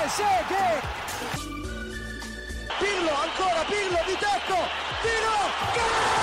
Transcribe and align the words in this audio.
Trezeguet! 0.00 0.82
Pirlo, 2.78 3.10
ancora 3.10 3.64
Pirlo 3.68 3.98
di 4.06 4.16
tecco! 4.16 4.56
Tiro! 5.02 5.36
Gol! 5.74 6.18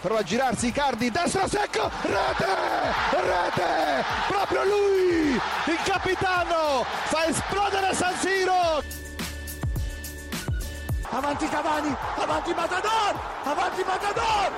Prova 0.00 0.20
a 0.20 0.22
girarsi 0.22 0.68
Icardi, 0.68 1.10
destro 1.10 1.46
secco, 1.48 1.90
rete, 2.02 2.46
rete, 3.10 4.04
proprio 4.28 4.64
lui, 4.64 5.32
il 5.32 5.78
capitano, 5.84 6.84
fa 7.04 7.26
esplodere 7.26 7.94
San 7.94 8.14
Siro. 8.16 8.97
Avanti 11.10 11.48
Cavani, 11.48 11.96
avanti 12.16 12.52
Matador, 12.52 13.14
avanti 13.44 13.82
Matador, 13.82 14.52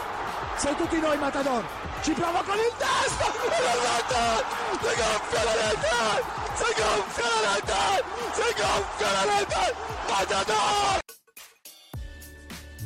sei 0.56 0.74
tutti 0.74 0.98
noi 0.98 1.16
Matador, 1.16 1.64
ci 2.02 2.10
prova 2.10 2.42
con 2.42 2.56
il 2.56 2.72
testo, 2.76 3.24
si 3.30 4.88
gonfia 4.98 5.44
la 5.44 5.52
rete, 5.54 6.24
si 6.54 6.64
gonfia 6.76 7.28
la 7.30 7.54
rete, 7.54 8.04
si 8.34 8.48
gonfia 8.60 9.12
la 9.12 9.38
rete, 9.38 9.74
Matador. 10.08 10.98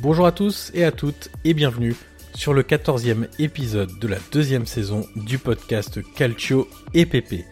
Bonjour 0.02 0.26
à 0.26 0.32
tous 0.32 0.70
et 0.74 0.84
à 0.84 0.92
toutes 0.92 1.30
et 1.44 1.54
bienvenue 1.54 1.96
sur 2.34 2.52
le 2.52 2.62
14e 2.62 3.28
épisode 3.38 3.98
de 3.98 4.08
la 4.08 4.18
deuxième 4.30 4.66
saison 4.66 5.06
du 5.16 5.38
podcast 5.38 6.00
Calcio 6.14 6.68
EPP. 6.92 7.46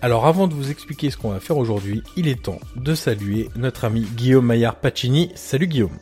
Alors 0.00 0.26
avant 0.26 0.46
de 0.46 0.54
vous 0.54 0.70
expliquer 0.70 1.10
ce 1.10 1.16
qu'on 1.16 1.30
va 1.30 1.40
faire 1.40 1.56
aujourd'hui, 1.56 2.04
il 2.16 2.28
est 2.28 2.40
temps 2.40 2.60
de 2.76 2.94
saluer 2.94 3.48
notre 3.56 3.84
ami 3.84 4.02
Guillaume 4.02 4.46
Maillard 4.46 4.76
Pacini. 4.76 5.32
Salut 5.34 5.66
Guillaume. 5.66 5.98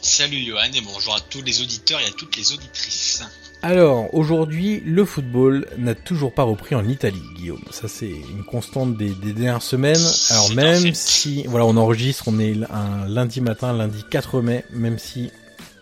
Salut 0.00 0.44
Johan 0.44 0.70
et 0.72 0.80
bonjour 0.80 1.16
à 1.16 1.20
tous 1.28 1.42
les 1.42 1.60
auditeurs 1.60 1.98
et 1.98 2.04
à 2.04 2.12
toutes 2.12 2.36
les 2.36 2.52
auditrices. 2.52 3.24
Alors 3.62 4.14
aujourd'hui, 4.14 4.80
le 4.86 5.04
football 5.04 5.66
n'a 5.76 5.96
toujours 5.96 6.32
pas 6.32 6.44
repris 6.44 6.76
en 6.76 6.88
Italie, 6.88 7.22
Guillaume. 7.34 7.64
Ça 7.72 7.88
c'est 7.88 8.10
une 8.10 8.44
constante 8.44 8.96
des, 8.96 9.10
des 9.10 9.32
dernières 9.32 9.62
semaines. 9.62 10.06
Alors 10.30 10.52
même 10.52 10.94
si, 10.94 11.44
voilà, 11.48 11.66
on 11.66 11.76
enregistre, 11.76 12.28
on 12.28 12.38
est 12.38 12.54
un 12.70 13.08
lundi 13.08 13.40
matin, 13.40 13.72
lundi 13.72 14.04
4 14.08 14.40
mai, 14.40 14.64
même 14.70 15.00
si 15.00 15.32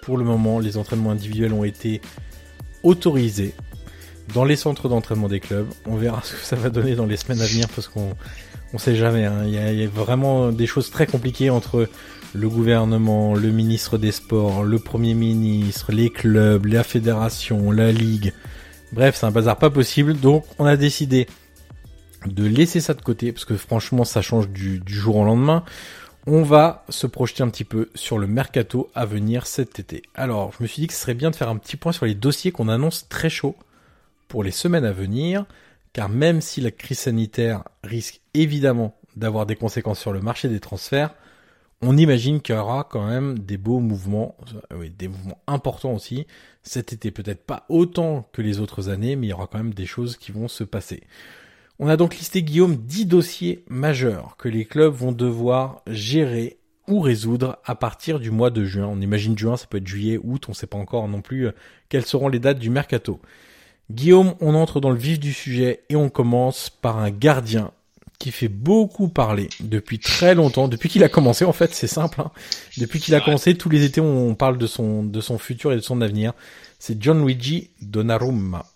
pour 0.00 0.16
le 0.16 0.24
moment 0.24 0.60
les 0.60 0.78
entraînements 0.78 1.10
individuels 1.10 1.52
ont 1.52 1.64
été 1.64 2.00
autorisés 2.82 3.54
dans 4.34 4.44
les 4.44 4.56
centres 4.56 4.88
d'entraînement 4.88 5.28
des 5.28 5.40
clubs. 5.40 5.68
On 5.86 5.96
verra 5.96 6.20
ce 6.24 6.32
que 6.32 6.44
ça 6.44 6.56
va 6.56 6.70
donner 6.70 6.94
dans 6.94 7.06
les 7.06 7.16
semaines 7.16 7.40
à 7.40 7.46
venir 7.46 7.68
parce 7.68 7.88
qu'on 7.88 8.14
on 8.72 8.78
sait 8.78 8.96
jamais. 8.96 9.24
hein. 9.24 9.44
Il, 9.44 9.52
y 9.52 9.84
a, 9.84 9.88
vraiment 9.88 10.52
des 10.52 10.66
choses 10.66 10.90
très 10.90 11.06
compliquées 11.06 11.50
entre 11.50 11.88
le 12.32 12.48
gouvernement, 12.48 13.34
le 13.34 13.50
ministre 13.50 13.98
des 13.98 14.12
Sports, 14.12 14.62
le 14.62 14.78
Premier 14.78 15.14
ministre, 15.14 15.92
les 15.92 16.10
clubs, 16.10 16.66
la 16.66 16.84
fédération, 16.84 17.72
la 17.72 17.90
ligue. 17.90 18.32
Bref, 18.92 19.16
c'est 19.18 19.26
un 19.26 19.30
bazar 19.30 19.56
pas 19.56 19.70
possible. 19.70 20.14
Donc, 20.14 20.44
on 20.58 20.64
a 20.64 20.76
décidé 20.76 21.26
de 22.26 22.44
laisser 22.44 22.80
ça 22.80 22.94
de 22.94 23.02
côté 23.02 23.32
parce 23.32 23.44
que 23.44 23.56
franchement, 23.56 24.04
ça 24.04 24.22
change 24.22 24.48
du, 24.48 24.78
du 24.78 24.94
jour 24.94 25.16
au 25.16 25.24
lendemain. 25.24 25.64
On 26.26 26.42
va 26.42 26.84
se 26.90 27.06
projeter 27.06 27.42
un 27.42 27.48
petit 27.48 27.64
peu 27.64 27.88
sur 27.94 28.18
le 28.18 28.26
mercato 28.26 28.90
à 28.94 29.06
venir 29.06 29.46
cet 29.46 29.78
été. 29.78 30.02
Alors, 30.14 30.52
je 30.56 30.62
me 30.62 30.68
suis 30.68 30.82
dit 30.82 30.86
que 30.86 30.92
ce 30.92 31.00
serait 31.00 31.14
bien 31.14 31.30
de 31.30 31.36
faire 31.36 31.48
un 31.48 31.56
petit 31.56 31.76
point 31.76 31.92
sur 31.92 32.04
les 32.04 32.14
dossiers 32.14 32.52
qu'on 32.52 32.68
annonce 32.68 33.08
très 33.08 33.30
chauds 33.30 33.56
pour 34.30 34.44
les 34.44 34.52
semaines 34.52 34.84
à 34.84 34.92
venir, 34.92 35.44
car 35.92 36.08
même 36.08 36.40
si 36.40 36.60
la 36.60 36.70
crise 36.70 37.00
sanitaire 37.00 37.64
risque 37.82 38.20
évidemment 38.32 38.96
d'avoir 39.16 39.44
des 39.44 39.56
conséquences 39.56 39.98
sur 39.98 40.12
le 40.12 40.20
marché 40.20 40.48
des 40.48 40.60
transferts, 40.60 41.14
on 41.82 41.96
imagine 41.96 42.40
qu'il 42.40 42.54
y 42.54 42.58
aura 42.58 42.86
quand 42.88 43.08
même 43.08 43.40
des 43.40 43.56
beaux 43.56 43.80
mouvements, 43.80 44.36
euh, 44.72 44.76
oui, 44.78 44.90
des 44.90 45.08
mouvements 45.08 45.42
importants 45.48 45.94
aussi. 45.94 46.26
Cet 46.62 46.92
été, 46.92 47.10
peut-être 47.10 47.44
pas 47.44 47.66
autant 47.68 48.28
que 48.32 48.40
les 48.40 48.60
autres 48.60 48.88
années, 48.88 49.16
mais 49.16 49.26
il 49.26 49.30
y 49.30 49.32
aura 49.32 49.48
quand 49.48 49.58
même 49.58 49.74
des 49.74 49.86
choses 49.86 50.16
qui 50.16 50.30
vont 50.30 50.46
se 50.46 50.62
passer. 50.62 51.02
On 51.80 51.88
a 51.88 51.96
donc 51.96 52.16
listé, 52.16 52.42
Guillaume, 52.44 52.76
10 52.76 53.06
dossiers 53.06 53.64
majeurs 53.68 54.36
que 54.36 54.48
les 54.48 54.64
clubs 54.64 54.94
vont 54.94 55.12
devoir 55.12 55.82
gérer 55.88 56.58
ou 56.86 57.00
résoudre 57.00 57.58
à 57.64 57.74
partir 57.74 58.20
du 58.20 58.30
mois 58.30 58.50
de 58.50 58.64
juin. 58.64 58.86
On 58.86 59.00
imagine 59.00 59.36
juin, 59.36 59.56
ça 59.56 59.66
peut 59.66 59.78
être 59.78 59.86
juillet, 59.86 60.20
août, 60.22 60.44
on 60.46 60.52
ne 60.52 60.56
sait 60.56 60.66
pas 60.68 60.78
encore 60.78 61.08
non 61.08 61.22
plus 61.22 61.48
euh, 61.48 61.52
quelles 61.88 62.06
seront 62.06 62.28
les 62.28 62.38
dates 62.38 62.58
du 62.60 62.70
mercato. 62.70 63.20
Guillaume, 63.90 64.34
on 64.40 64.54
entre 64.54 64.80
dans 64.80 64.90
le 64.90 64.98
vif 64.98 65.18
du 65.18 65.32
sujet 65.32 65.82
et 65.88 65.96
on 65.96 66.08
commence 66.10 66.70
par 66.70 66.98
un 66.98 67.10
gardien 67.10 67.72
qui 68.18 68.32
fait 68.32 68.48
beaucoup 68.48 69.08
parler 69.08 69.48
depuis 69.60 69.98
très 69.98 70.34
longtemps, 70.34 70.68
depuis 70.68 70.88
qu'il 70.90 71.02
a 71.04 71.08
commencé 71.08 71.44
en 71.44 71.52
fait, 71.54 71.74
c'est 71.74 71.86
simple. 71.86 72.20
hein. 72.20 72.30
Depuis 72.76 73.00
qu'il 73.00 73.14
a 73.14 73.20
commencé, 73.20 73.56
tous 73.56 73.70
les 73.70 73.82
étés 73.84 74.00
on 74.00 74.34
parle 74.34 74.58
de 74.58 74.66
son 74.66 75.02
de 75.02 75.20
son 75.20 75.38
futur 75.38 75.72
et 75.72 75.76
de 75.76 75.80
son 75.80 76.00
avenir. 76.02 76.32
C'est 76.78 77.00
Gianluigi 77.02 77.70
Donnarumma. 77.80 78.66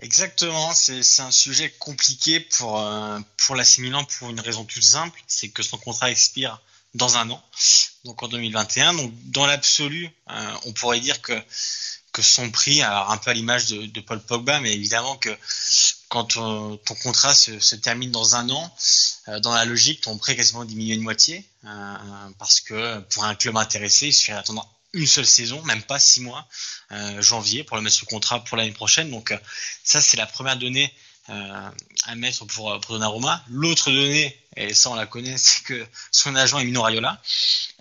Exactement, 0.00 0.72
c'est 0.74 1.02
c'est 1.02 1.22
un 1.22 1.30
sujet 1.30 1.72
compliqué 1.78 2.40
pour, 2.40 2.80
euh, 2.80 3.18
pour 3.46 3.56
l'AC 3.56 3.78
Milan 3.78 4.04
pour 4.18 4.30
une 4.30 4.40
raison 4.40 4.64
toute 4.64 4.82
simple, 4.82 5.20
c'est 5.26 5.48
que 5.48 5.62
son 5.62 5.78
contrat 5.78 6.10
expire 6.10 6.60
dans 6.94 7.16
un 7.16 7.30
an, 7.30 7.42
donc 8.04 8.22
en 8.22 8.28
2021. 8.28 8.94
Donc 8.94 9.12
dans 9.24 9.46
l'absolu, 9.46 10.10
euh, 10.30 10.46
on 10.66 10.72
pourrait 10.72 11.00
dire 11.00 11.20
que 11.22 11.32
que 12.14 12.22
son 12.22 12.50
prix, 12.50 12.80
alors 12.80 13.10
un 13.10 13.18
peu 13.18 13.30
à 13.30 13.34
l'image 13.34 13.66
de, 13.66 14.00
Paul 14.00 14.20
Pogba, 14.20 14.60
mais 14.60 14.72
évidemment 14.72 15.16
que 15.16 15.36
quand 16.08 16.24
ton, 16.24 16.76
ton 16.78 16.94
contrat 16.94 17.34
se, 17.34 17.74
termine 17.74 18.12
dans 18.12 18.36
un 18.36 18.48
an, 18.50 18.74
euh, 19.28 19.40
dans 19.40 19.52
la 19.52 19.64
logique, 19.64 20.00
ton 20.00 20.16
prêt 20.16 20.36
quasiment 20.36 20.64
diminué 20.64 20.96
de 20.96 21.02
moitié, 21.02 21.44
euh, 21.64 21.94
parce 22.38 22.60
que 22.60 23.00
pour 23.10 23.24
un 23.24 23.34
club 23.34 23.56
intéressé, 23.56 24.06
il 24.06 24.14
suffit 24.14 24.30
d'attendre 24.30 24.70
une 24.94 25.06
seule 25.06 25.26
saison, 25.26 25.60
même 25.62 25.82
pas 25.82 25.98
six 25.98 26.20
mois, 26.20 26.46
euh, 26.92 27.20
janvier, 27.20 27.64
pour 27.64 27.76
le 27.76 27.82
mettre 27.82 27.96
sous 27.96 28.06
contrat 28.06 28.42
pour 28.44 28.56
l'année 28.56 28.72
prochaine. 28.72 29.10
Donc 29.10 29.32
euh, 29.32 29.38
ça, 29.82 30.00
c'est 30.00 30.16
la 30.16 30.26
première 30.26 30.56
donnée 30.56 30.84
euh, 30.84 31.13
à 31.28 32.14
mettre 32.16 32.44
pour, 32.44 32.78
pour 32.80 32.94
Donnarumma. 32.94 33.42
L'autre 33.48 33.90
donnée, 33.90 34.36
et 34.56 34.74
ça 34.74 34.90
on 34.90 34.94
la 34.94 35.06
connaît, 35.06 35.36
c'est 35.38 35.62
que 35.64 35.86
son 36.10 36.34
agent 36.36 36.58
est 36.58 36.64
Mino 36.64 36.82
Raiola, 36.82 37.20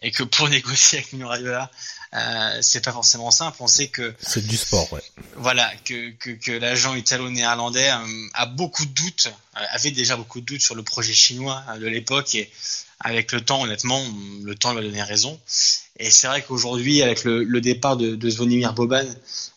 et 0.02 0.12
que 0.12 0.24
pour 0.24 0.50
négocier 0.50 1.00
avec 1.00 1.14
Mino 1.14 1.28
Raiola, 1.28 1.70
euh, 2.16 2.60
c'est 2.62 2.84
pas 2.84 2.92
forcément 2.92 3.32
simple. 3.32 3.58
On 3.60 3.68
sait 3.68 3.88
que 3.88 4.14
c'est 4.22 4.46
du 4.46 4.56
sport, 4.56 4.92
ouais. 4.94 5.02
Voilà, 5.36 5.72
que 5.84 6.12
que, 6.12 6.30
que 6.30 6.52
l'agent 6.52 6.94
italo-néerlandais 6.94 7.90
euh, 7.90 8.28
a 8.34 8.46
beaucoup 8.46 8.86
de 8.86 8.92
doutes, 8.92 9.34
euh, 9.58 9.62
avait 9.72 9.92
déjà 9.92 10.16
beaucoup 10.16 10.40
de 10.40 10.46
doutes 10.46 10.62
sur 10.62 10.76
le 10.76 10.84
projet 10.84 11.14
chinois 11.14 11.64
de 11.80 11.88
l'époque 11.88 12.36
et 12.36 12.52
avec 13.00 13.32
le 13.32 13.42
temps, 13.42 13.64
honnêtement, 13.64 14.02
le 14.44 14.56
temps 14.56 14.74
lui 14.74 14.80
a 14.80 14.84
donné 14.84 15.02
raison. 15.02 15.40
Et 16.00 16.12
c'est 16.12 16.28
vrai 16.28 16.44
qu'aujourd'hui, 16.44 17.02
avec 17.02 17.24
le, 17.24 17.44
le, 17.44 17.62
départ 17.62 17.98
de, 17.98 18.16
de 18.16 18.30
Zvonimir 18.30 18.74
Boban, 18.74 19.06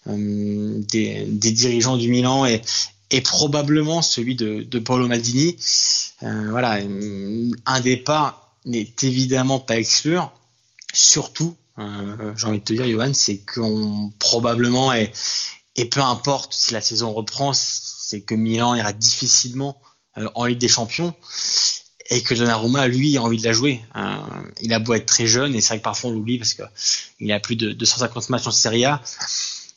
des, 0.07 1.25
des, 1.27 1.53
dirigeants 1.53 1.97
du 1.97 2.09
Milan 2.09 2.45
et, 2.45 2.61
et 3.11 3.21
probablement 3.21 4.03
celui 4.03 4.35
de, 4.35 4.79
Paolo 4.79 5.07
Maldini, 5.07 5.57
voilà, 6.21 6.79
un 7.67 7.81
départ 7.81 8.57
n'est 8.65 8.93
évidemment 9.03 9.61
pas 9.61 9.79
exclure, 9.79 10.33
surtout 10.93 11.57
euh, 11.79 12.33
j'ai 12.37 12.47
envie 12.47 12.59
de 12.59 12.65
te 12.65 12.73
dire, 12.73 12.89
Johan, 12.89 13.13
c'est 13.13 13.39
qu'on 13.39 14.13
probablement, 14.19 14.93
et, 14.93 15.11
peu 15.91 16.01
importe 16.01 16.55
si 16.55 16.73
la 16.73 16.81
saison 16.81 17.13
reprend, 17.13 17.53
c'est 17.53 18.23
que 18.23 18.35
Milan 18.35 18.75
ira 18.75 18.93
difficilement 18.93 19.81
euh, 20.17 20.29
en 20.35 20.47
Ligue 20.47 20.59
des 20.59 20.69
Champions 20.69 21.15
et 22.09 22.23
que 22.23 22.35
Donnarumma, 22.35 22.87
lui, 22.87 23.17
a 23.17 23.23
envie 23.23 23.39
de 23.39 23.45
la 23.45 23.53
jouer. 23.53 23.83
Euh, 23.97 24.17
il 24.61 24.73
a 24.73 24.79
beau 24.79 24.95
être 24.95 25.07
très 25.07 25.27
jeune, 25.27 25.55
et 25.55 25.61
c'est 25.61 25.69
vrai 25.69 25.79
que 25.79 25.85
parfois 25.85 26.11
on 26.11 26.13
l'oublie 26.13 26.39
parce 26.39 26.55
qu'il 26.55 27.33
a 27.33 27.41
plus 27.41 27.57
de 27.57 27.73
250 27.73 28.31
matchs 28.31 28.47
en 28.47 28.53
Serie 28.53 28.85
A 28.85 29.03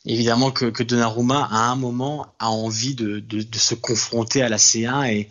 évidemment 0.05 0.51
que, 0.51 0.65
que 0.65 0.83
Donnarumma 0.83 1.47
à 1.51 1.69
un 1.69 1.75
moment 1.75 2.27
a 2.39 2.49
envie 2.49 2.95
de, 2.95 3.19
de, 3.19 3.41
de 3.41 3.57
se 3.57 3.75
confronter 3.75 4.41
à 4.41 4.49
la 4.49 4.57
C1 4.57 5.11
et 5.11 5.29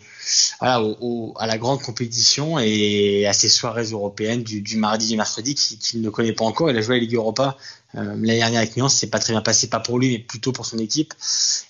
voilà, 0.59 0.81
au, 0.81 1.33
à 1.39 1.47
la 1.47 1.57
grande 1.57 1.81
compétition 1.81 2.59
et 2.59 3.25
à 3.25 3.33
ces 3.33 3.49
soirées 3.49 3.85
européennes 3.85 4.43
du, 4.43 4.61
du 4.61 4.77
mardi 4.77 5.07
du 5.07 5.17
mercredi 5.17 5.55
qu'il 5.55 6.01
ne 6.01 6.09
connaît 6.09 6.33
pas 6.33 6.45
encore. 6.45 6.69
Il 6.69 6.77
a 6.77 6.81
joué 6.81 6.97
à 6.97 6.99
Ligue 6.99 7.15
Europa 7.15 7.57
euh, 7.95 8.03
l'année 8.03 8.37
dernière 8.37 8.59
avec 8.59 8.75
Milan, 8.75 8.89
c'est 8.89 9.09
pas 9.09 9.19
très 9.19 9.33
bien 9.33 9.41
passé, 9.41 9.67
pas 9.67 9.79
pour 9.79 9.97
lui, 9.97 10.11
mais 10.11 10.19
plutôt 10.19 10.51
pour 10.51 10.65
son 10.65 10.77
équipe. 10.77 11.13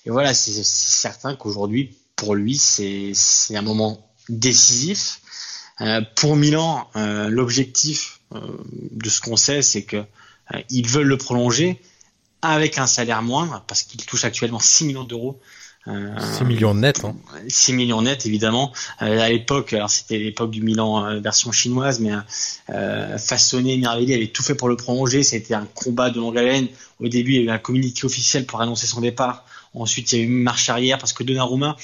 Et 0.04 0.10
voilà, 0.10 0.34
c'est 0.34 0.62
certain 0.62 1.34
qu'aujourd'hui, 1.34 1.96
pour 2.16 2.34
lui, 2.34 2.56
c'est 2.56 3.14
un 3.54 3.62
moment 3.62 4.06
décisif. 4.28 5.22
Euh, 5.80 6.02
pour 6.16 6.36
Milan, 6.36 6.88
euh, 6.96 7.28
l'objectif 7.28 8.20
euh, 8.34 8.40
de 8.90 9.08
ce 9.08 9.22
qu'on 9.22 9.36
sait, 9.36 9.62
c'est 9.62 9.84
que 9.84 9.96
euh, 9.96 10.60
ils 10.68 10.86
veulent 10.86 11.06
le 11.06 11.16
prolonger 11.16 11.80
avec 12.42 12.78
un 12.78 12.86
salaire 12.86 13.22
moindre, 13.22 13.62
parce 13.66 13.82
qu'il 13.82 14.04
touche 14.04 14.24
actuellement 14.24 14.60
6 14.60 14.86
millions 14.86 15.04
d'euros. 15.04 15.40
Euh, 15.88 16.14
6 16.38 16.44
millions 16.44 16.74
net. 16.74 17.04
Hein. 17.04 17.16
6 17.48 17.72
millions 17.72 18.02
net, 18.02 18.26
évidemment. 18.26 18.72
Euh, 19.00 19.18
à 19.18 19.28
l'époque, 19.30 19.72
alors 19.72 19.88
c'était 19.88 20.18
l'époque 20.18 20.50
du 20.50 20.62
Milan 20.62 21.04
euh, 21.04 21.20
version 21.20 21.52
chinoise, 21.52 22.00
mais 22.00 22.12
euh, 22.70 23.16
façonné, 23.16 23.76
Mirvelli 23.78 24.12
avait 24.14 24.26
tout 24.28 24.42
fait 24.42 24.54
pour 24.54 24.68
le 24.68 24.76
prolonger. 24.76 25.22
C'était 25.22 25.54
un 25.54 25.66
combat 25.74 26.10
de 26.10 26.18
longue 26.18 26.36
haleine. 26.36 26.68
Au 26.98 27.08
début, 27.08 27.32
il 27.32 27.40
y 27.40 27.42
avait 27.42 27.52
un 27.52 27.58
communiqué 27.58 28.04
officiel 28.04 28.44
pour 28.44 28.60
annoncer 28.60 28.86
son 28.86 29.00
départ. 29.00 29.46
Ensuite, 29.72 30.12
il 30.12 30.18
y 30.18 30.20
a 30.20 30.24
eu 30.24 30.26
une 30.26 30.42
marche 30.42 30.68
arrière 30.68 30.98
parce 30.98 31.12
que 31.12 31.22
Donnarumma, 31.22 31.76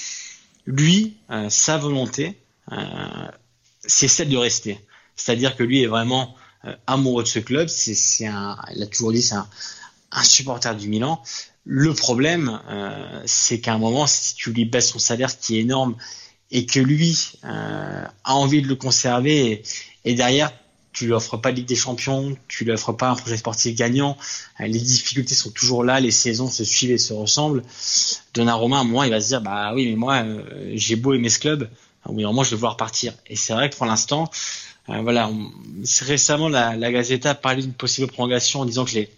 lui, 0.66 1.16
sa 1.48 1.78
volonté, 1.78 2.36
c'est 3.80 4.08
celle 4.08 4.28
de 4.28 4.36
rester. 4.36 4.80
C'est-à-dire 5.14 5.56
que 5.56 5.62
lui 5.62 5.82
est 5.82 5.86
vraiment 5.86 6.34
amoureux 6.88 7.22
de 7.22 7.28
ce 7.28 7.38
club. 7.38 7.68
C'est 7.68 8.26
un, 8.26 8.58
il 8.74 8.82
a 8.82 8.86
toujours 8.86 9.12
dit, 9.12 9.22
c'est 9.22 9.36
un 9.36 9.46
un 10.12 10.22
supporter 10.22 10.74
du 10.76 10.88
Milan. 10.88 11.22
Le 11.64 11.92
problème, 11.94 12.60
euh, 12.68 13.22
c'est 13.26 13.60
qu'à 13.60 13.74
un 13.74 13.78
moment, 13.78 14.06
si 14.06 14.34
tu 14.34 14.52
lui 14.52 14.64
baisses 14.64 14.90
son 14.90 14.98
salaire 14.98 15.36
qui 15.38 15.56
est 15.56 15.60
énorme 15.60 15.96
et 16.50 16.66
que 16.66 16.78
lui 16.78 17.32
euh, 17.44 18.04
a 18.24 18.34
envie 18.34 18.62
de 18.62 18.68
le 18.68 18.76
conserver 18.76 19.62
et, 20.04 20.14
derrière, 20.14 20.52
tu 20.92 21.06
lui 21.06 21.12
offres 21.12 21.36
pas 21.36 21.50
de 21.50 21.56
Ligue 21.56 21.66
des 21.66 21.76
Champions, 21.76 22.36
tu 22.48 22.64
lui 22.64 22.72
offres 22.72 22.92
pas 22.92 23.10
un 23.10 23.16
projet 23.16 23.36
sportif 23.36 23.74
gagnant, 23.74 24.16
euh, 24.60 24.66
les 24.66 24.78
difficultés 24.78 25.34
sont 25.34 25.50
toujours 25.50 25.84
là, 25.84 26.00
les 26.00 26.12
saisons 26.12 26.48
se 26.48 26.64
suivent 26.64 26.92
et 26.92 26.98
se 26.98 27.12
ressemblent. 27.12 27.62
Donnarumma, 28.32 28.78
à 28.78 28.80
un 28.80 28.84
moment, 28.84 29.02
il 29.02 29.10
va 29.10 29.20
se 29.20 29.28
dire, 29.28 29.40
bah 29.42 29.72
oui, 29.74 29.88
mais 29.90 29.96
moi, 29.96 30.22
euh, 30.22 30.72
j'ai 30.74 30.96
beau 30.96 31.14
aimer 31.14 31.28
ce 31.28 31.40
club, 31.40 31.68
oui, 32.08 32.24
moi, 32.24 32.44
je 32.44 32.50
vais 32.50 32.56
vouloir 32.56 32.76
partir. 32.76 33.12
Et 33.26 33.36
c'est 33.36 33.52
vrai 33.52 33.68
que 33.68 33.76
pour 33.76 33.86
l'instant, 33.86 34.30
euh, 34.88 35.00
voilà, 35.02 35.30
récemment, 36.02 36.48
la, 36.48 36.76
la 36.76 36.92
Gazeta 36.92 37.30
a 37.30 37.34
parlé 37.34 37.62
d'une 37.62 37.74
possible 37.74 38.06
prolongation 38.06 38.60
en 38.60 38.64
disant 38.64 38.84
que 38.84 38.92
les 38.92 39.10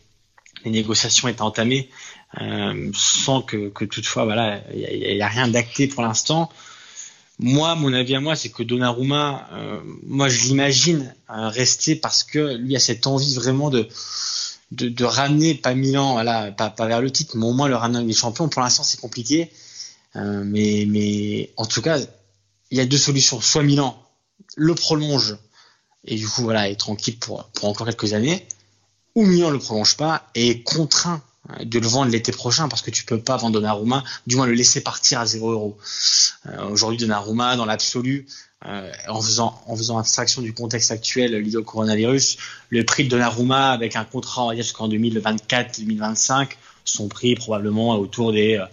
les 0.64 0.70
négociations 0.70 1.28
étaient 1.28 1.42
entamées 1.42 1.88
euh, 2.40 2.90
sans 2.94 3.42
que, 3.42 3.68
que, 3.68 3.84
toutefois 3.84 4.24
voilà 4.24 4.60
il 4.74 5.14
n'y 5.14 5.22
a, 5.22 5.26
a, 5.26 5.28
rien 5.28 5.48
d'acté 5.48 5.88
pour 5.88 6.02
l'instant. 6.02 6.50
Moi 7.38 7.74
mon 7.74 7.92
avis 7.92 8.16
à 8.16 8.20
moi 8.20 8.36
c'est 8.36 8.50
que 8.50 8.62
Donnarumma 8.62 9.48
euh, 9.52 9.80
moi 10.06 10.28
je 10.28 10.42
l'imagine 10.44 11.14
euh, 11.30 11.48
rester 11.48 11.94
parce 11.96 12.24
que 12.24 12.56
lui 12.56 12.76
a 12.76 12.80
cette 12.80 13.06
envie 13.06 13.34
vraiment 13.34 13.70
de 13.70 13.88
de, 14.72 14.88
de 14.90 15.04
ramener 15.04 15.54
pas 15.54 15.74
Milan 15.74 16.12
voilà 16.12 16.52
pas, 16.52 16.68
pas, 16.68 16.86
vers 16.86 17.00
le 17.00 17.10
titre 17.10 17.36
mais 17.38 17.46
au 17.46 17.52
moins 17.52 17.68
le 17.68 17.76
ramener 17.76 18.04
des 18.04 18.12
champions. 18.12 18.48
Pour 18.48 18.62
l'instant 18.62 18.82
c'est 18.82 19.00
compliqué. 19.00 19.50
Euh, 20.16 20.42
mais 20.44 20.84
mais 20.88 21.50
en 21.56 21.64
tout 21.64 21.80
cas 21.80 21.98
il 22.70 22.76
y 22.76 22.80
a 22.80 22.86
deux 22.86 22.98
solutions. 22.98 23.40
Soit 23.40 23.62
Milan 23.62 24.02
le 24.56 24.74
prolonge 24.74 25.36
et 26.04 26.16
du 26.16 26.28
coup 26.28 26.42
voilà 26.42 26.68
est 26.68 26.76
tranquille 26.76 27.18
pour 27.18 27.44
pour 27.54 27.68
encore 27.68 27.86
quelques 27.86 28.12
années 28.12 28.46
ou 29.18 29.26
Milan 29.26 29.50
le 29.50 29.58
prolonge 29.58 29.96
pas 29.96 30.30
et 30.36 30.48
est 30.48 30.62
contraint 30.62 31.20
de 31.60 31.80
le 31.80 31.88
vendre 31.88 32.12
l'été 32.12 32.30
prochain 32.30 32.68
parce 32.68 32.82
que 32.82 32.92
tu 32.92 33.04
peux 33.04 33.18
pas 33.18 33.36
vendre 33.36 33.54
Donnarumma, 33.54 34.04
du 34.28 34.36
moins 34.36 34.46
le 34.46 34.52
laisser 34.52 34.80
partir 34.80 35.18
à 35.18 35.26
0 35.26 35.50
euros. 35.50 35.78
Euh, 36.46 36.68
Aujourd'hui, 36.68 36.98
Donnarumma, 36.98 37.56
dans 37.56 37.64
l'absolu, 37.64 38.26
euh, 38.64 38.92
en 39.08 39.20
faisant 39.20 39.60
en 39.66 39.74
faisant 39.74 39.98
abstraction 39.98 40.40
du 40.40 40.54
contexte 40.54 40.92
actuel 40.92 41.32
lié 41.32 41.56
au 41.56 41.64
coronavirus, 41.64 42.36
le 42.70 42.84
prix 42.84 43.04
de 43.04 43.08
Donnarumma 43.08 43.72
avec 43.72 43.96
un 43.96 44.04
contrat 44.04 44.44
on 44.44 44.48
va 44.50 44.54
dire 44.54 44.62
jusqu'en 44.62 44.88
2024-2025, 44.88 46.50
son 46.84 47.08
prix 47.08 47.34
probablement 47.34 47.98
autour 47.98 48.32
des 48.32 48.54
euh, 48.54 48.66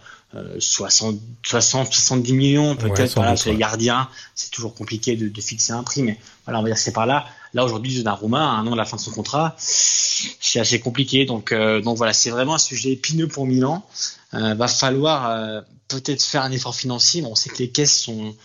60, 0.59 1.19
60, 1.43 1.93
70 1.93 2.33
millions 2.33 2.75
peut-être. 2.75 2.99
Ouais, 2.99 3.07
voilà, 3.15 3.35
sur 3.35 3.51
les 3.51 3.57
gardiens, 3.57 4.09
c'est 4.33 4.51
toujours 4.51 4.73
compliqué 4.73 5.15
de, 5.15 5.27
de, 5.27 5.41
fixer 5.41 5.73
un 5.73 5.83
prix, 5.83 6.03
mais 6.03 6.19
voilà, 6.45 6.59
on 6.59 6.63
va 6.63 6.69
dire 6.69 6.77
c'est 6.77 6.91
par 6.91 7.05
là. 7.05 7.25
Là 7.53 7.63
aujourd'hui, 7.63 7.95
Donnarumma, 7.95 8.41
un 8.41 8.67
an 8.67 8.71
de 8.71 8.75
la 8.75 8.85
fin 8.85 8.97
de 8.97 9.01
son 9.01 9.11
contrat, 9.11 9.55
c'est 9.57 10.59
assez 10.59 10.79
compliqué. 10.79 11.25
Donc, 11.25 11.51
euh, 11.51 11.81
donc 11.81 11.97
voilà, 11.97 12.13
c'est 12.13 12.29
vraiment 12.29 12.55
un 12.55 12.59
sujet 12.59 12.91
épineux 12.91 13.27
pour 13.27 13.45
Milan. 13.45 13.85
Euh, 14.33 14.53
va 14.55 14.67
falloir 14.67 15.29
euh, 15.29 15.61
peut-être 15.87 16.21
faire 16.21 16.41
un 16.41 16.51
effort 16.51 16.75
financier. 16.75 17.21
Bon, 17.21 17.31
on 17.31 17.35
sait 17.35 17.49
que 17.49 17.57
les 17.59 17.69
caisses 17.69 18.01
sont 18.01 18.35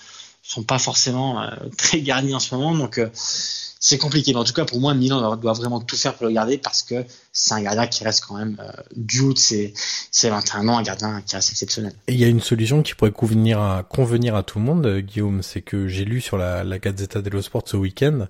sont 0.51 0.65
pas 0.65 0.79
forcément 0.79 1.41
euh, 1.41 1.49
très 1.77 2.01
garnies 2.01 2.35
en 2.35 2.41
ce 2.41 2.55
moment, 2.55 2.75
donc 2.75 2.99
euh, 2.99 3.09
c'est 3.15 3.99
compliqué. 3.99 4.33
Mais 4.33 4.41
en 4.41 4.45
tout 4.45 4.53
cas, 4.53 4.65
pour 4.65 4.81
moi, 4.81 4.95
Milan 4.95 5.37
doit 5.37 5.53
vraiment 5.53 5.81
tout 5.81 5.97
faire 5.97 6.15
pour 6.15 6.27
le 6.27 6.33
garder 6.33 6.59
parce 6.59 6.83
que 6.83 7.05
c'est 7.33 7.55
un 7.55 7.63
gardien 7.63 7.87
qui 7.87 8.03
reste 8.05 8.25
quand 8.25 8.37
même 8.37 8.57
euh, 8.61 8.71
du 8.97 9.21
haut 9.21 9.33
de 9.33 9.39
ses, 9.39 9.73
ses 10.11 10.29
21 10.29 10.69
ans, 10.69 10.79
un 10.79 10.83
gardien 10.83 11.23
qui 11.25 11.37
reste 11.37 11.51
exceptionnel. 11.51 11.93
Et 12.09 12.15
il 12.15 12.21
y 12.21 12.25
a 12.25 12.29
une 12.29 12.41
solution 12.41 12.83
qui 12.83 12.95
pourrait 12.95 13.13
convenir 13.13 13.61
à, 13.61 13.85
convenir 13.85 14.35
à 14.35 14.43
tout 14.43 14.59
le 14.59 14.65
monde, 14.65 14.99
Guillaume, 14.99 15.43
c'est 15.43 15.63
que 15.63 15.87
j'ai 15.87 16.05
lu 16.05 16.21
sur 16.21 16.37
la, 16.37 16.65
la 16.65 16.79
Gazzetta 16.79 17.23
dello 17.23 17.41
Sport 17.43 17.63
ce 17.67 17.77
week-end, 17.77 18.27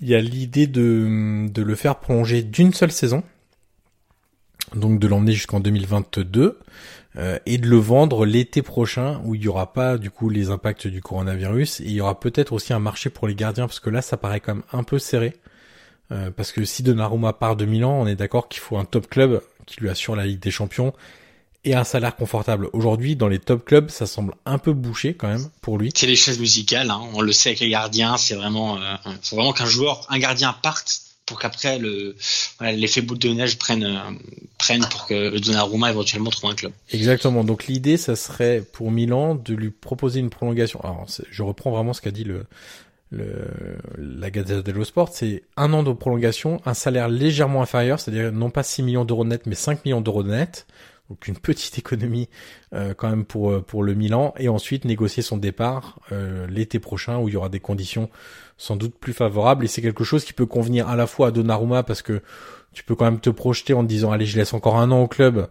il 0.00 0.08
y 0.08 0.14
a 0.14 0.20
l'idée 0.20 0.66
de, 0.66 1.46
de 1.48 1.62
le 1.62 1.74
faire 1.76 2.00
prolonger 2.00 2.42
d'une 2.42 2.72
seule 2.72 2.90
saison, 2.90 3.22
donc 4.74 4.98
de 4.98 5.06
l'emmener 5.06 5.32
jusqu'en 5.32 5.60
2022, 5.60 6.58
euh, 7.16 7.38
et 7.46 7.58
de 7.58 7.66
le 7.66 7.76
vendre 7.76 8.26
l'été 8.26 8.62
prochain 8.62 9.20
où 9.24 9.34
il 9.34 9.42
y 9.42 9.48
aura 9.48 9.72
pas 9.72 9.98
du 9.98 10.10
coup 10.10 10.28
les 10.28 10.50
impacts 10.50 10.86
du 10.86 11.00
coronavirus 11.00 11.80
et 11.80 11.84
il 11.84 11.92
y 11.92 12.00
aura 12.00 12.18
peut-être 12.18 12.52
aussi 12.52 12.72
un 12.72 12.78
marché 12.78 13.10
pour 13.10 13.28
les 13.28 13.34
gardiens 13.34 13.66
parce 13.66 13.80
que 13.80 13.90
là 13.90 14.02
ça 14.02 14.16
paraît 14.16 14.40
quand 14.40 14.56
même 14.56 14.64
un 14.72 14.82
peu 14.82 14.98
serré 14.98 15.34
euh, 16.12 16.30
parce 16.30 16.50
que 16.52 16.64
si 16.64 16.82
Donnarumma 16.82 17.32
part 17.32 17.56
de 17.56 17.64
Milan 17.64 18.00
on 18.00 18.06
est 18.06 18.16
d'accord 18.16 18.48
qu'il 18.48 18.60
faut 18.60 18.76
un 18.76 18.84
top 18.84 19.08
club 19.08 19.42
qui 19.66 19.80
lui 19.80 19.90
assure 19.90 20.16
la 20.16 20.26
Ligue 20.26 20.40
des 20.40 20.50
Champions 20.50 20.92
et 21.64 21.74
un 21.74 21.84
salaire 21.84 22.14
confortable. 22.14 22.68
Aujourd'hui, 22.72 23.16
dans 23.16 23.28
les 23.28 23.38
top 23.38 23.64
clubs, 23.64 23.90
ça 23.90 24.06
semble 24.06 24.34
un 24.44 24.58
peu 24.58 24.72
bouché 24.72 25.14
quand 25.14 25.28
même 25.28 25.48
pour 25.62 25.78
lui. 25.78 25.90
C'est 25.94 26.06
les 26.06 26.16
chaises 26.16 26.38
musicales, 26.38 26.90
hein. 26.90 27.00
on 27.14 27.22
le 27.22 27.32
sait 27.32 27.50
avec 27.50 27.60
les 27.60 27.70
gardiens, 27.70 28.16
c'est 28.16 28.34
vraiment, 28.34 28.76
euh, 28.76 28.94
vraiment 29.32 29.52
qu'un 29.52 29.64
joueur, 29.64 30.06
un 30.10 30.18
gardien 30.18 30.52
parte 30.52 31.03
pour 31.26 31.38
qu'après 31.38 31.78
le 31.78 32.16
voilà, 32.58 32.72
l'effet 32.72 33.00
boule 33.00 33.18
de 33.18 33.28
neige 33.28 33.58
prenne 33.58 34.18
prenne 34.58 34.84
pour 34.90 35.06
que 35.06 35.14
le 35.30 35.40
Donnarumma 35.40 35.90
éventuellement 35.90 36.30
trouve 36.30 36.50
un 36.50 36.54
club. 36.54 36.72
Exactement. 36.90 37.44
Donc 37.44 37.66
l'idée, 37.66 37.96
ça 37.96 38.16
serait 38.16 38.62
pour 38.72 38.90
Milan 38.90 39.34
de 39.34 39.54
lui 39.54 39.70
proposer 39.70 40.20
une 40.20 40.30
prolongation. 40.30 40.80
Alors 40.82 41.06
je 41.30 41.42
reprends 41.42 41.70
vraiment 41.70 41.92
ce 41.92 42.00
qu'a 42.00 42.10
dit 42.10 42.24
le 42.24 42.46
la 43.96 44.30
Gazzetta 44.30 44.62
dello 44.62 44.84
Sport, 44.84 45.10
c'est 45.12 45.44
un 45.56 45.72
an 45.72 45.82
de 45.82 45.92
prolongation, 45.92 46.60
un 46.66 46.74
salaire 46.74 47.08
légèrement 47.08 47.62
inférieur, 47.62 48.00
c'est-à-dire 48.00 48.32
non 48.32 48.50
pas 48.50 48.62
6 48.62 48.82
millions 48.82 49.04
d'euros 49.04 49.24
net, 49.24 49.42
mais 49.46 49.54
5 49.54 49.84
millions 49.84 50.00
d'euros 50.00 50.24
net. 50.24 50.66
Donc 51.10 51.28
une 51.28 51.36
petite 51.36 51.78
économie 51.78 52.30
euh, 52.72 52.94
quand 52.94 53.10
même 53.10 53.26
pour 53.26 53.62
pour 53.64 53.82
le 53.82 53.92
Milan 53.92 54.32
et 54.38 54.48
ensuite 54.48 54.86
négocier 54.86 55.22
son 55.22 55.36
départ 55.36 56.00
euh, 56.12 56.46
l'été 56.46 56.78
prochain 56.78 57.18
où 57.18 57.28
il 57.28 57.34
y 57.34 57.36
aura 57.36 57.50
des 57.50 57.60
conditions 57.60 58.08
sans 58.56 58.76
doute 58.76 58.94
plus 58.98 59.12
favorables 59.12 59.66
et 59.66 59.68
c'est 59.68 59.82
quelque 59.82 60.02
chose 60.04 60.24
qui 60.24 60.32
peut 60.32 60.46
convenir 60.46 60.88
à 60.88 60.96
la 60.96 61.06
fois 61.06 61.28
à 61.28 61.30
Donnarumma 61.30 61.82
parce 61.82 62.00
que 62.00 62.22
tu 62.72 62.84
peux 62.84 62.94
quand 62.94 63.04
même 63.04 63.20
te 63.20 63.28
projeter 63.28 63.74
en 63.74 63.82
te 63.82 63.88
disant 63.88 64.12
allez 64.12 64.24
je 64.24 64.38
laisse 64.38 64.54
encore 64.54 64.78
un 64.78 64.90
an 64.92 65.02
au 65.02 65.08
club 65.08 65.48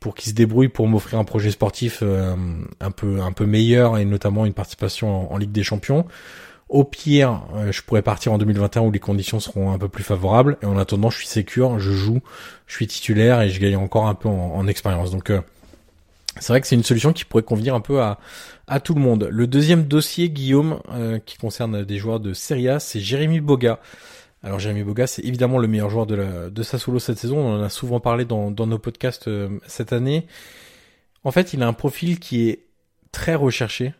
pour 0.00 0.14
qu'il 0.16 0.30
se 0.30 0.34
débrouille 0.34 0.68
pour 0.68 0.88
m'offrir 0.88 1.20
un 1.20 1.24
projet 1.24 1.52
sportif 1.52 2.00
euh, 2.02 2.34
un 2.80 2.90
peu 2.90 3.20
un 3.20 3.32
peu 3.32 3.46
meilleur 3.46 3.98
et 3.98 4.04
notamment 4.04 4.44
une 4.44 4.54
participation 4.54 5.32
en 5.32 5.36
Ligue 5.36 5.52
des 5.52 5.62
Champions. 5.62 6.04
Au 6.68 6.82
pire, 6.82 7.44
euh, 7.54 7.70
je 7.70 7.80
pourrais 7.82 8.02
partir 8.02 8.32
en 8.32 8.38
2021 8.38 8.82
où 8.82 8.90
les 8.90 8.98
conditions 8.98 9.38
seront 9.38 9.70
un 9.72 9.78
peu 9.78 9.88
plus 9.88 10.02
favorables. 10.02 10.58
Et 10.62 10.66
en 10.66 10.76
attendant, 10.76 11.10
je 11.10 11.18
suis 11.18 11.28
sécure, 11.28 11.78
je 11.78 11.92
joue, 11.92 12.20
je 12.66 12.74
suis 12.74 12.88
titulaire 12.88 13.40
et 13.40 13.50
je 13.50 13.60
gagne 13.60 13.76
encore 13.76 14.08
un 14.08 14.14
peu 14.14 14.28
en, 14.28 14.66
expérience. 14.66 15.12
Donc 15.12 15.30
euh, 15.30 15.40
c'est 16.40 16.52
vrai 16.52 16.60
que 16.60 16.66
c'est 16.66 16.74
une 16.74 16.82
solution 16.82 17.12
qui 17.12 17.24
pourrait 17.24 17.44
convenir 17.44 17.74
un 17.76 17.80
peu 17.80 18.02
à, 18.02 18.18
tout 18.82 18.94
le 18.94 19.00
monde. 19.00 19.28
Le 19.30 19.46
deuxième 19.46 19.84
dossier, 19.84 20.28
Guillaume, 20.28 20.80
euh, 20.90 21.20
qui 21.24 21.38
concerne 21.38 21.84
des 21.84 21.98
joueurs 21.98 22.18
de 22.18 22.32
Serie 22.32 22.68
A, 22.68 22.80
c'est 22.80 22.98
Jérémy 22.98 23.40
Boga. 23.40 23.78
Alors 24.42 24.58
Jérémy 24.58 24.82
Boga, 24.82 25.06
c'est 25.06 25.24
évidemment 25.24 25.58
le 25.58 25.68
meilleur 25.68 25.88
joueur 25.88 26.06
de, 26.06 26.16
la, 26.16 26.64
Sassuolo 26.64 26.98
cette 26.98 27.18
saison. 27.18 27.38
On 27.38 27.60
en 27.60 27.62
a 27.62 27.68
souvent 27.68 28.00
parlé 28.00 28.24
dans 28.24 28.50
nos 28.50 28.78
podcasts 28.78 29.30
cette 29.68 29.92
année. 29.92 30.26
En 31.22 31.30
fait, 31.30 31.52
il 31.54 31.62
a 31.62 31.68
un 31.68 31.72
profil 31.72 32.18
qui 32.18 32.48
est 32.48 32.64
très 33.12 33.36
recherché 33.36 33.94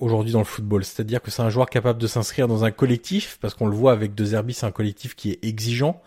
aujourd'hui 0.00 0.32
dans 0.32 0.38
le 0.38 0.44
football. 0.44 0.84
C'est-à-dire 0.84 1.22
que 1.22 1.30
c'est 1.30 1.42
un 1.42 1.50
joueur 1.50 1.68
capable 1.68 2.00
de 2.00 2.06
s'inscrire 2.06 2.48
dans 2.48 2.64
un 2.64 2.70
collectif, 2.70 3.38
parce 3.40 3.54
qu'on 3.54 3.66
le 3.66 3.74
voit 3.74 3.92
avec 3.92 4.14
De 4.14 4.24
Zerbi, 4.24 4.54
c'est 4.54 4.66
un 4.66 4.70
collectif 4.70 5.14
qui 5.14 5.30
est 5.30 5.44
exigeant, 5.44 6.00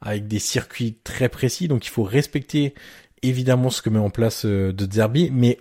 avec 0.00 0.28
des 0.28 0.38
circuits 0.38 0.96
très 1.04 1.28
précis, 1.28 1.68
donc 1.68 1.86
il 1.86 1.90
faut 1.90 2.04
respecter 2.04 2.74
évidemment 3.22 3.70
ce 3.70 3.82
que 3.82 3.90
met 3.90 3.98
en 3.98 4.10
place 4.10 4.44
euh, 4.44 4.72
De 4.72 4.90
Zerbi, 4.90 5.30
mais 5.32 5.58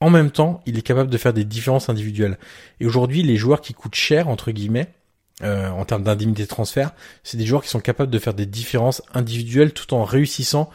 en 0.00 0.10
même 0.10 0.30
temps, 0.30 0.60
il 0.66 0.78
est 0.78 0.82
capable 0.82 1.10
de 1.10 1.18
faire 1.18 1.32
des 1.32 1.44
différences 1.44 1.88
individuelles. 1.88 2.38
Et 2.80 2.86
aujourd'hui, 2.86 3.22
les 3.22 3.36
joueurs 3.36 3.60
qui 3.60 3.74
coûtent 3.74 3.94
cher, 3.94 4.28
entre 4.28 4.52
guillemets, 4.52 4.88
euh, 5.42 5.68
en 5.70 5.84
termes 5.84 6.02
d'indemnité 6.02 6.42
de 6.42 6.48
transfert, 6.48 6.92
c'est 7.22 7.36
des 7.36 7.46
joueurs 7.46 7.62
qui 7.62 7.68
sont 7.68 7.80
capables 7.80 8.10
de 8.10 8.18
faire 8.18 8.34
des 8.34 8.46
différences 8.46 9.02
individuelles 9.14 9.72
tout 9.72 9.94
en 9.94 10.04
réussissant 10.04 10.70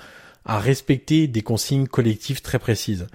à 0.46 0.60
respecter 0.60 1.28
des 1.28 1.42
consignes 1.42 1.88
collectives 1.88 2.42
très 2.42 2.60
précises. 2.60 3.08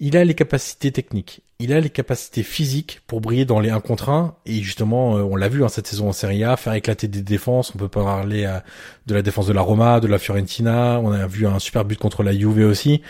Il 0.00 0.16
a 0.16 0.24
les 0.24 0.34
capacités 0.34 0.92
techniques, 0.92 1.42
il 1.58 1.72
a 1.72 1.80
les 1.80 1.90
capacités 1.90 2.44
physiques 2.44 3.00
pour 3.08 3.20
briller 3.20 3.44
dans 3.44 3.58
les 3.58 3.70
1 3.70 3.80
contre 3.80 4.10
1 4.10 4.36
et 4.46 4.62
justement 4.62 5.16
euh, 5.16 5.22
on 5.22 5.34
l'a 5.34 5.48
vu 5.48 5.64
hein, 5.64 5.68
cette 5.68 5.88
saison 5.88 6.08
en 6.08 6.12
Serie 6.12 6.44
A 6.44 6.56
faire 6.56 6.74
éclater 6.74 7.08
des 7.08 7.22
défenses. 7.22 7.72
On 7.74 7.78
peut 7.78 7.88
parler 7.88 8.44
euh, 8.44 8.60
de 9.06 9.14
la 9.14 9.22
défense 9.22 9.48
de 9.48 9.52
la 9.52 9.60
Roma 9.60 9.98
de 9.98 10.06
la 10.06 10.20
Fiorentina. 10.20 11.00
On 11.02 11.10
a 11.10 11.26
vu 11.26 11.48
un 11.48 11.58
super 11.58 11.84
but 11.84 11.98
contre 11.98 12.22
la 12.22 12.32
Juve 12.32 12.64
aussi. 12.64 13.02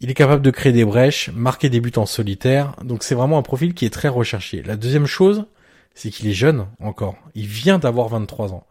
Il 0.00 0.10
est 0.10 0.14
capable 0.14 0.42
de 0.42 0.50
créer 0.50 0.72
des 0.72 0.84
brèches 0.84 1.30
marquer 1.34 1.68
des 1.70 1.80
buts 1.80 1.90
en 1.96 2.06
solitaire. 2.06 2.76
Donc 2.84 3.02
c'est 3.02 3.16
vraiment 3.16 3.38
un 3.38 3.42
profil 3.42 3.74
qui 3.74 3.84
est 3.84 3.90
très 3.90 4.08
recherché. 4.08 4.62
La 4.62 4.76
deuxième 4.76 5.06
chose 5.06 5.46
c'est 5.94 6.10
qu'il 6.10 6.28
est 6.28 6.34
jeune 6.34 6.66
encore. 6.78 7.16
Il 7.34 7.46
vient 7.46 7.80
d'avoir 7.80 8.08
23 8.08 8.52
ans. 8.52 8.64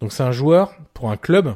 Donc 0.00 0.12
c'est 0.12 0.24
un 0.24 0.32
joueur 0.32 0.74
pour 0.92 1.10
un 1.12 1.16
club 1.16 1.54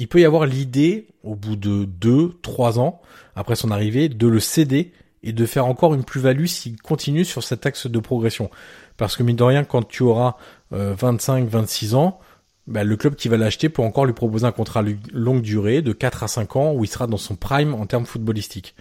il 0.00 0.08
peut 0.08 0.20
y 0.20 0.24
avoir 0.24 0.46
l'idée 0.46 1.08
au 1.22 1.34
bout 1.34 1.56
de 1.56 1.84
2 1.84 2.38
3 2.40 2.80
ans 2.80 3.02
après 3.36 3.54
son 3.54 3.70
arrivée 3.70 4.08
de 4.08 4.26
le 4.26 4.40
céder 4.40 4.92
et 5.22 5.34
de 5.34 5.44
faire 5.44 5.66
encore 5.66 5.92
une 5.92 6.04
plus-value 6.04 6.46
s'il 6.46 6.80
continue 6.80 7.26
sur 7.26 7.44
cet 7.44 7.66
axe 7.66 7.86
de 7.86 7.98
progression. 7.98 8.50
Parce 8.96 9.14
que 9.14 9.22
mine 9.22 9.36
de 9.36 9.42
rien, 9.42 9.62
quand 9.62 9.86
tu 9.86 10.02
auras 10.02 10.36
25, 10.70 11.42
euh, 11.42 11.46
26 11.46 11.94
ans, 11.94 12.18
bah, 12.66 12.82
le 12.82 12.96
club 12.96 13.14
qui 13.14 13.28
va 13.28 13.36
l'acheter 13.36 13.68
peut 13.68 13.82
encore 13.82 14.06
lui 14.06 14.14
proposer 14.14 14.46
un 14.46 14.52
contrat 14.52 14.82
longue 15.12 15.42
durée 15.42 15.82
de 15.82 15.92
4 15.92 16.22
à 16.22 16.28
5 16.28 16.56
ans 16.56 16.72
où 16.72 16.82
il 16.82 16.88
sera 16.88 17.06
dans 17.06 17.18
son 17.18 17.36
prime 17.36 17.74
en 17.74 17.84
termes 17.84 18.06
footballistiques. 18.06 18.74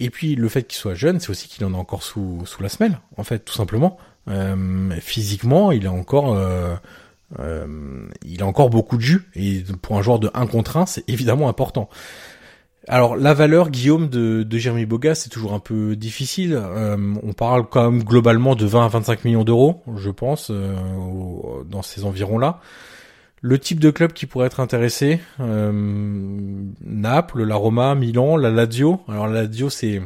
Et 0.00 0.10
puis 0.10 0.34
le 0.34 0.48
fait 0.50 0.64
qu'il 0.64 0.76
soit 0.76 0.94
jeune, 0.94 1.18
c'est 1.18 1.30
aussi 1.30 1.48
qu'il 1.48 1.64
en 1.64 1.72
a 1.72 1.78
encore 1.78 2.02
sous, 2.02 2.42
sous 2.44 2.62
la 2.62 2.68
semelle, 2.68 3.00
en 3.16 3.24
fait, 3.24 3.38
tout 3.38 3.54
simplement. 3.54 3.96
Euh, 4.28 4.90
physiquement, 5.00 5.72
il 5.72 5.86
a 5.86 5.92
encore 5.92 6.34
euh, 6.34 6.76
euh, 7.38 8.06
il 8.24 8.42
a 8.42 8.46
encore 8.46 8.70
beaucoup 8.70 8.96
de 8.96 9.02
jus 9.02 9.28
et 9.34 9.64
pour 9.80 9.96
un 9.98 10.02
joueur 10.02 10.18
de 10.18 10.30
1 10.34 10.46
contre 10.46 10.76
1, 10.76 10.86
c'est 10.86 11.08
évidemment 11.08 11.48
important. 11.48 11.88
Alors 12.88 13.16
la 13.16 13.32
valeur, 13.32 13.70
Guillaume, 13.70 14.08
de, 14.08 14.42
de 14.42 14.58
Jérémy 14.58 14.86
Boga, 14.86 15.14
c'est 15.14 15.28
toujours 15.28 15.52
un 15.52 15.60
peu 15.60 15.94
difficile. 15.94 16.54
Euh, 16.54 16.96
on 17.22 17.32
parle 17.32 17.68
quand 17.68 17.90
même 17.90 18.02
globalement 18.02 18.56
de 18.56 18.66
20 18.66 18.84
à 18.84 18.88
25 18.88 19.24
millions 19.24 19.44
d'euros, 19.44 19.82
je 19.96 20.10
pense, 20.10 20.48
euh, 20.50 20.74
dans 21.68 21.82
ces 21.82 22.04
environs-là. 22.04 22.60
Le 23.40 23.58
type 23.58 23.80
de 23.80 23.90
club 23.90 24.12
qui 24.12 24.26
pourrait 24.26 24.46
être 24.46 24.60
intéressé, 24.60 25.20
euh, 25.40 25.72
Naples, 26.80 27.42
la 27.44 27.56
Roma, 27.56 27.94
Milan, 27.94 28.36
la 28.36 28.50
Lazio. 28.50 29.00
Alors 29.08 29.26
la 29.26 29.42
Lazio, 29.44 29.70
c'est 29.70 30.00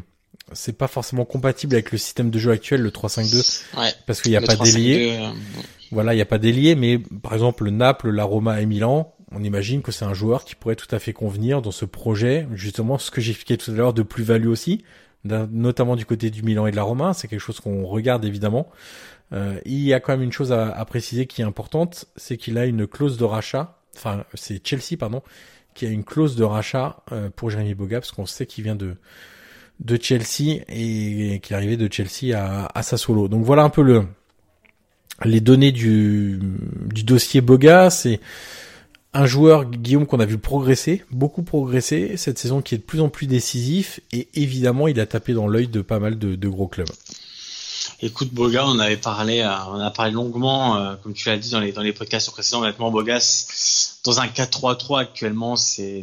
c'est 0.52 0.78
pas 0.78 0.86
forcément 0.86 1.24
compatible 1.24 1.74
avec 1.74 1.90
le 1.90 1.98
système 1.98 2.30
de 2.30 2.38
jeu 2.38 2.52
actuel, 2.52 2.80
le 2.80 2.90
3-5-2, 2.90 3.64
ouais, 3.78 3.92
parce 4.06 4.20
qu'il 4.20 4.30
n'y 4.30 4.36
a 4.36 4.40
pas 4.40 4.54
d'ailier. 4.54 5.18
Voilà, 5.92 6.12
il 6.12 6.16
n'y 6.16 6.22
a 6.22 6.26
pas 6.26 6.38
d'ailier, 6.38 6.74
mais 6.74 6.98
par 6.98 7.34
exemple 7.34 7.68
Naples, 7.70 8.10
la 8.10 8.24
Roma 8.24 8.60
et 8.60 8.66
Milan, 8.66 9.14
on 9.32 9.42
imagine 9.42 9.82
que 9.82 9.92
c'est 9.92 10.04
un 10.04 10.14
joueur 10.14 10.44
qui 10.44 10.54
pourrait 10.54 10.76
tout 10.76 10.92
à 10.94 10.98
fait 10.98 11.12
convenir 11.12 11.62
dans 11.62 11.70
ce 11.70 11.84
projet, 11.84 12.46
justement 12.54 12.98
ce 12.98 13.10
que 13.10 13.20
j'expliquais 13.20 13.56
tout 13.56 13.70
à 13.70 13.74
l'heure 13.74 13.92
de 13.92 14.02
plus-value 14.02 14.48
aussi, 14.48 14.84
notamment 15.24 15.96
du 15.96 16.06
côté 16.06 16.30
du 16.30 16.42
Milan 16.42 16.66
et 16.66 16.70
de 16.70 16.76
la 16.76 16.84
Roma, 16.84 17.12
c'est 17.12 17.28
quelque 17.28 17.40
chose 17.40 17.60
qu'on 17.60 17.84
regarde 17.86 18.24
évidemment. 18.24 18.68
Euh, 19.32 19.58
il 19.64 19.80
y 19.80 19.92
a 19.92 19.98
quand 19.98 20.12
même 20.12 20.22
une 20.22 20.32
chose 20.32 20.52
à, 20.52 20.84
préciser 20.84 21.26
qui 21.26 21.42
est 21.42 21.44
importante, 21.44 22.06
c'est 22.16 22.36
qu'il 22.36 22.58
a 22.58 22.66
une 22.66 22.86
clause 22.86 23.18
de 23.18 23.24
rachat, 23.24 23.78
enfin 23.96 24.24
c'est 24.34 24.64
Chelsea 24.64 24.96
pardon, 24.98 25.22
qui 25.74 25.86
a 25.86 25.88
une 25.88 26.04
clause 26.04 26.36
de 26.36 26.44
rachat 26.44 27.02
euh, 27.10 27.28
pour 27.34 27.50
Jérémy 27.50 27.74
Boga, 27.74 27.98
parce 27.98 28.12
qu'on 28.12 28.26
sait 28.26 28.46
qu'il 28.46 28.64
vient 28.64 28.76
de 28.76 28.96
de 29.80 29.98
Chelsea 30.00 30.62
et 30.68 31.40
qu'il 31.40 31.52
est 31.52 31.54
arrivé 31.54 31.76
de 31.76 31.92
Chelsea 31.92 32.34
à, 32.34 32.70
à 32.74 32.82
Sassuolo. 32.82 33.28
Donc 33.28 33.44
voilà 33.44 33.62
un 33.62 33.68
peu 33.68 33.82
le 33.82 34.06
les 35.24 35.40
données 35.40 35.72
du, 35.72 36.38
dossier 37.04 37.40
Boga, 37.40 37.90
c'est 37.90 38.20
un 39.14 39.26
joueur, 39.26 39.64
Guillaume, 39.64 40.06
qu'on 40.06 40.20
a 40.20 40.26
vu 40.26 40.38
progresser, 40.38 41.04
beaucoup 41.10 41.42
progresser, 41.42 42.16
cette 42.16 42.38
saison 42.38 42.60
qui 42.60 42.74
est 42.74 42.78
de 42.78 42.82
plus 42.82 43.00
en 43.00 43.08
plus 43.08 43.26
décisif, 43.26 44.00
et 44.12 44.28
évidemment, 44.34 44.88
il 44.88 45.00
a 45.00 45.06
tapé 45.06 45.32
dans 45.32 45.48
l'œil 45.48 45.68
de 45.68 45.80
pas 45.80 45.98
mal 45.98 46.18
de, 46.18 46.48
gros 46.48 46.68
clubs. 46.68 46.90
Écoute, 48.02 48.34
Boga, 48.34 48.66
on 48.66 48.78
avait 48.78 48.98
parlé, 48.98 49.40
euh, 49.40 49.50
on 49.70 49.80
a 49.80 49.90
parlé 49.90 50.12
longuement, 50.12 50.76
euh, 50.76 50.96
comme 51.02 51.14
tu 51.14 51.28
l'as 51.30 51.38
dit 51.38 51.50
dans 51.50 51.60
les, 51.60 51.72
dans 51.72 51.80
les 51.80 51.94
podcasts 51.94 52.30
précédents, 52.30 52.60
honnêtement, 52.60 52.90
Bogas, 52.90 54.00
dans 54.04 54.20
un 54.20 54.26
4-3-3 54.26 55.00
actuellement, 55.00 55.56
c'est, 55.56 56.02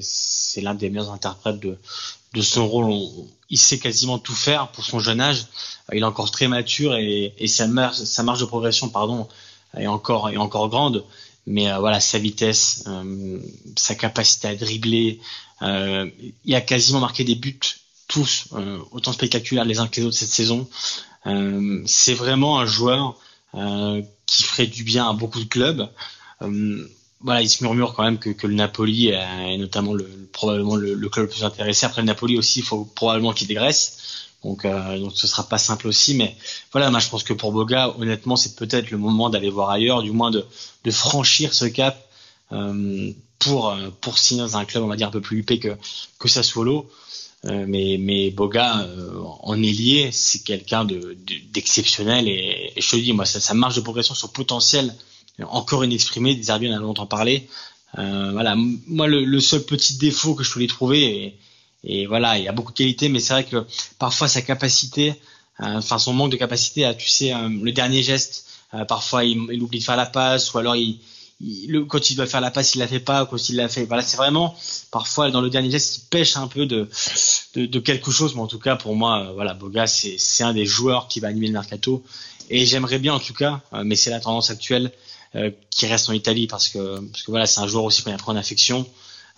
l'un 0.58 0.74
des 0.74 0.90
meilleurs 0.90 1.12
interprètes 1.12 1.60
de, 1.60 1.78
de 2.34 2.42
son 2.42 2.68
rôle. 2.68 2.92
il 3.52 3.60
sait 3.60 3.78
quasiment 3.78 4.18
tout 4.18 4.34
faire 4.34 4.70
pour 4.70 4.84
son 4.84 5.00
jeune 5.00 5.22
âge. 5.22 5.46
Il 5.92 6.00
est 6.00 6.04
encore 6.04 6.32
très 6.32 6.48
mature 6.48 6.96
et, 6.96 7.34
et 7.38 7.48
sa, 7.48 7.68
marge, 7.68 7.98
sa 7.98 8.24
de 8.24 8.46
progression, 8.46 8.90
pardon, 8.90 9.28
est 9.78 9.88
encore, 9.88 10.30
est 10.30 10.38
encore 10.38 10.70
grande 10.70 11.04
mais 11.46 11.72
euh, 11.72 11.80
voilà 11.80 12.00
sa 12.00 12.20
vitesse, 12.20 12.84
euh, 12.88 13.40
sa 13.78 13.96
capacité 13.96 14.48
à 14.48 14.56
dribbler, 14.56 15.20
euh, 15.62 16.10
il 16.46 16.56
a 16.56 16.62
quasiment 16.62 17.00
marqué 17.00 17.24
des 17.24 17.36
buts 17.36 17.60
tous 18.08 18.50
autant 18.92 19.12
spectaculaires 19.14 19.66
les 19.66 19.80
uns 19.80 19.88
que 19.88 20.00
les 20.00 20.06
autres 20.06 20.18
cette 20.18 20.32
saison. 20.32 20.68
c'est 21.88 22.14
vraiment 22.14 22.60
un 22.60 22.66
joueur 22.66 23.16
qui 24.28 24.44
ferait 24.44 24.68
du 24.68 24.84
bien 24.84 25.10
à 25.10 25.14
beaucoup 25.14 25.40
de 25.40 25.46
clubs. 25.46 25.90
voilà, 27.22 27.42
il 27.42 27.50
se 27.50 27.64
murmure 27.64 27.96
quand 27.96 28.04
même 28.04 28.20
que, 28.20 28.30
que 28.30 28.46
le 28.46 28.54
Napoli 28.54 29.08
est 29.08 29.58
notamment 29.58 29.94
le, 29.94 30.06
probablement 30.32 30.76
le, 30.76 30.94
le, 30.94 31.10
club 31.10 31.26
le 31.26 31.32
plus 31.32 31.44
intéressé. 31.44 31.86
Après 31.88 32.02
le 32.02 32.08
Napoli 32.08 32.38
aussi, 32.38 32.60
il 32.60 32.66
faut 32.66 32.86
probablement 32.86 33.32
qu'il 33.32 33.48
dégraisse. 33.48 34.03
Donc, 34.44 34.66
euh, 34.66 35.00
donc 35.00 35.14
ce 35.16 35.28
sera 35.28 35.48
pas 35.48 35.58
simple 35.58 35.88
aussi, 35.88 36.16
mais 36.16 36.36
voilà, 36.72 36.92
moi 36.92 37.00
je 37.00 37.10
pense 37.10 37.24
que 37.24 37.34
pour 37.34 37.52
Boga, 37.52 37.94
honnêtement, 37.98 38.36
c'est 38.36 38.56
peut-être 38.56 38.92
le 38.92 38.98
moment 38.98 39.30
d'aller 39.30 39.50
voir 39.50 39.70
ailleurs, 39.70 40.04
du 40.04 40.12
moins 40.12 40.32
de, 40.32 40.46
de 40.84 40.92
franchir 40.92 41.54
ce 41.54 41.66
cap 41.66 41.98
euh, 42.52 43.12
pour 43.40 43.70
euh, 43.70 43.90
pour 44.02 44.18
signer 44.18 44.42
dans 44.42 44.58
un 44.58 44.66
club, 44.66 44.84
on 44.84 44.88
va 44.88 44.96
dire 44.96 45.08
un 45.08 45.12
peu 45.12 45.22
plus 45.22 45.40
huppé 45.40 45.60
que 45.60 45.78
que 46.20 46.28
Sassuolo. 46.28 46.90
Euh, 47.46 47.66
mais 47.68 47.98
mais 48.00 48.32
Boga 48.32 48.84
euh, 48.84 49.20
en 49.42 49.62
ailier, 49.62 50.12
c'est 50.14 50.44
quelqu'un 50.44 50.86
de 50.86 51.18
d'exceptionnel 51.52 52.28
et, 52.30 52.72
et, 52.76 52.82
je 52.82 52.90
te 52.90 52.96
dis, 52.96 53.12
moi, 53.12 53.26
ça, 53.26 53.54
marche 53.54 53.76
de 53.76 53.82
progression, 53.82 54.16
son 54.16 54.30
potentiel 54.30 54.96
encore 55.42 55.84
inexprimé, 55.84 56.36
des 56.36 56.52
Herbiers 56.52 56.70
on 56.70 56.76
a 56.76 56.80
longtemps 56.80 57.08
parlé. 57.08 57.50
voilà, 57.96 58.56
moi 58.88 59.08
le, 59.08 59.26
le, 59.26 59.40
seul 59.42 59.64
petit 59.64 59.96
défaut 59.98 60.36
que 60.36 60.44
je 60.44 60.54
voulais 60.54 60.68
trouver 60.68 61.36
et 61.84 62.06
voilà, 62.06 62.38
il 62.38 62.48
a 62.48 62.52
beaucoup 62.52 62.72
de 62.72 62.78
qualités, 62.78 63.10
mais 63.10 63.20
c'est 63.20 63.34
vrai 63.34 63.44
que 63.44 63.66
parfois 64.00 64.28
sa 64.28 64.42
capacité, 64.42 65.16
euh, 65.62 65.78
enfin 65.78 66.00
son 66.00 66.14
manque 66.14 66.32
de 66.32 66.38
capacité 66.38 66.86
à, 66.86 66.94
tu 66.94 67.10
sais, 67.10 67.34
euh, 67.34 67.50
le 67.50 67.72
dernier 67.72 68.02
geste, 68.04 68.46
euh, 68.74 68.86
parfois 68.86 69.26
il, 69.26 69.62
oublie 69.62 69.80
de 69.80 69.84
faire 69.84 69.98
la 69.98 70.06
passe, 70.06 70.54
ou 70.54 70.58
alors 70.60 70.76
il, 70.76 71.00
quand 71.90 72.10
il 72.10 72.16
doit 72.16 72.26
faire 72.26 72.40
la 72.40 72.52
passe, 72.52 72.76
il 72.76 72.80
la 72.80 72.88
fait 72.88 73.02
pas, 73.02 73.26
quand 73.26 73.50
il 73.50 73.58
la 73.58 73.68
fait. 73.68 73.84
Voilà, 73.84 74.02
c'est 74.02 74.16
vraiment 74.16 74.56
parfois 74.92 75.30
dans 75.30 75.42
le 75.42 75.50
dernier 75.50 75.72
geste, 75.72 75.98
il 75.98 76.10
pêche 76.10 76.38
un 76.38 76.48
peu 76.48 76.66
de 76.66 76.90
de, 77.56 77.80
quelque 77.80 78.12
chose, 78.12 78.34
mais 78.34 78.42
en 78.42 78.48
tout 78.48 78.60
cas 78.60 78.78
pour 78.78 78.96
moi, 78.96 79.32
voilà, 79.34 79.54
Boga 79.54 79.86
c'est 79.86 80.44
un 80.44 80.54
des 80.54 80.66
joueurs 80.66 81.08
qui 81.10 81.20
va 81.20 81.28
animer 81.28 81.48
le 81.48 81.54
mercato 81.54 82.04
et 82.50 82.66
j'aimerais 82.66 83.00
bien 83.00 83.14
en 83.14 83.20
tout 83.20 83.34
cas, 83.34 83.62
mais 83.84 83.96
c'est 83.96 84.10
la 84.10 84.22
tendance 84.22 84.50
actuelle, 84.50 84.92
qui 85.70 85.86
reste 85.86 86.10
en 86.10 86.14
Italie 86.14 86.48
parce 86.48 86.70
que 86.70 87.00
parce 87.12 87.24
que 87.24 87.32
voilà 87.32 87.46
c'est 87.46 87.60
un 87.60 87.68
joueur 87.68 87.84
aussi 87.84 88.04
qu'on 88.04 88.14
a 88.14 88.18
pris 88.18 88.32
en 88.32 88.38
affection. 88.38 88.88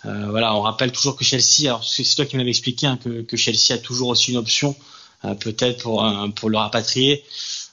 Euh, 0.04 0.26
voilà, 0.30 0.54
on 0.54 0.60
rappelle 0.60 0.92
toujours 0.92 1.16
que 1.16 1.24
Chelsea, 1.24 1.64
alors 1.64 1.84
c'est 1.84 2.04
toi 2.14 2.26
qui 2.26 2.36
m'avais 2.36 2.50
expliqué 2.50 2.86
hein, 2.86 2.98
que, 3.02 3.22
que, 3.22 3.36
Chelsea 3.36 3.72
a 3.72 3.78
toujours 3.78 4.08
aussi 4.08 4.30
une 4.30 4.36
option, 4.36 4.76
euh, 5.24 5.34
peut-être 5.34 5.82
pour 5.82 6.04
euh, 6.04 6.28
pour 6.28 6.50
le 6.50 6.58
rapatrier. 6.58 7.24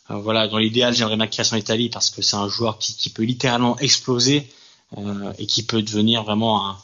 voilà, 0.10 0.48
dans 0.48 0.58
l'idéal, 0.58 0.94
j'aimerais 0.94 1.18
reste 1.36 1.54
en 1.54 1.58
Italie 1.58 1.90
parce 1.90 2.10
que 2.10 2.22
c'est 2.22 2.36
un 2.36 2.48
joueur 2.48 2.78
qui, 2.78 2.96
qui 2.96 3.10
peut 3.10 3.24
littéralement 3.24 3.78
exploser 3.80 4.48
et 5.40 5.48
qui 5.48 5.64
peut 5.64 5.82
devenir 5.82 6.24
vraiment 6.24 6.70
un, 6.70 6.78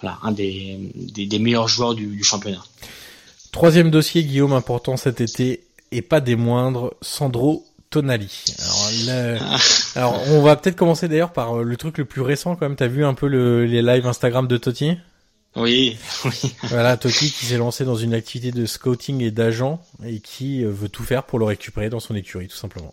voilà, 0.00 0.18
un 0.22 0.30
des, 0.30 0.78
des, 0.94 1.26
des 1.26 1.38
meilleurs 1.40 1.66
joueurs 1.66 1.94
du, 1.94 2.06
du 2.06 2.22
championnat. 2.22 2.62
Troisième 3.50 3.90
dossier, 3.90 4.22
Guillaume, 4.22 4.52
important 4.52 4.96
cet 4.96 5.20
été, 5.20 5.64
et 5.90 6.02
pas 6.02 6.20
des 6.20 6.36
moindres, 6.36 6.94
Sandro 7.02 7.66
Tonali. 7.90 8.44
Alors, 8.58 9.58
alors 9.96 10.22
on 10.28 10.42
va 10.42 10.56
peut-être 10.56 10.76
commencer 10.76 11.08
d'ailleurs 11.08 11.32
par 11.32 11.58
euh, 11.58 11.62
le 11.64 11.76
truc 11.76 11.98
le 11.98 12.04
plus 12.04 12.22
récent 12.22 12.54
quand 12.54 12.66
même. 12.66 12.76
T'as 12.76 12.86
vu 12.86 13.04
un 13.04 13.14
peu 13.14 13.26
le, 13.26 13.66
les 13.66 13.82
lives 13.82 14.06
Instagram 14.06 14.46
de 14.46 14.56
Totti? 14.56 14.92
Oui, 15.56 15.96
oui. 16.24 16.52
Voilà, 16.62 16.96
Totti 16.96 17.32
qui 17.32 17.46
s'est 17.46 17.56
lancé 17.56 17.84
dans 17.84 17.96
une 17.96 18.14
activité 18.14 18.56
de 18.56 18.64
scouting 18.66 19.20
et 19.20 19.32
d'agent 19.32 19.82
et 20.06 20.20
qui 20.20 20.62
euh, 20.64 20.70
veut 20.70 20.88
tout 20.88 21.02
faire 21.02 21.24
pour 21.24 21.40
le 21.40 21.44
récupérer 21.44 21.90
dans 21.90 21.98
son 21.98 22.14
écurie, 22.14 22.46
tout 22.46 22.56
simplement. 22.56 22.92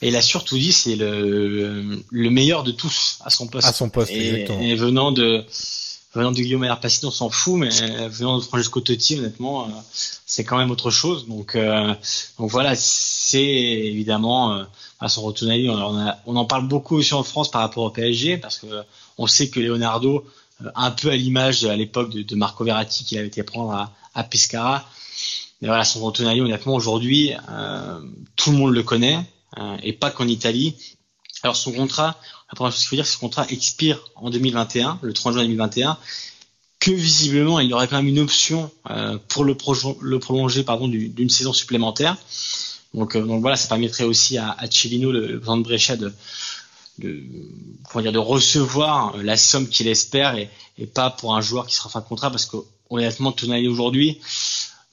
Et 0.00 0.08
il 0.08 0.16
a 0.16 0.22
surtout 0.22 0.56
dit 0.56 0.72
c'est 0.72 0.96
le, 0.96 2.02
le 2.10 2.30
meilleur 2.30 2.62
de 2.62 2.72
tous 2.72 3.18
à 3.22 3.28
son 3.28 3.46
poste. 3.46 3.68
À 3.68 3.74
son 3.74 3.90
poste, 3.90 4.10
exactement. 4.10 4.60
Et 4.62 4.74
venant 4.74 5.12
de 5.12 5.44
venant 6.14 6.30
de 6.30 6.36
Guillaume 6.36 6.66
Passine, 6.80 7.08
on 7.08 7.10
s'en 7.10 7.30
fout, 7.30 7.58
mais 7.58 7.70
venant 8.08 8.38
de 8.38 8.42
Francesco 8.42 8.80
Totti, 8.80 9.18
honnêtement, 9.18 9.64
euh, 9.64 9.68
c'est 10.26 10.44
quand 10.44 10.58
même 10.58 10.70
autre 10.70 10.90
chose. 10.90 11.26
Donc, 11.26 11.56
euh, 11.56 11.94
donc 12.38 12.50
voilà, 12.50 12.74
c'est 12.76 13.42
évidemment 13.42 14.54
euh, 14.54 14.64
à 15.00 15.08
son 15.08 15.22
retour 15.22 15.48
on, 15.48 16.12
on, 16.26 16.36
en 16.36 16.44
parle 16.44 16.68
beaucoup 16.68 16.96
aussi 16.96 17.14
en 17.14 17.22
France 17.22 17.50
par 17.50 17.62
rapport 17.62 17.84
au 17.84 17.90
PSG, 17.90 18.36
parce 18.36 18.58
que 18.58 18.66
on 19.18 19.26
sait 19.26 19.48
que 19.48 19.60
Leonardo, 19.60 20.24
un 20.74 20.90
peu 20.90 21.10
à 21.10 21.16
l'image 21.16 21.64
à 21.64 21.76
l'époque 21.76 22.10
de, 22.10 22.36
Marco 22.36 22.64
Verratti 22.64 23.04
qu'il 23.04 23.18
avait 23.18 23.26
été 23.26 23.42
prendre 23.42 23.72
à, 23.72 23.92
à 24.14 24.22
Pescara, 24.22 24.86
mais 25.60 25.68
voilà, 25.68 25.84
son 25.84 26.00
Rotonali, 26.00 26.40
honnêtement, 26.40 26.74
aujourd'hui, 26.74 27.32
tout 28.36 28.50
le 28.50 28.58
monde 28.58 28.74
le 28.74 28.82
connaît, 28.82 29.20
et 29.82 29.92
pas 29.92 30.10
qu'en 30.10 30.26
Italie. 30.26 30.74
Alors 31.42 31.56
son 31.56 31.72
contrat, 31.72 32.18
la 32.50 32.54
première 32.54 32.72
chose 32.72 32.80
qu'il 32.80 32.88
faut 32.88 32.96
dire, 32.96 33.04
que 33.04 33.10
ce 33.10 33.18
contrat 33.18 33.46
expire 33.48 33.98
en 34.14 34.30
2021, 34.30 35.00
le 35.02 35.12
3 35.12 35.32
juin 35.32 35.42
2021, 35.42 35.98
que 36.78 36.90
visiblement 36.90 37.60
il 37.60 37.70
y 37.70 37.72
aurait 37.72 37.88
quand 37.88 37.96
même 37.96 38.08
une 38.08 38.18
option 38.18 38.70
euh, 38.90 39.18
pour 39.28 39.44
le, 39.44 39.54
prolonger 39.54 40.62
pardon 40.64 40.88
d'une 40.88 41.30
saison 41.30 41.52
supplémentaire. 41.52 42.16
Donc, 42.94 43.16
euh, 43.16 43.24
donc 43.24 43.40
voilà, 43.40 43.56
ça 43.56 43.68
permettrait 43.68 44.04
aussi 44.04 44.38
à, 44.38 44.50
à 44.50 44.70
Cellino, 44.70 45.12
le, 45.12 45.38
président 45.38 45.56
de 45.56 45.62
Brescia, 45.62 45.96
de, 45.96 46.12
de, 46.98 47.22
dire, 48.00 48.12
de 48.12 48.18
recevoir 48.18 49.16
la 49.16 49.36
somme 49.36 49.68
qu'il 49.68 49.88
espère 49.88 50.36
et, 50.36 50.50
pas 50.94 51.10
pour 51.10 51.36
un 51.36 51.40
joueur 51.40 51.68
qui 51.68 51.76
sera 51.76 51.88
fin 51.88 52.00
de 52.00 52.04
contrat 52.06 52.30
parce 52.30 52.46
que 52.46 52.56
honnêtement, 52.90 53.30
Tonali 53.30 53.68
aujourd'hui, 53.68 54.18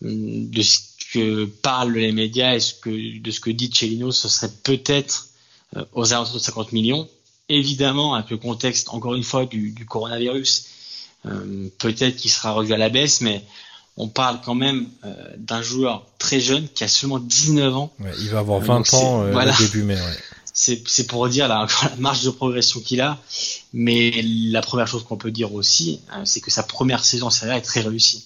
hum, 0.04 0.50
de 0.50 0.62
ce 0.62 0.80
que 1.12 1.46
parlent 1.46 1.94
les 1.94 2.12
médias 2.12 2.54
et 2.56 3.20
de 3.20 3.32
ce 3.32 3.40
que 3.40 3.50
dit 3.50 3.72
Cellino, 3.74 4.12
ce 4.12 4.30
serait 4.30 4.52
peut-être 4.64 5.26
euh, 5.26 5.29
aux 5.94 6.14
alentours 6.14 6.36
de 6.36 6.40
50 6.40 6.72
millions 6.72 7.08
évidemment, 7.50 8.14
avec 8.14 8.30
le 8.30 8.38
contexte, 8.38 8.90
encore 8.90 9.16
une 9.16 9.24
fois, 9.24 9.46
du, 9.46 9.72
du 9.72 9.86
coronavirus, 9.86 10.66
euh, 11.26 11.68
peut-être 11.80 12.16
qu'il 12.16 12.32
sera 12.32 12.52
revu 12.52 12.74
à 12.74 12.78
la 12.78 12.90
baisse, 12.90 13.22
mais 13.22 13.44
on 13.98 14.08
parle 14.08 14.40
quand 14.46 14.56
même 14.56 14.88
euh, 15.04 15.14
d'un 15.38 15.62
joueur 15.62 16.06
très 16.20 16.40
jeune 16.40 16.68
qui 16.70 16.84
a 16.84 16.88
seulement 16.88 17.20
19 17.20 17.76
ans. 17.76 17.92
Ouais, 18.00 18.12
il 18.20 18.30
va 18.30 18.40
avoir 18.40 18.62
20 18.62 18.94
ans 18.94 19.24
euh, 19.24 19.32
voilà. 19.32 19.54
au 19.54 19.58
début 19.58 19.84
mai. 19.84 19.96
Ouais. 19.96 20.18
C'est 20.54 21.08
pour 21.08 21.28
dire 21.30 21.48
la, 21.48 21.68
la 21.84 21.96
marge 21.98 22.24
de 22.24 22.30
progression 22.30 22.80
qu'il 22.80 23.02
a, 23.02 23.18
mais 23.74 24.22
la 24.24 24.62
première 24.62 24.88
chose 24.88 25.04
qu'on 25.04 25.18
peut 25.18 25.32
dire 25.32 25.54
aussi, 25.54 26.02
euh, 26.14 26.22
c'est 26.26 26.42
que 26.42 26.52
sa 26.52 26.64
première 26.64 27.04
saison 27.04 27.28
en 27.28 27.30
Serie 27.30 27.52
A 27.52 27.58
est 27.58 27.62
très 27.62 27.82
réussie. 27.82 28.26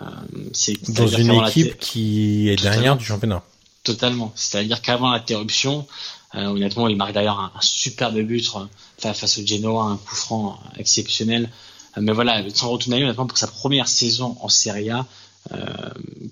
Euh, 0.00 0.04
c'est 0.52 0.90
dans 0.92 1.06
une 1.06 1.32
équipe 1.32 1.78
qui 1.78 2.48
est 2.48 2.60
dernière 2.60 2.96
du 2.96 3.04
championnat. 3.04 3.42
Totalement. 3.82 4.32
C'est-à-dire 4.34 4.82
qu'avant 4.82 5.10
l'interruption, 5.10 5.86
euh, 5.88 6.19
honnêtement, 6.34 6.88
il 6.88 6.96
marque 6.96 7.12
d'ailleurs 7.12 7.40
un, 7.40 7.52
superbe 7.60 8.18
but 8.20 8.50
face 8.98 9.38
au 9.38 9.46
Genoa, 9.46 9.84
un 9.84 9.96
coup 9.96 10.14
franc 10.14 10.58
exceptionnel. 10.76 11.50
Euh, 11.96 12.00
mais 12.00 12.12
voilà, 12.12 12.42
Sandro 12.54 12.78
Tonali, 12.78 13.04
honnêtement, 13.04 13.26
pour 13.26 13.38
sa 13.38 13.46
première 13.46 13.88
saison 13.88 14.36
en 14.40 14.48
Serie 14.48 14.90
A, 14.90 15.06
euh, 15.52 15.66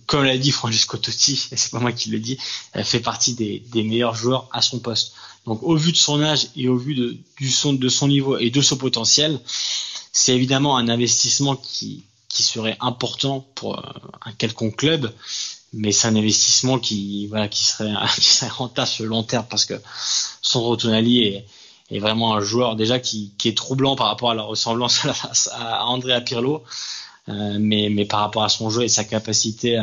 comme 0.06 0.24
l'a 0.24 0.37
dit 0.37 0.50
Francesco 0.50 0.98
Totti, 0.98 1.48
et 1.52 1.56
c'est 1.56 1.70
pas 1.70 1.80
moi 1.80 1.92
qui 1.92 2.11
le 2.11 2.20
dis, 2.20 2.38
fait 2.82 3.00
partie 3.00 3.34
des, 3.34 3.61
des, 3.72 3.82
meilleurs 3.82 4.14
joueurs 4.14 4.48
à 4.52 4.62
son 4.62 4.78
poste. 4.78 5.14
Donc, 5.46 5.62
au 5.62 5.76
vu 5.76 5.92
de 5.92 5.96
son 5.96 6.22
âge 6.22 6.48
et 6.56 6.68
au 6.68 6.76
vu 6.76 6.94
de, 6.94 7.16
du 7.38 7.50
son, 7.50 7.72
de 7.72 7.88
son 7.88 8.08
niveau 8.08 8.38
et 8.38 8.50
de 8.50 8.61
son 8.61 8.76
potentiel, 8.76 9.40
c'est 10.12 10.34
évidemment 10.34 10.76
un 10.76 10.88
investissement 10.88 11.56
qui, 11.56 12.04
qui 12.28 12.42
serait 12.42 12.76
important 12.80 13.46
pour 13.54 13.78
un 14.24 14.32
quelconque 14.32 14.76
club 14.76 15.12
mais 15.72 15.92
c'est 15.92 16.09
un 16.09 16.16
investissement 16.16 16.78
qui 16.78 17.26
voilà 17.26 17.48
qui 17.48 17.64
serait 17.64 17.92
qui 18.16 18.24
serait 18.24 18.50
rentable 18.50 18.88
sur 18.88 19.04
le 19.04 19.11
long 19.11 19.22
terme 19.22 19.46
parce 19.48 19.64
que 19.64 19.74
son 20.40 20.76
Tonali 20.76 21.20
est, 21.20 21.46
est 21.90 21.98
vraiment 21.98 22.35
un 22.35 22.40
joueur 22.40 22.76
déjà 22.76 22.98
qui, 22.98 23.33
qui 23.38 23.48
est 23.48 23.57
troublant 23.57 23.96
par 23.96 24.07
rapport 24.07 24.31
à 24.31 24.35
la 24.35 24.42
ressemblance 24.42 25.07
à, 25.52 25.87
Andrea 25.87 26.20
Pirlo 26.20 26.62
euh, 27.28 27.59
mais 27.61 27.90
mais 27.90 28.07
par 28.07 28.20
rapport 28.20 28.44
à 28.44 28.48
son 28.48 28.70
jeu 28.70 28.83
et 28.83 28.88
sa 28.88 29.04
capacité 29.04 29.83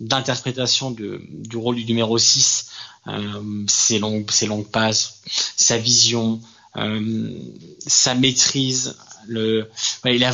d'interprétation 0.00 0.90
du 0.90 1.56
rôle 1.56 1.76
du 1.76 1.84
numéro 1.84 2.18
6 2.18 2.66
euh, 3.08 3.64
ses 3.68 3.98
longues 3.98 4.30
ses 4.30 4.46
longues 4.46 4.68
passes 4.68 5.22
sa 5.56 5.78
vision 5.78 6.40
euh, 6.76 7.38
sa 7.86 8.14
maîtrise 8.14 8.96
le 9.26 9.70
il 10.04 10.24
a 10.24 10.32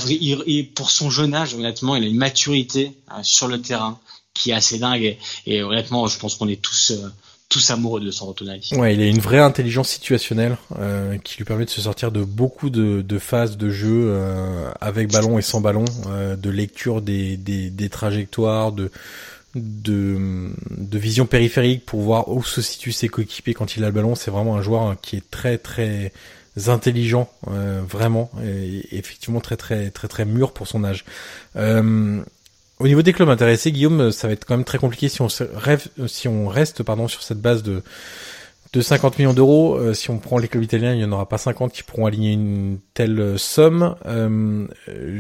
pour 0.75 0.91
son 0.91 1.11
jeune 1.11 1.35
âge 1.35 1.55
honnêtement 1.55 1.95
il 1.95 2.03
a 2.03 2.07
une 2.07 2.17
maturité 2.17 2.93
sur 3.23 3.47
le 3.47 3.61
terrain 3.61 4.01
qui 4.39 4.51
est 4.51 4.55
assez 4.55 4.79
dingue. 4.79 5.17
Et, 5.47 5.63
honnêtement, 5.63 6.07
je 6.07 6.19
pense 6.19 6.37
qu'on 6.37 6.49
est 6.49 6.61
tous 6.61 6.93
euh, 6.93 7.09
tous 7.49 7.71
amoureux 7.71 8.01
de 8.01 8.11
son 8.11 8.33
Tonali. 8.33 8.71
Ouais, 8.73 8.95
il 8.95 9.01
a 9.01 9.07
une 9.07 9.21
vraie 9.21 9.39
intelligence 9.39 9.89
situationnelle 9.89 10.59
euh, 10.79 11.17
qui 11.19 11.39
lui 11.39 11.45
permet 11.45 11.65
de 11.65 11.71
se 11.71 11.81
sortir 11.81 12.13
de 12.13 12.23
beaucoup 12.23 12.69
de, 12.69 13.01
de 13.01 13.19
phases 13.19 13.57
de 13.57 13.71
jeu 13.71 14.09
euh, 14.09 14.71
avec 14.81 15.11
ballon 15.11 15.39
et 15.39 15.43
sans 15.43 15.61
ballon, 15.61 15.87
euh, 16.09 16.37
de 16.37 16.51
lecture 16.51 17.01
des, 17.01 17.39
des, 17.39 17.71
des 17.71 17.89
trajectoires, 17.89 18.73
de, 18.73 18.91
de, 19.55 20.51
de 20.71 20.99
vision 20.99 21.25
périphérique 21.25 21.87
pour 21.87 22.03
voir 22.03 22.29
où 22.29 22.45
se 22.45 22.61
situent 22.61 22.93
ses 22.93 23.09
coéquipiers 23.09 23.55
quand 23.55 23.77
il 23.77 23.85
a 23.85 23.87
le 23.87 23.93
ballon. 23.93 24.15
C'est 24.15 24.31
vraiment 24.31 24.57
un 24.57 24.63
joueur 24.63 24.97
qui 25.01 25.17
est 25.17 25.31
très 25.31 25.57
très 25.57 26.13
intelligent, 26.67 27.31
euh, 27.51 27.81
vraiment, 27.89 28.31
et, 28.45 28.85
effectivement 28.99 29.41
très 29.41 29.57
très 29.57 29.91
très 29.91 30.09
très 30.09 30.27
mûr 30.27 30.53
pour 30.53 30.67
son 30.67 30.85
âge. 30.85 31.07
Euh, 32.81 32.85
au 32.85 32.89
niveau 32.89 33.03
des 33.03 33.13
clubs 33.13 33.29
intéressés, 33.29 33.73
Guillaume, 33.73 34.11
ça 34.13 34.29
va 34.29 34.35
être 34.35 34.45
quand 34.45 34.57
même 34.57 34.65
très 34.65 34.79
compliqué 34.79 35.09
si 35.09 35.21
on 35.23 35.29
rêve, 35.55 35.87
si 36.07 36.29
on 36.29 36.49
reste 36.49 36.83
pardon 36.83 37.09
sur 37.09 37.23
cette 37.23 37.41
base 37.41 37.63
de 37.63 37.83
de 38.73 38.81
50 38.81 39.19
millions 39.19 39.35
d'euros. 39.35 39.77
Euh, 39.77 39.95
si 39.95 40.11
on 40.11 40.19
prend 40.19 40.39
les 40.39 40.49
clubs 40.49 40.63
italiens, 40.63 40.93
il 40.93 40.99
n'y 40.99 41.05
en 41.05 41.13
aura 41.13 41.29
pas 41.29 41.39
50 41.39 41.73
qui 41.73 41.83
pourront 41.83 42.07
aligner 42.07 42.33
une 42.33 42.79
telle 42.95 43.39
somme. 43.39 43.97
Euh, 44.07 44.67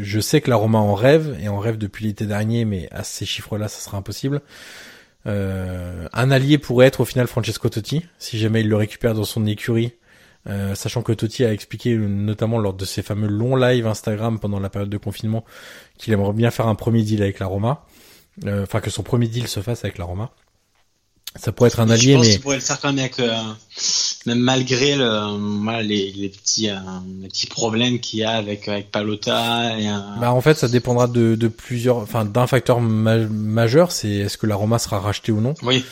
je 0.02 0.20
sais 0.20 0.40
que 0.40 0.50
la 0.50 0.56
Roma 0.56 0.78
en 0.78 0.94
rêve 0.94 1.36
et 1.40 1.48
en 1.48 1.58
rêve 1.58 1.78
depuis 1.78 2.06
l'été 2.06 2.26
dernier, 2.26 2.64
mais 2.64 2.88
à 2.90 3.04
ces 3.04 3.24
chiffres-là, 3.24 3.68
ça 3.68 3.80
sera 3.80 3.98
impossible. 3.98 4.42
Euh, 5.26 6.08
un 6.12 6.30
allié 6.30 6.58
pourrait 6.58 6.86
être 6.86 7.00
au 7.00 7.04
final 7.04 7.26
Francesco 7.26 7.68
Totti, 7.68 8.04
si 8.18 8.38
jamais 8.38 8.60
il 8.60 8.68
le 8.68 8.76
récupère 8.76 9.14
dans 9.14 9.24
son 9.24 9.46
écurie 9.46 9.92
euh, 10.48 10.74
sachant 10.74 11.02
que 11.02 11.12
Totti 11.12 11.44
a 11.44 11.52
expliqué 11.52 11.94
notamment 11.96 12.58
lors 12.58 12.72
de 12.72 12.84
ses 12.84 13.02
fameux 13.02 13.28
longs 13.28 13.56
lives 13.56 13.86
Instagram 13.86 14.38
pendant 14.38 14.60
la 14.60 14.70
période 14.70 14.90
de 14.90 14.96
confinement 14.96 15.44
qu'il 15.98 16.12
aimerait 16.12 16.32
bien 16.32 16.50
faire 16.50 16.68
un 16.68 16.74
premier 16.74 17.02
deal 17.02 17.22
avec 17.22 17.38
la 17.38 17.46
Roma, 17.46 17.84
euh, 18.46 18.62
enfin 18.62 18.80
que 18.80 18.90
son 18.90 19.02
premier 19.02 19.28
deal 19.28 19.46
se 19.46 19.60
fasse 19.60 19.84
avec 19.84 19.98
la 19.98 20.04
Roma. 20.04 20.30
Ça 21.36 21.52
pourrait 21.52 21.68
être 21.68 21.80
un 21.80 21.90
allié, 21.90 22.12
je 22.12 22.16
pense 22.16 22.26
mais 22.26 22.32
qu'il 22.32 22.40
pourrait 22.40 22.56
le 22.56 22.62
faire 22.62 22.80
quand 22.80 22.88
même 22.88 22.98
avec, 23.00 23.20
euh, 23.20 23.30
même 24.24 24.38
malgré 24.38 24.96
le, 24.96 25.82
les, 25.82 26.10
les, 26.12 26.28
petits, 26.30 26.70
les 27.20 27.28
petits 27.28 27.46
problèmes 27.46 28.00
qu'il 28.00 28.20
y 28.20 28.24
a 28.24 28.30
avec 28.30 28.66
avec 28.66 28.90
Palota. 28.90 29.78
Et, 29.78 29.86
bah 30.18 30.32
en 30.32 30.40
fait, 30.40 30.54
ça 30.54 30.68
dépendra 30.68 31.06
de, 31.06 31.34
de 31.34 31.48
plusieurs, 31.48 31.98
enfin 31.98 32.24
d'un 32.24 32.46
facteur 32.46 32.80
majeur, 32.80 33.92
c'est 33.92 34.08
est-ce 34.08 34.38
que 34.38 34.46
la 34.46 34.56
Roma 34.56 34.78
sera 34.78 35.00
rachetée 35.00 35.30
ou 35.30 35.42
non. 35.42 35.52
Oui. 35.62 35.84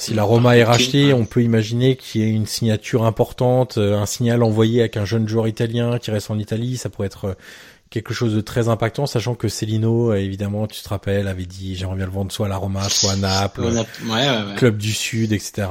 Si 0.00 0.14
la 0.14 0.22
Roma 0.22 0.56
est 0.56 0.64
rachetée, 0.64 1.12
on 1.12 1.26
peut 1.26 1.42
imaginer 1.42 1.94
qu'il 1.94 2.22
y 2.22 2.24
ait 2.24 2.30
une 2.30 2.46
signature 2.46 3.04
importante, 3.04 3.76
euh, 3.76 3.98
un 3.98 4.06
signal 4.06 4.42
envoyé 4.42 4.80
avec 4.80 4.96
un 4.96 5.04
jeune 5.04 5.28
joueur 5.28 5.46
italien 5.46 5.98
qui 5.98 6.10
reste 6.10 6.30
en 6.30 6.38
Italie. 6.38 6.78
Ça 6.78 6.88
pourrait 6.88 7.08
être 7.08 7.24
euh, 7.26 7.34
quelque 7.90 8.14
chose 8.14 8.34
de 8.34 8.40
très 8.40 8.68
impactant, 8.68 9.04
sachant 9.04 9.34
que 9.34 9.48
Celino, 9.48 10.12
euh, 10.12 10.16
évidemment, 10.16 10.66
tu 10.66 10.80
te 10.82 10.88
rappelles, 10.88 11.28
avait 11.28 11.44
dit 11.44 11.76
j'aimerais 11.76 11.96
bien 11.96 12.06
le 12.06 12.12
vendre 12.12 12.32
soit 12.32 12.46
à 12.46 12.48
la 12.48 12.56
Roma, 12.56 12.88
soit 12.88 13.12
à 13.12 13.16
Naples, 13.16 13.62
club 14.56 14.78
du 14.78 14.92
Sud, 14.92 15.34
etc. 15.34 15.68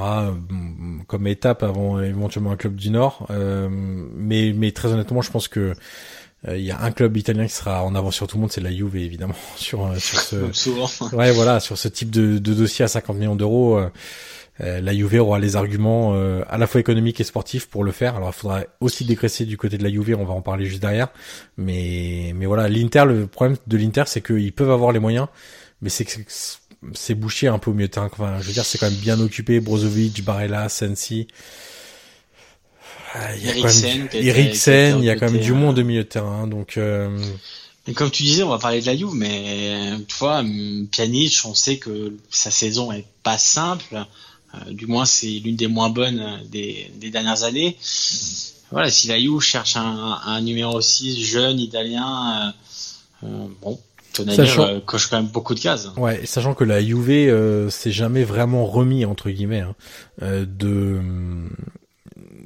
Comme 1.08 1.26
étape 1.26 1.64
avant 1.64 2.00
éventuellement 2.00 2.52
un 2.52 2.56
club 2.56 2.76
du 2.76 2.92
Nord. 2.92 3.28
mais, 3.32 4.54
mais 4.56 4.72
très 4.74 4.94
honnêtement, 4.94 5.24
je 5.24 5.32
pense 5.32 5.48
que 5.48 5.60
Euh, 5.70 5.74
il 6.48 6.62
y 6.62 6.72
a 6.72 6.80
un 6.82 6.92
club 6.92 7.18
italien 7.18 7.46
qui 7.48 7.54
sera 7.54 7.84
en 7.84 7.96
avant 7.96 8.12
sur 8.12 8.26
tout 8.28 8.38
le 8.38 8.42
monde, 8.42 8.52
c'est 8.52 8.62
la 8.62 8.72
Juve 8.72 8.96
évidemment 8.96 9.36
sur 9.58 9.86
euh, 9.86 9.98
sur 10.00 10.20
ce 10.20 10.36
Comme 10.38 10.54
souvent. 10.54 10.90
ouais 11.14 11.32
voilà 11.32 11.60
sur 11.60 11.78
ce 11.78 11.88
type 11.90 12.10
de, 12.12 12.38
de 12.38 12.54
dossier 12.54 12.86
à 12.86 12.88
50 12.88 13.18
millions 13.18 13.36
d'euros. 13.36 13.78
euh, 13.78 13.90
euh, 14.62 14.82
la 14.82 14.94
Juve 14.94 15.16
aura 15.22 15.40
les 15.40 15.56
arguments 15.56 16.14
euh, 16.16 16.44
à 16.50 16.58
la 16.58 16.68
fois 16.68 16.82
économiques 16.82 17.22
et 17.22 17.24
sportifs 17.24 17.68
pour 17.68 17.84
le 17.86 17.92
faire. 17.94 18.16
Alors 18.18 18.30
il 18.30 18.38
faudra 18.40 18.62
aussi 18.82 19.06
dégraisser 19.06 19.46
du 19.46 19.56
côté 19.58 19.78
de 19.78 19.84
la 19.84 19.90
Juve, 19.90 20.16
on 20.20 20.26
va 20.26 20.34
en 20.34 20.42
parler 20.42 20.66
juste 20.66 20.82
derrière. 20.82 21.08
Mais 21.58 22.34
mais 22.36 22.46
voilà, 22.46 22.68
l'Inter, 22.70 23.06
le 23.06 23.26
problème 23.28 23.58
de 23.68 23.78
l'Inter, 23.78 24.04
c'est 24.08 24.22
qu'ils 24.22 24.52
peuvent 24.54 24.72
avoir 24.72 24.92
les 24.92 25.00
moyens, 25.00 25.28
mais 25.82 25.90
c'est 25.90 26.04
que 26.06 26.12
c'est- 26.94 27.16
bouché 27.16 27.48
un 27.48 27.60
peu 27.60 27.72
au 27.72 27.88
terrain. 27.88 28.10
Enfin, 28.12 28.38
je 28.42 28.48
veux 28.48 28.54
dire, 28.54 28.66
c'est 28.66 28.78
quand 28.78 28.90
même 28.90 29.00
bien 29.00 29.20
occupé. 29.20 29.60
Brozovic, 29.60 30.24
Barella, 30.24 30.68
Sensi. 30.70 31.28
Ah, 33.14 33.36
Il 33.36 33.46
y 33.46 33.50
a 33.50 33.54
quand 33.54 33.60
Eriksen, 33.60 33.98
même, 34.00 34.08
qui 34.10 34.18
a 34.18 34.20
il 35.00 35.04
y 35.06 35.10
a 35.10 35.16
quand 35.16 35.32
même 35.32 35.42
du 35.42 35.54
monde 35.54 35.80
au 35.80 35.84
milieu 35.84 36.04
de 36.04 36.08
terrain. 36.10 36.48
Donc 36.48 36.78
euh, 36.78 37.10
Et 37.88 37.94
comme 37.94 38.12
tu 38.12 38.24
disais, 38.24 38.44
on 38.44 38.50
va 38.50 38.60
parler 38.60 38.82
de 38.82 38.86
la 38.86 38.96
Juve, 38.96 39.14
mais 39.16 39.92
tu 40.08 40.16
vois, 40.18 40.40
hum, 40.40 40.88
Pjanic, 40.92 41.40
on 41.46 41.56
sait 41.56 41.78
que 41.78 42.14
sa 42.30 42.52
saison 42.52 42.92
est 42.92 43.06
pas 43.24 43.38
simple. 43.38 44.06
Euh, 44.56 44.72
du 44.72 44.88
moins, 44.88 45.06
c'est 45.06 45.28
l'une 45.28 45.56
des 45.56 45.68
moins 45.68 45.90
bonnes 45.90 46.20
euh, 46.20 46.38
des, 46.50 46.92
des 47.00 47.10
dernières 47.12 47.44
années. 47.44 47.78
Voilà, 48.72 48.90
si 48.92 49.08
la 49.08 49.20
Juve 49.20 49.40
cherche 49.42 49.76
un, 49.76 50.20
un 50.26 50.42
numéro 50.42 50.80
6 50.82 51.24
jeune 51.24 51.60
italien, 51.60 52.54
euh, 53.24 53.28
euh, 53.28 53.48
bon, 53.62 53.80
Tonali 54.14 54.36
Sachant- 54.38 54.82
coche 54.82 55.08
quand 55.08 55.18
même 55.18 55.28
beaucoup 55.32 55.54
de 55.56 55.60
cases. 55.60 55.90
Ouais, 55.98 56.26
sachant 56.26 56.54
que 56.56 56.64
la 56.64 56.84
Juve 56.84 57.10
euh, 57.10 57.70
s'est 57.70 57.92
jamais 57.92 58.24
vraiment 58.24 58.66
remis 58.66 59.06
entre 59.06 59.30
guillemets 59.30 59.62
hein, 59.62 59.76
de 60.48 61.00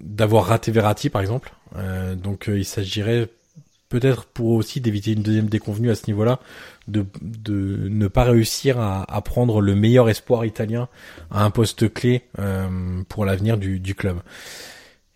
d'avoir 0.04 0.46
raté 0.46 0.72
Verratti 0.72 1.10
par 1.10 1.22
exemple. 1.22 1.54
Euh, 1.76 2.16
donc 2.16 2.50
euh, 2.50 2.60
il 2.60 2.66
s'agirait 2.66 3.30
peut-être 3.90 4.26
pour 4.26 4.50
aussi 4.50 4.82
d'éviter 4.82 5.14
une 5.14 5.22
deuxième 5.22 5.50
déconvenue 5.50 5.92
à 5.92 5.96
ce 5.96 6.08
niveau-là, 6.08 6.40
de, 6.88 7.06
de 7.22 7.88
ne 7.90 8.08
pas 8.08 8.24
réussir 8.24 8.80
à, 8.80 9.04
à 9.04 9.22
prendre 9.22 9.62
le 9.62 9.76
meilleur 9.76 10.10
espoir 10.10 10.46
italien 10.46 10.90
à 11.30 11.44
un 11.46 11.52
poste 11.52 11.94
clé 11.94 12.24
euh, 12.40 13.04
pour 13.08 13.24
l'avenir 13.24 13.58
du, 13.58 13.80
du 13.80 13.96
club. 13.96 14.18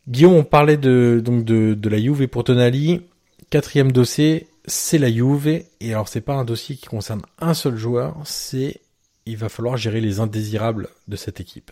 Guillaume, 0.08 0.34
on 0.34 0.44
parlait 0.44 0.78
de 0.78 1.22
donc 1.24 1.44
de, 1.44 1.74
de 1.74 1.90
la 1.90 2.00
Juve 2.00 2.28
pour 2.28 2.44
Tonali. 2.44 3.02
Quatrième 3.50 3.92
dossier, 3.92 4.48
c'est 4.66 5.00
la 5.00 5.12
Juve. 5.12 5.48
Et 5.48 5.94
alors 5.94 6.08
c'est 6.08 6.22
pas 6.22 6.36
un 6.36 6.46
dossier 6.46 6.76
qui 6.76 6.86
concerne 6.86 7.22
un 7.40 7.54
seul 7.54 7.78
joueur, 7.78 8.16
c'est 8.24 8.80
il 9.26 9.38
va 9.38 9.50
falloir 9.50 9.76
gérer 9.76 10.00
les 10.00 10.20
indésirables 10.22 10.88
de 11.08 11.16
cette 11.18 11.42
équipe. 11.42 11.72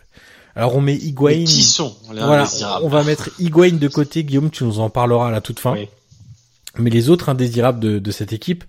Alors 0.56 0.74
on 0.74 0.80
met 0.80 0.96
Higuain. 0.96 1.44
Voilà, 2.08 2.46
on 2.82 2.88
va 2.88 3.04
mettre 3.04 3.30
Higuain 3.38 3.72
de 3.72 3.88
côté. 3.88 4.24
Guillaume, 4.24 4.50
tu 4.50 4.64
nous 4.64 4.80
en 4.80 4.90
parleras 4.90 5.28
à 5.28 5.30
la 5.30 5.42
toute 5.42 5.60
fin. 5.60 5.74
Oui. 5.74 5.88
Mais 6.78 6.90
les 6.90 7.10
autres 7.10 7.28
indésirables 7.28 7.80
de, 7.80 7.98
de 7.98 8.10
cette 8.10 8.32
équipe, 8.32 8.64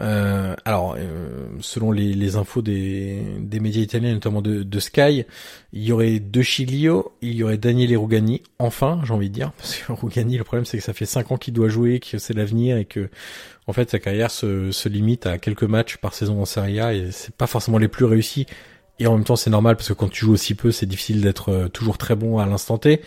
euh, 0.00 0.54
alors 0.64 0.96
euh, 0.98 1.48
selon 1.60 1.92
les, 1.92 2.14
les 2.14 2.36
infos 2.36 2.62
des, 2.62 3.20
des 3.40 3.60
médias 3.60 3.82
italiens, 3.82 4.12
notamment 4.12 4.42
de, 4.42 4.62
de 4.62 4.80
Sky, 4.80 5.24
il 5.72 5.82
y 5.82 5.92
aurait 5.92 6.18
De 6.18 6.42
Chiglio, 6.42 7.12
il 7.20 7.34
y 7.34 7.42
aurait 7.42 7.58
Daniele 7.58 7.96
Rugani, 7.96 8.42
enfin 8.58 9.00
j'ai 9.04 9.12
envie 9.12 9.28
de 9.28 9.34
dire, 9.34 9.52
parce 9.58 9.76
que 9.76 9.92
Rugani, 9.92 10.38
le 10.38 10.44
problème 10.44 10.64
c'est 10.64 10.78
que 10.78 10.84
ça 10.84 10.92
fait 10.92 11.04
5 11.04 11.32
ans 11.32 11.36
qu'il 11.36 11.52
doit 11.54 11.68
jouer, 11.68 12.00
que 12.00 12.18
c'est 12.18 12.34
l'avenir 12.34 12.76
et 12.76 12.84
que 12.84 13.10
en 13.66 13.72
fait 13.72 13.90
sa 13.90 13.98
carrière 13.98 14.30
se, 14.30 14.72
se 14.72 14.88
limite 14.88 15.26
à 15.26 15.38
quelques 15.38 15.64
matchs 15.64 15.98
par 15.98 16.14
saison 16.14 16.40
en 16.40 16.46
Serie 16.46 16.80
A 16.80 16.94
et 16.94 17.10
c'est 17.10 17.34
pas 17.34 17.46
forcément 17.46 17.78
les 17.78 17.88
plus 17.88 18.04
réussis. 18.04 18.46
Et 19.02 19.06
en 19.06 19.14
même 19.14 19.24
temps 19.24 19.36
c'est 19.36 19.50
normal 19.50 19.76
parce 19.76 19.88
que 19.88 19.94
quand 19.94 20.08
tu 20.08 20.24
joues 20.24 20.32
aussi 20.32 20.54
peu, 20.54 20.70
c'est 20.70 20.86
difficile 20.86 21.20
d'être 21.20 21.50
euh, 21.50 21.68
toujours 21.68 21.98
très 21.98 22.14
bon 22.14 22.38
à 22.38 22.46
l'instant 22.46 22.78
T. 22.78 23.02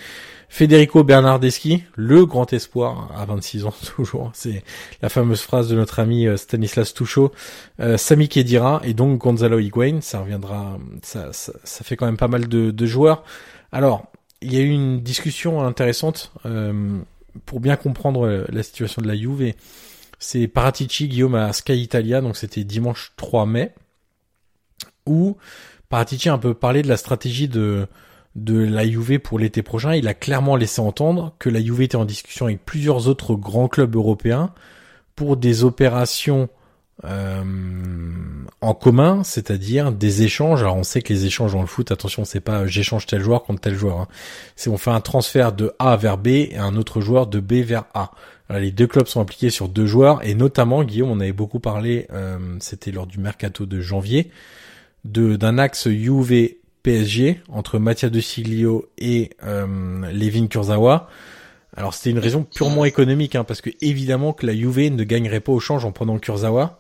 Federico 0.47 1.03
Bernardeschi, 1.03 1.83
le 1.95 2.25
grand 2.25 2.53
espoir 2.53 3.11
à 3.17 3.25
26 3.25 3.65
ans 3.65 3.73
toujours. 3.95 4.31
C'est 4.33 4.63
la 5.01 5.09
fameuse 5.09 5.41
phrase 5.41 5.69
de 5.69 5.75
notre 5.75 5.99
ami 5.99 6.27
euh, 6.27 6.37
Stanislas 6.37 6.93
Tuchel. 6.93 7.29
Euh, 7.79 7.97
Sami 7.97 8.29
Khedira 8.29 8.81
et 8.83 8.93
donc 8.93 9.19
Gonzalo 9.19 9.59
Higuain. 9.59 10.01
Ça 10.01 10.19
reviendra, 10.19 10.77
ça, 11.01 11.33
ça, 11.33 11.53
ça 11.63 11.83
fait 11.83 11.95
quand 11.95 12.05
même 12.05 12.17
pas 12.17 12.27
mal 12.27 12.47
de, 12.47 12.71
de 12.71 12.85
joueurs. 12.85 13.23
Alors, 13.71 14.05
il 14.41 14.53
y 14.53 14.57
a 14.57 14.61
eu 14.61 14.69
une 14.69 15.01
discussion 15.01 15.65
intéressante 15.65 16.31
euh, 16.45 16.99
pour 17.45 17.59
bien 17.59 17.75
comprendre 17.75 18.25
euh, 18.25 18.45
la 18.49 18.63
situation 18.63 19.01
de 19.01 19.07
la 19.07 19.15
Juve. 19.15 19.53
C'est 20.19 20.47
Paratici, 20.47 21.07
Guillaume 21.07 21.35
à 21.35 21.51
Sky 21.51 21.81
Italia, 21.81 22.21
donc 22.21 22.37
c'était 22.37 22.63
dimanche 22.63 23.11
3 23.17 23.45
mai, 23.45 23.73
où 25.05 25.37
Paratici 25.89 26.29
a 26.29 26.33
un 26.33 26.37
peu 26.37 26.53
parlé 26.53 26.81
de 26.81 26.87
la 26.87 26.97
stratégie 26.97 27.47
de 27.47 27.87
de 28.35 28.57
la 28.59 28.85
Juve 28.85 29.19
pour 29.19 29.39
l'été 29.39 29.63
prochain. 29.63 29.95
Il 29.95 30.07
a 30.07 30.13
clairement 30.13 30.57
laissé 30.57 30.81
entendre 30.81 31.33
que 31.39 31.49
la 31.49 31.61
Juve 31.63 31.81
était 31.81 31.95
en 31.95 32.05
discussion 32.05 32.47
avec 32.47 32.65
plusieurs 32.65 33.07
autres 33.07 33.35
grands 33.35 33.69
clubs 33.69 33.95
européens 33.95 34.51
pour 35.15 35.37
des 35.37 35.63
opérations 35.63 36.49
euh, 37.03 37.43
en 38.61 38.73
commun, 38.73 39.23
c'est-à-dire 39.23 39.91
des 39.91 40.23
échanges. 40.23 40.61
Alors 40.61 40.75
on 40.77 40.83
sait 40.83 41.01
que 41.01 41.13
les 41.13 41.25
échanges 41.25 41.53
dans 41.53 41.61
le 41.61 41.67
foot, 41.67 41.91
attention, 41.91 42.25
c'est 42.25 42.39
pas 42.41 42.61
euh, 42.61 42.67
j'échange 42.67 43.05
tel 43.05 43.21
joueur 43.21 43.43
contre 43.43 43.61
tel 43.61 43.75
joueur. 43.75 43.99
hein. 43.99 44.07
C'est 44.55 44.69
on 44.69 44.77
fait 44.77 44.91
un 44.91 45.01
transfert 45.01 45.53
de 45.53 45.73
A 45.79 45.95
vers 45.95 46.17
B 46.17 46.27
et 46.27 46.57
un 46.57 46.75
autre 46.75 47.01
joueur 47.01 47.27
de 47.27 47.39
B 47.39 47.53
vers 47.55 47.85
A. 47.93 48.11
Les 48.49 48.71
deux 48.71 48.85
clubs 48.87 49.07
sont 49.07 49.21
impliqués 49.21 49.49
sur 49.49 49.69
deux 49.69 49.87
joueurs 49.87 50.23
et 50.23 50.35
notamment 50.35 50.83
Guillaume, 50.83 51.09
on 51.09 51.19
avait 51.19 51.33
beaucoup 51.33 51.59
parlé, 51.59 52.07
euh, 52.13 52.37
c'était 52.59 52.91
lors 52.91 53.07
du 53.07 53.17
mercato 53.17 53.65
de 53.65 53.81
janvier, 53.81 54.29
d'un 55.05 55.57
axe 55.59 55.87
Juve 55.87 56.49
PSG 56.83 57.41
entre 57.49 57.77
Mattia 57.79 58.09
De 58.09 58.19
Siglio 58.19 58.89
et 58.97 59.29
euh, 59.43 60.47
Kurzawa. 60.49 61.09
Alors 61.77 61.93
c'était 61.93 62.09
une 62.09 62.19
raison 62.19 62.43
purement 62.43 62.85
économique, 62.85 63.35
hein, 63.35 63.43
parce 63.43 63.61
que 63.61 63.69
évidemment 63.81 64.33
que 64.33 64.45
la 64.45 64.55
Juve 64.55 64.91
ne 64.91 65.03
gagnerait 65.03 65.41
pas 65.41 65.51
au 65.51 65.59
change 65.59 65.85
en 65.85 65.91
prenant 65.91 66.17
Kurzawa 66.17 66.77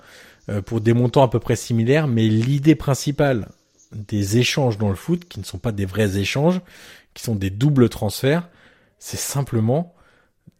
euh, 0.49 0.61
pour 0.61 0.81
des 0.81 0.93
montants 0.93 1.23
à 1.23 1.27
peu 1.27 1.39
près 1.39 1.55
similaires, 1.55 2.07
mais 2.07 2.27
l'idée 2.27 2.75
principale 2.75 3.49
des 3.91 4.37
échanges 4.37 4.77
dans 4.77 4.89
le 4.89 4.95
foot, 4.95 5.25
qui 5.25 5.39
ne 5.39 5.45
sont 5.45 5.59
pas 5.59 5.71
des 5.71 5.85
vrais 5.85 6.17
échanges, 6.17 6.61
qui 7.13 7.23
sont 7.23 7.35
des 7.35 7.49
doubles 7.51 7.89
transferts, 7.89 8.49
c'est 8.97 9.17
simplement 9.17 9.93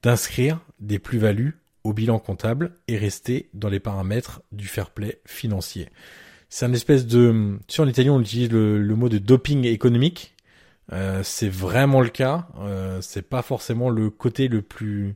d'inscrire 0.03 0.59
des 0.79 0.99
plus-values 0.99 1.57
au 1.83 1.93
bilan 1.93 2.19
comptable 2.19 2.75
et 2.87 2.97
rester 2.97 3.49
dans 3.53 3.69
les 3.69 3.79
paramètres 3.79 4.41
du 4.51 4.67
fair 4.67 4.91
play 4.91 5.19
financier. 5.25 5.89
C'est 6.55 6.65
un 6.65 6.71
espèce 6.71 7.05
de, 7.05 7.57
tu 7.67 7.75
sais, 7.75 7.81
en 7.81 7.87
italien 7.89 8.13
on 8.13 8.21
utilise 8.21 8.49
le, 8.49 8.81
le 8.81 8.95
mot 8.95 9.09
de 9.09 9.17
doping 9.17 9.65
économique. 9.65 10.35
Euh, 10.93 11.19
c'est 11.21 11.49
vraiment 11.49 11.99
le 11.99 12.07
cas. 12.07 12.47
Euh, 12.59 12.99
c'est 13.01 13.23
pas 13.23 13.41
forcément 13.41 13.89
le 13.89 14.09
côté 14.09 14.47
le 14.47 14.61
plus 14.61 15.15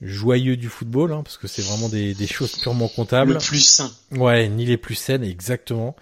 joyeux 0.00 0.56
du 0.56 0.68
football, 0.68 1.12
hein, 1.12 1.22
parce 1.24 1.36
que 1.36 1.48
c'est 1.48 1.62
vraiment 1.62 1.88
des, 1.88 2.14
des 2.14 2.28
choses 2.28 2.54
purement 2.60 2.86
comptables. 2.86 3.32
Le 3.32 3.38
plus 3.40 3.58
sain. 3.58 3.90
Ouais, 4.12 4.48
ni 4.48 4.66
les 4.66 4.76
plus 4.76 4.94
saines, 4.94 5.24
exactement. 5.24 5.96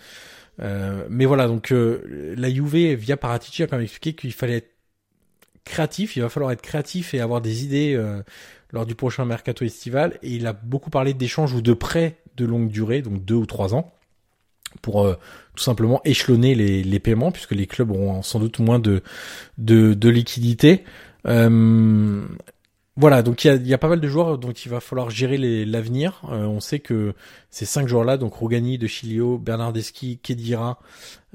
Euh, 0.61 1.07
mais 1.09 1.25
voilà, 1.25 1.47
donc 1.47 1.73
euh, 1.73 2.35
la 2.37 2.53
Juve 2.53 2.97
via 2.97 3.17
Paratici 3.17 3.63
a 3.63 3.67
quand 3.67 3.77
même 3.77 3.85
expliqué 3.85 4.13
qu'il 4.13 4.35
fallait 4.35 4.59
être 4.59 4.75
créatif, 5.65 6.17
il 6.17 6.21
va 6.21 6.29
falloir 6.29 6.53
être 6.53 6.61
créatif 6.61 7.15
et 7.15 7.21
avoir 7.21 7.41
des 7.41 7.65
idées 7.65 7.95
euh, 7.95 8.23
lors 8.73 8.85
du 8.85 8.95
prochain 8.95 9.25
mercato 9.25 9.65
estival. 9.65 10.19
Et 10.23 10.33
il 10.33 10.47
a 10.47 10.53
beaucoup 10.53 10.91
parlé 10.91 11.15
d'échanges 11.15 11.55
ou 11.55 11.63
de 11.63 11.73
prêts 11.73 12.19
de 12.37 12.45
longue 12.45 12.69
durée, 12.69 13.01
donc 13.01 13.25
deux 13.25 13.35
ou 13.35 13.47
trois 13.47 13.75
ans, 13.75 13.91
pour 14.83 15.05
euh, 15.05 15.15
tout 15.55 15.63
simplement 15.63 16.01
échelonner 16.05 16.55
les, 16.55 16.83
les 16.83 16.99
paiements, 17.01 17.33
puisque 17.33 17.53
les 17.53 17.67
clubs 17.67 17.91
auront 17.91 18.23
sans 18.23 18.41
doute 18.41 18.59
moins 18.59 18.79
de 18.79 19.03
de, 19.59 20.09
liquidité. 20.09 20.85
Euh, 21.27 22.25
voilà, 22.97 23.23
donc 23.23 23.45
il 23.45 23.67
y 23.67 23.75
a, 23.75 23.79
pas 23.79 23.89
mal 23.89 24.01
de 24.01 24.09
joueurs 24.09 24.39
dont 24.39 24.51
il 24.51 24.69
va 24.71 24.81
falloir 24.81 25.09
gérer 25.11 25.37
l'avenir. 25.65 26.23
Euh, 26.31 26.47
on 26.47 26.59
sait 26.59 26.81
que 26.81 27.15
ces 27.49 27.65
cinq 27.65 27.87
joueurs-là, 27.87 28.17
donc 28.17 28.35
Rogani, 28.35 28.77
De 28.77 28.89
Chilio, 28.89 29.39
Bernardeschi, 29.39 30.19
Kedira 30.19 30.81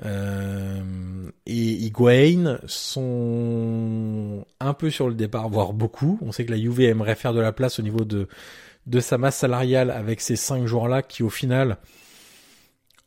et 0.03 0.11
Higuain, 1.45 2.59
sont 2.65 4.45
un 4.59 4.73
peu 4.73 4.89
sur 4.89 5.07
le 5.07 5.15
départ, 5.15 5.47
voire 5.47 5.71
beaucoup. 5.71 6.19
On 6.21 6.33
sait 6.33 6.45
que 6.45 6.51
la 6.51 6.57
Juve 6.57 6.81
aimerait 6.81 7.15
faire 7.15 7.33
de 7.33 7.39
la 7.39 7.53
place 7.53 7.79
au 7.79 7.81
niveau 7.81 8.03
de 8.03 8.27
de 8.85 8.99
sa 8.99 9.17
masse 9.17 9.37
salariale 9.37 9.91
avec 9.91 10.21
ces 10.21 10.35
cinq 10.35 10.65
joueurs-là 10.65 11.01
qui, 11.01 11.23
au 11.23 11.29
final, 11.29 11.77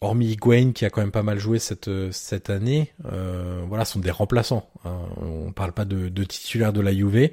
hormis 0.07 0.33
Higuain 0.33 0.73
qui 0.73 0.85
a 0.85 0.90
quand 0.90 1.01
même 1.01 1.11
pas 1.11 1.23
mal 1.23 1.38
joué 1.38 1.59
cette 1.59 1.90
cette 2.12 2.51
année, 2.51 2.92
euh, 3.12 3.62
voilà, 3.69 3.85
sont 3.85 4.01
des 4.01 4.11
remplaçants. 4.11 4.69
hein. 4.85 4.97
On 5.21 5.53
parle 5.53 5.73
pas 5.73 5.85
de, 5.85 6.09
de 6.09 6.25
titulaires 6.25 6.73
de 6.73 6.81
la 6.81 6.92
Juve 6.92 7.31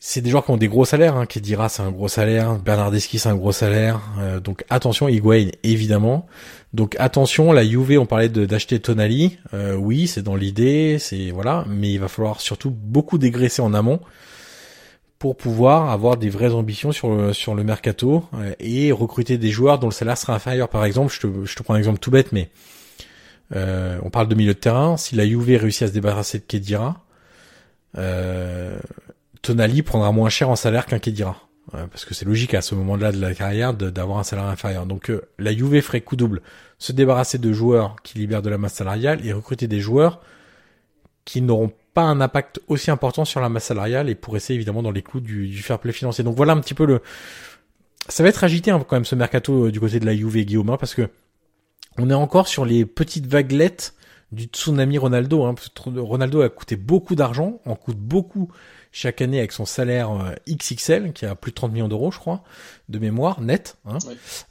c'est 0.00 0.20
des 0.20 0.30
joueurs 0.30 0.44
qui 0.44 0.52
ont 0.52 0.56
des 0.56 0.68
gros 0.68 0.84
salaires, 0.84 1.16
hein. 1.16 1.26
Kedira 1.26 1.68
c'est 1.68 1.82
un 1.82 1.90
gros 1.90 2.06
salaire, 2.06 2.58
Bernardeschi 2.60 3.18
c'est 3.18 3.28
un 3.28 3.34
gros 3.34 3.50
salaire, 3.50 4.00
euh, 4.20 4.38
donc 4.38 4.64
attention 4.70 5.08
Higuain 5.08 5.48
évidemment. 5.64 6.26
Donc 6.72 6.94
attention, 7.00 7.52
la 7.52 7.64
Juve 7.64 7.98
on 7.98 8.06
parlait 8.06 8.28
d'acheter 8.28 8.78
Tonali, 8.78 9.38
euh, 9.54 9.74
oui 9.74 10.06
c'est 10.06 10.22
dans 10.22 10.36
l'idée, 10.36 10.98
c'est 11.00 11.30
voilà, 11.32 11.64
mais 11.68 11.92
il 11.92 11.98
va 11.98 12.08
falloir 12.08 12.40
surtout 12.40 12.70
beaucoup 12.70 13.18
dégraisser 13.18 13.60
en 13.62 13.74
amont 13.74 14.00
pour 15.18 15.36
pouvoir 15.36 15.90
avoir 15.90 16.16
des 16.16 16.30
vraies 16.30 16.52
ambitions 16.52 16.92
sur 16.92 17.14
le, 17.14 17.32
sur 17.32 17.54
le 17.54 17.64
mercato 17.64 18.24
euh, 18.34 18.54
et 18.60 18.92
recruter 18.92 19.36
des 19.36 19.50
joueurs 19.50 19.78
dont 19.78 19.88
le 19.88 19.92
salaire 19.92 20.16
sera 20.16 20.34
inférieur. 20.34 20.68
Par 20.68 20.84
exemple, 20.84 21.12
je 21.12 21.20
te, 21.20 21.44
je 21.44 21.56
te 21.56 21.62
prends 21.62 21.74
un 21.74 21.78
exemple 21.78 21.98
tout 21.98 22.10
bête, 22.10 22.32
mais 22.32 22.50
euh, 23.56 23.98
on 24.02 24.10
parle 24.10 24.28
de 24.28 24.34
milieu 24.34 24.54
de 24.54 24.58
terrain. 24.58 24.96
Si 24.96 25.16
la 25.16 25.26
Juve 25.26 25.58
réussit 25.60 25.82
à 25.82 25.88
se 25.88 25.92
débarrasser 25.92 26.38
de 26.38 26.44
Kedira, 26.44 27.04
euh, 27.96 28.78
Tonali 29.42 29.82
prendra 29.82 30.12
moins 30.12 30.28
cher 30.28 30.50
en 30.50 30.56
salaire 30.56 30.86
qu'un 30.86 31.00
Kedira. 31.00 31.48
parce 31.72 32.04
que 32.04 32.14
c'est 32.14 32.24
logique 32.24 32.54
à 32.54 32.62
ce 32.62 32.76
moment-là 32.76 33.10
de 33.10 33.20
la 33.20 33.34
carrière 33.34 33.74
d'avoir 33.74 34.18
un 34.18 34.24
salaire 34.24 34.46
inférieur. 34.46 34.86
Donc 34.86 35.10
la 35.38 35.52
Juve 35.52 35.80
ferait 35.80 36.00
coup 36.00 36.16
double, 36.16 36.42
se 36.78 36.92
débarrasser 36.92 37.38
de 37.38 37.52
joueurs 37.52 37.96
qui 38.04 38.18
libèrent 38.18 38.42
de 38.42 38.50
la 38.50 38.58
masse 38.58 38.74
salariale 38.74 39.26
et 39.26 39.32
recruter 39.32 39.66
des 39.66 39.80
joueurs 39.80 40.20
qui 41.24 41.42
n'auront 41.42 41.72
pas 41.98 42.04
un 42.04 42.20
impact 42.20 42.60
aussi 42.68 42.92
important 42.92 43.24
sur 43.24 43.40
la 43.40 43.48
masse 43.48 43.64
salariale 43.64 44.08
et 44.08 44.14
pour 44.14 44.36
essayer 44.36 44.54
évidemment 44.54 44.84
dans 44.84 44.92
les 44.92 45.02
coûts 45.02 45.18
du, 45.18 45.48
du 45.48 45.62
fair 45.62 45.80
play 45.80 45.92
financier. 45.92 46.22
Donc 46.22 46.36
voilà 46.36 46.52
un 46.52 46.60
petit 46.60 46.74
peu 46.74 46.86
le. 46.86 47.02
Ça 48.08 48.22
va 48.22 48.28
être 48.28 48.44
agité 48.44 48.70
hein, 48.70 48.80
quand 48.86 48.94
même 48.94 49.04
ce 49.04 49.16
mercato 49.16 49.72
du 49.72 49.80
côté 49.80 49.98
de 49.98 50.06
la 50.06 50.14
Juve 50.14 50.36
et 50.36 50.44
Guillaume, 50.44 50.70
hein, 50.70 50.76
parce 50.78 50.94
que 50.94 51.08
on 51.98 52.08
est 52.08 52.14
encore 52.14 52.46
sur 52.46 52.64
les 52.64 52.86
petites 52.86 53.26
vaguelettes 53.26 53.94
du 54.30 54.44
tsunami 54.44 54.96
Ronaldo. 54.96 55.42
Hein. 55.42 55.56
Ronaldo 55.96 56.42
a 56.42 56.48
coûté 56.48 56.76
beaucoup 56.76 57.16
d'argent, 57.16 57.60
en 57.64 57.74
coûte 57.74 57.98
beaucoup 57.98 58.48
chaque 58.92 59.20
année 59.20 59.38
avec 59.38 59.52
son 59.52 59.64
salaire 59.64 60.10
euh, 60.10 60.34
XXL, 60.48 61.12
qui 61.12 61.26
a 61.26 61.34
plus 61.34 61.52
de 61.52 61.54
30 61.54 61.72
millions 61.72 61.88
d'euros, 61.88 62.10
je 62.10 62.18
crois, 62.18 62.42
de 62.88 62.98
mémoire, 62.98 63.40
net. 63.40 63.76
Hein. 63.86 63.98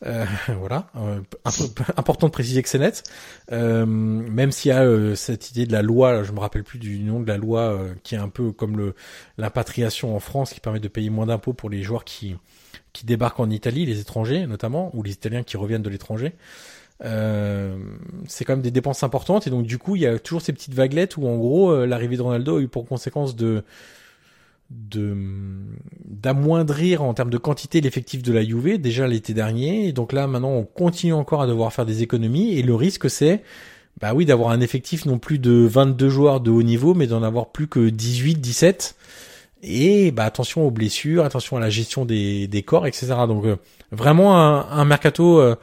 Euh, 0.06 0.26
voilà, 0.60 0.88
euh, 0.97 1.21
important 1.95 2.28
de 2.28 2.32
préciser 2.32 2.62
que 2.62 2.69
c'est 2.69 2.80
net. 2.80 3.04
Euh, 3.52 3.86
même 3.86 4.52
s'il 4.52 4.69
y 4.69 4.73
a 4.73 5.15
cette 5.15 5.52
idée 5.52 5.65
de 5.65 5.71
la 5.71 5.82
loi, 5.82 6.23
je 6.23 6.32
me 6.32 6.39
rappelle 6.39 6.63
plus 6.63 6.80
du 6.80 7.00
nom 7.00 7.19
de 7.19 7.28
la 7.28 7.38
loi, 7.38 7.80
qui 8.04 8.15
est 8.15 8.19
un 8.19 8.30
peu 8.30 8.52
comme 8.52 8.78
le 8.78 8.95
l'impatriation 9.38 10.15
en 10.15 10.19
France, 10.19 10.54
qui 10.54 10.60
permet 10.60 10.80
de 10.80 10.88
payer 10.88 11.10
moins 11.10 11.26
d'impôts 11.26 11.54
pour 11.54 11.69
les 11.69 11.84
joueurs 11.84 12.04
qui 12.04 12.36
qui 12.93 13.06
débarquent 13.06 13.39
en 13.39 13.50
Italie, 13.50 13.86
les 13.86 14.00
étrangers 14.00 14.47
notamment, 14.47 14.91
ou 14.95 15.04
les 15.04 15.12
Italiens 15.12 15.43
qui 15.43 15.58
reviennent 15.58 15.84
de 15.84 15.89
l'étranger. 15.89 16.34
Euh, 17.04 17.78
c'est 18.28 18.43
quand 18.43 18.54
même 18.54 18.63
des 18.63 18.71
dépenses 18.71 19.04
importantes 19.04 19.45
et 19.45 19.52
donc 19.52 19.67
du 19.67 19.78
coup 19.78 19.95
il 19.95 20.02
y 20.02 20.08
a 20.08 20.17
toujours 20.17 20.41
ces 20.41 20.52
petites 20.52 20.73
vaguelettes 20.73 21.15
où 21.15 21.28
en 21.28 21.38
gros 21.38 21.69
euh, 21.69 21.86
l'arrivée 21.86 22.17
de 22.17 22.23
Ronaldo 22.23 22.58
a 22.58 22.62
eu 22.62 22.67
pour 22.67 22.88
conséquence 22.88 23.36
de 23.36 23.63
de 24.69 25.15
d'amoindrir 26.06 27.01
en 27.03 27.13
termes 27.13 27.30
de 27.30 27.38
quantité 27.38 27.80
l'effectif 27.80 28.21
de 28.21 28.34
la 28.34 28.43
Juve 28.43 28.80
déjà 28.80 29.08
l'été 29.08 29.34
dernier. 29.34 29.91
Donc 29.93 30.13
là 30.13 30.27
maintenant 30.27 30.51
on 30.51 30.63
continue 30.63 31.13
encore 31.13 31.41
à 31.41 31.47
devoir 31.47 31.71
faire 31.73 31.86
des 31.86 32.03
économies. 32.03 32.58
Et 32.58 32.63
le 32.63 32.75
risque 32.75 33.10
c'est 33.10 33.41
bah 34.01 34.13
oui 34.13 34.25
d'avoir 34.25 34.49
un 34.49 34.62
effectif 34.62 35.06
non 35.06 35.19
plus 35.19 35.39
de 35.39 35.67
22 35.69 36.10
joueurs 36.10 36.39
de 36.41 36.51
haut 36.51 36.63
niveau 36.63 36.93
mais 36.93 37.08
d'en 37.08 37.23
avoir 37.23 37.51
plus 37.51 37.67
que 37.67 37.89
18 37.89 38.36
17 38.36 38.95
et 39.63 40.12
bah 40.12 40.25
attention 40.25 40.67
aux 40.67 40.71
blessures 40.71 41.25
attention 41.25 41.58
à 41.58 41.60
la 41.60 41.71
gestion 41.71 42.06
des, 42.06 42.47
des 42.47 42.62
corps 42.62 42.86
etc 42.86 43.08
donc 43.27 43.45
euh, 43.45 43.56
vraiment 43.91 44.38
un, 44.38 44.86
mercato 44.86 45.41
ce 45.41 45.56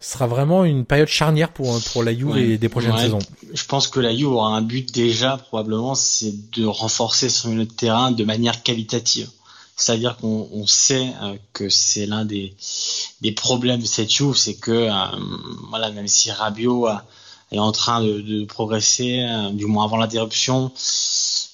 sera 0.00 0.26
vraiment 0.26 0.64
une 0.64 0.84
période 0.84 1.08
charnière 1.08 1.52
pour 1.52 1.80
pour 1.92 2.02
la 2.02 2.14
Juve 2.14 2.36
et 2.36 2.58
des 2.58 2.68
prochaines 2.68 2.96
saisons. 2.98 3.18
Je 3.52 3.64
pense 3.64 3.88
que 3.88 4.00
la 4.00 4.14
Juve 4.14 4.32
aura 4.32 4.56
un 4.56 4.62
but 4.62 4.92
déjà 4.92 5.36
probablement, 5.36 5.94
c'est 5.94 6.34
de 6.52 6.66
renforcer 6.66 7.28
son 7.28 7.50
milieu 7.50 7.64
de 7.64 7.72
terrain 7.72 8.10
de 8.10 8.24
manière 8.24 8.62
qualitative. 8.62 9.28
C'est-à-dire 9.78 10.16
qu'on 10.16 10.66
sait 10.66 11.12
euh, 11.22 11.36
que 11.52 11.68
c'est 11.68 12.06
l'un 12.06 12.24
des, 12.24 12.54
des 13.20 13.32
problèmes 13.32 13.80
de 13.80 13.86
cette 13.86 14.10
Juve, 14.10 14.34
c'est 14.34 14.54
que 14.54 14.70
euh, 14.70 14.92
voilà, 15.68 15.90
même 15.90 16.08
si 16.08 16.30
Rabiot 16.30 16.88
est 17.52 17.58
en 17.58 17.72
train 17.72 18.02
de, 18.02 18.22
de 18.22 18.44
progresser, 18.46 19.20
euh, 19.20 19.50
du 19.50 19.66
moins 19.66 19.84
avant 19.84 19.98
l'interruption, 19.98 20.72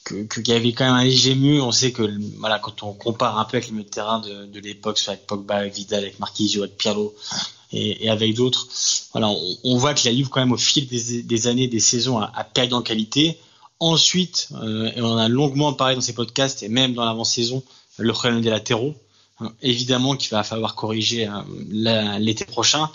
qu'il 0.06 0.28
que, 0.28 0.40
y 0.48 0.52
avait 0.52 0.72
quand 0.72 0.84
même 0.84 0.94
un 0.94 1.04
léger 1.04 1.34
mieux. 1.34 1.60
On 1.62 1.72
sait 1.72 1.90
que 1.90 2.08
voilà, 2.38 2.60
quand 2.60 2.84
on 2.84 2.92
compare 2.92 3.38
un 3.38 3.44
peu 3.44 3.56
avec 3.56 3.68
le 3.70 3.74
milieu 3.74 3.84
de 3.86 3.90
terrain 3.90 4.20
de, 4.20 4.46
de 4.46 4.60
l'époque, 4.60 5.00
avec 5.08 5.26
Pogba, 5.26 5.56
avec 5.56 5.74
Vidal, 5.74 6.04
avec 6.04 6.20
Marquisio, 6.20 6.62
avec 6.62 6.76
Pirlo, 6.76 7.14
et, 7.72 8.08
avec 8.08 8.34
d'autres. 8.34 8.68
Voilà, 9.12 9.30
on, 9.64 9.76
voit 9.76 9.94
que 9.94 10.06
la 10.06 10.14
Juve 10.14 10.28
quand 10.28 10.40
même 10.40 10.52
au 10.52 10.56
fil 10.56 10.86
des, 10.86 11.46
années, 11.46 11.68
des 11.68 11.80
saisons, 11.80 12.18
a, 12.18 12.44
perdu 12.44 12.74
en 12.74 12.82
qualité. 12.82 13.38
Ensuite, 13.80 14.48
euh, 14.62 14.92
et 14.94 15.00
on 15.00 15.16
a 15.16 15.28
longuement 15.28 15.72
parlé 15.72 15.96
dans 15.96 16.00
ces 16.00 16.12
podcasts 16.12 16.62
et 16.62 16.68
même 16.68 16.94
dans 16.94 17.04
l'avant-saison, 17.04 17.62
le 17.98 18.12
problème 18.12 18.40
des 18.40 18.50
latéraux. 18.50 18.94
Hein, 19.40 19.52
évidemment 19.62 20.14
qu'il 20.16 20.30
va 20.30 20.44
falloir 20.44 20.74
corriger 20.74 21.26
euh, 21.26 22.18
l'été 22.18 22.44
prochain. 22.44 22.90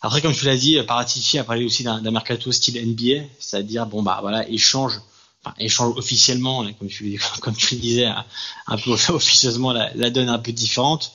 Après, 0.00 0.22
comme 0.22 0.32
tu 0.32 0.44
l'as 0.44 0.56
dit, 0.56 0.80
Paratici 0.82 1.38
a 1.38 1.44
parlé 1.44 1.64
aussi 1.64 1.82
d'un 1.82 2.00
mercato 2.10 2.50
style 2.52 2.80
NBA, 2.84 3.26
c'est-à-dire 3.38 3.86
bon 3.86 4.02
bah 4.02 4.18
voilà 4.20 4.48
échange, 4.48 5.00
enfin, 5.44 5.54
échange 5.58 5.96
officiellement, 5.96 6.64
comme 6.78 6.88
tu 6.88 7.20
comme 7.40 7.56
tu 7.56 7.74
le 7.74 7.80
disais, 7.80 8.06
un 8.06 8.78
peu 8.78 8.90
officieusement 9.08 9.72
la, 9.72 9.92
la 9.94 10.10
donne 10.10 10.28
un 10.28 10.38
peu 10.38 10.52
différente. 10.52 11.12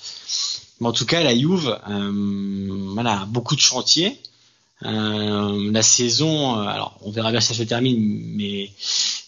En 0.85 0.91
tout 0.91 1.05
cas, 1.05 1.23
la 1.23 1.35
Juve, 1.37 1.79
euh, 1.89 2.91
voilà, 2.93 3.25
beaucoup 3.29 3.55
de 3.55 3.61
chantiers. 3.61 4.19
Euh, 4.85 5.71
la 5.71 5.81
saison, 5.81 6.57
euh, 6.57 6.63
alors 6.65 6.97
on 7.01 7.11
verra 7.11 7.31
bien 7.31 7.39
si 7.39 7.47
ça 7.47 7.53
se 7.53 7.63
termine, 7.63 7.97
mais 8.35 8.71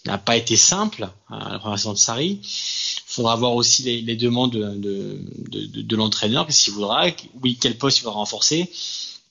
n'a 0.06 0.18
pas 0.18 0.36
été 0.36 0.56
simple. 0.56 1.10
Euh, 1.32 1.36
la 1.52 1.60
première 1.60 1.78
saison 1.78 1.94
de 1.94 1.98
Sarri. 1.98 2.40
Il 2.42 3.14
faudra 3.16 3.36
voir 3.38 3.56
aussi 3.56 3.84
les, 3.84 4.16
demandes 4.16 4.52
de, 4.52 5.96
l'entraîneur, 5.96 6.46
qu'est-ce 6.46 6.66
qu'il 6.66 6.74
voudra, 6.74 7.06
oui, 7.42 7.58
quel 7.60 7.78
poste 7.78 8.00
il 8.00 8.04
va 8.04 8.12
renforcer. 8.12 8.70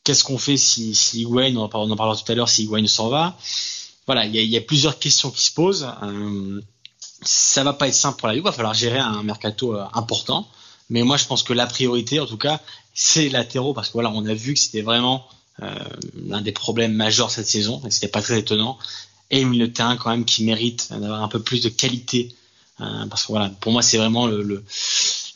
Qu'est-ce 0.04 0.24
qu'on 0.24 0.38
fait 0.38 0.56
si, 0.56 0.94
si 0.94 1.26
on 1.28 1.56
en 1.56 1.68
parlera 1.68 2.16
tout 2.16 2.32
à 2.32 2.34
l'heure, 2.34 2.48
si 2.48 2.62
Higuain 2.64 2.86
s'en 2.86 3.08
va. 3.08 3.36
Voilà, 4.06 4.24
il 4.26 4.34
y 4.34 4.56
a, 4.56 4.60
plusieurs 4.60 4.98
questions 4.98 5.30
qui 5.30 5.44
se 5.44 5.52
posent. 5.52 5.86
Euh, 6.02 6.62
ça 7.22 7.62
va 7.64 7.74
pas 7.74 7.88
être 7.88 7.94
simple 7.94 8.18
pour 8.18 8.28
la 8.28 8.34
Juve, 8.34 8.42
il 8.42 8.44
va 8.44 8.52
falloir 8.52 8.74
gérer 8.74 8.98
un 8.98 9.22
mercato 9.22 9.76
important. 9.92 10.48
Mais 10.90 11.02
moi, 11.02 11.16
je 11.16 11.26
pense 11.26 11.42
que 11.42 11.52
la 11.52 11.66
priorité, 11.66 12.20
en 12.20 12.26
tout 12.26 12.36
cas, 12.36 12.60
c'est 12.92 13.28
latéraux 13.28 13.74
parce 13.74 13.88
que 13.88 13.94
voilà, 13.94 14.10
on 14.10 14.24
a 14.26 14.34
vu 14.34 14.54
que 14.54 14.60
c'était 14.60 14.82
vraiment 14.82 15.26
euh, 15.62 15.72
l'un 16.26 16.40
des 16.40 16.52
problèmes 16.52 16.92
majeurs 16.92 17.30
cette 17.30 17.46
saison 17.46 17.82
et 17.86 17.90
c'était 17.90 18.08
pas 18.08 18.22
très 18.22 18.38
étonnant. 18.38 18.78
Et 19.30 19.40
une 19.40 19.72
terrain 19.72 19.96
quand 19.96 20.10
même 20.10 20.24
qui 20.24 20.44
mérite 20.44 20.88
d'avoir 20.90 21.22
un 21.22 21.28
peu 21.28 21.40
plus 21.40 21.62
de 21.62 21.68
qualité 21.68 22.34
euh, 22.80 23.06
parce 23.06 23.22
que 23.22 23.28
voilà, 23.28 23.50
pour 23.60 23.72
moi, 23.72 23.82
c'est 23.82 23.98
vraiment 23.98 24.26
le, 24.26 24.42
le 24.42 24.64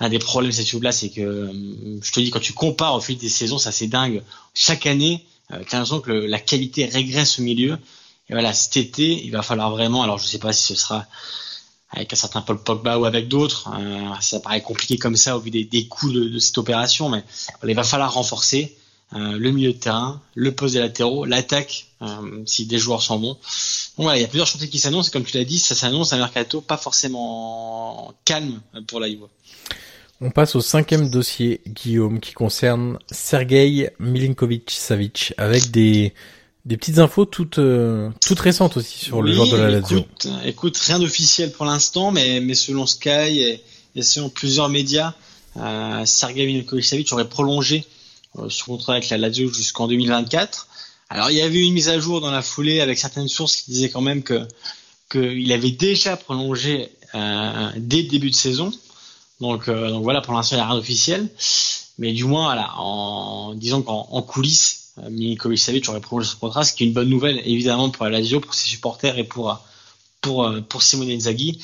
un 0.00 0.08
des 0.08 0.18
problèmes 0.18 0.52
cette 0.52 0.72
là 0.74 0.92
c'est 0.92 1.10
que 1.10 1.20
euh, 1.20 2.00
je 2.02 2.12
te 2.12 2.20
dis 2.20 2.30
quand 2.30 2.40
tu 2.40 2.52
compares 2.52 2.94
au 2.94 3.00
fil 3.00 3.18
des 3.18 3.28
saisons, 3.28 3.58
ça 3.58 3.72
c'est 3.72 3.86
dingue. 3.88 4.22
Chaque 4.54 4.86
année, 4.86 5.24
euh, 5.52 5.56
as 5.56 5.58
l'impression 5.58 6.00
que 6.00 6.10
la 6.10 6.38
qualité 6.38 6.84
régresse 6.86 7.38
au 7.38 7.42
milieu. 7.42 7.78
Et 8.30 8.34
voilà, 8.34 8.52
cet 8.52 8.76
été, 8.76 9.24
il 9.24 9.30
va 9.30 9.42
falloir 9.42 9.70
vraiment. 9.70 10.02
Alors, 10.02 10.18
je 10.18 10.26
sais 10.26 10.38
pas 10.38 10.52
si 10.52 10.62
ce 10.62 10.74
sera 10.74 11.06
avec 11.90 12.12
un 12.12 12.16
certain 12.16 12.42
Paul 12.42 12.62
Pogba 12.62 12.98
ou 12.98 13.04
avec 13.04 13.28
d'autres. 13.28 13.70
Euh, 13.78 14.14
ça 14.20 14.40
paraît 14.40 14.60
compliqué 14.60 14.98
comme 14.98 15.16
ça 15.16 15.36
au 15.36 15.40
vu 15.40 15.50
des, 15.50 15.64
des 15.64 15.86
coûts 15.86 16.12
de, 16.12 16.38
cette 16.38 16.58
opération, 16.58 17.08
mais 17.08 17.24
il 17.66 17.74
va 17.74 17.84
falloir 17.84 18.12
renforcer 18.12 18.76
euh, 19.14 19.38
le 19.38 19.50
milieu 19.50 19.72
de 19.72 19.78
terrain, 19.78 20.20
le 20.34 20.52
poste 20.54 20.74
des 20.74 20.80
latéraux, 20.80 21.24
l'attaque 21.24 21.86
euh, 22.02 22.42
si 22.44 22.66
des 22.66 22.78
joueurs 22.78 23.02
sont 23.02 23.18
bons. 23.18 23.38
Bon, 23.96 24.04
voilà, 24.04 24.18
il 24.18 24.20
y 24.20 24.24
a 24.24 24.28
plusieurs 24.28 24.46
chantiers 24.46 24.68
qui 24.68 24.78
s'annoncent 24.78 25.08
et 25.08 25.12
comme 25.12 25.24
tu 25.24 25.36
l'as 25.38 25.44
dit, 25.44 25.58
ça 25.58 25.74
s'annonce 25.74 26.12
un 26.12 26.18
mercato 26.18 26.60
pas 26.60 26.76
forcément 26.76 28.12
calme 28.24 28.60
pour 28.86 29.00
la 29.00 29.08
Juve. 29.08 29.26
On 30.20 30.30
passe 30.30 30.56
au 30.56 30.60
cinquième 30.60 31.08
dossier, 31.08 31.60
Guillaume, 31.66 32.18
qui 32.18 32.32
concerne 32.32 32.98
Sergei 33.08 33.90
Milinkovic-Savic, 34.00 35.32
avec 35.38 35.70
des 35.70 36.12
des 36.68 36.76
petites 36.76 36.98
infos 36.98 37.24
toutes 37.24 37.58
euh, 37.58 38.10
toutes 38.20 38.40
récentes 38.40 38.76
aussi 38.76 38.98
sur 38.98 39.22
le 39.22 39.32
joueur 39.32 39.48
de 39.48 39.56
la 39.56 39.70
Lazio. 39.70 40.00
Écoute, 40.00 40.28
écoute 40.44 40.76
rien 40.76 40.98
d'officiel 40.98 41.50
pour 41.50 41.64
l'instant, 41.64 42.10
mais 42.10 42.40
mais 42.40 42.54
selon 42.54 42.84
Sky 42.84 43.40
et, 43.40 43.62
et 43.96 44.02
selon 44.02 44.28
plusieurs 44.28 44.68
médias, 44.68 45.14
euh, 45.56 46.04
Sergei 46.04 46.46
Milinkovic-Savic 46.46 47.10
aurait 47.14 47.28
prolongé 47.28 47.86
euh, 48.38 48.50
son 48.50 48.66
contrat 48.66 48.92
avec 48.92 49.08
la 49.08 49.16
Lazio 49.16 49.50
jusqu'en 49.50 49.88
2024. 49.88 50.68
Alors 51.08 51.30
il 51.30 51.38
y 51.38 51.40
avait 51.40 51.66
une 51.66 51.72
mise 51.72 51.88
à 51.88 51.98
jour 51.98 52.20
dans 52.20 52.30
la 52.30 52.42
foulée 52.42 52.82
avec 52.82 52.98
certaines 52.98 53.28
sources 53.28 53.56
qui 53.56 53.70
disaient 53.70 53.88
quand 53.88 54.02
même 54.02 54.22
que 54.22 54.46
qu'il 55.10 55.50
avait 55.52 55.70
déjà 55.70 56.18
prolongé 56.18 56.90
euh, 57.14 57.70
dès 57.78 58.02
le 58.02 58.08
début 58.08 58.28
de 58.28 58.36
saison. 58.36 58.70
Donc, 59.40 59.70
donc 59.70 60.02
voilà, 60.02 60.20
pour 60.20 60.34
l'instant 60.34 60.56
il 60.56 60.58
n'y 60.58 60.64
a 60.64 60.66
rien 60.66 60.74
d'officiel, 60.74 61.28
mais 61.96 62.12
du 62.12 62.24
moins 62.24 62.44
voilà, 62.44 62.74
en 62.76 63.54
disons 63.54 63.80
qu'en 63.80 64.06
en 64.10 64.20
coulisses 64.20 64.87
Milinkovic 65.10 65.58
Savic 65.58 65.88
aurait 65.88 66.00
prolongé 66.00 66.28
son 66.28 66.38
contrat, 66.38 66.64
ce 66.64 66.72
qui 66.72 66.84
est 66.84 66.86
une 66.86 66.92
bonne 66.92 67.08
nouvelle 67.08 67.40
évidemment 67.44 67.90
pour 67.90 68.04
la 68.04 68.12
Lazio, 68.12 68.40
pour 68.40 68.54
ses 68.54 68.68
supporters 68.68 69.18
et 69.18 69.24
pour 69.24 69.58
pour 70.20 70.50
pour 70.68 70.82
Simone 70.82 71.10
Inzaghi. 71.10 71.60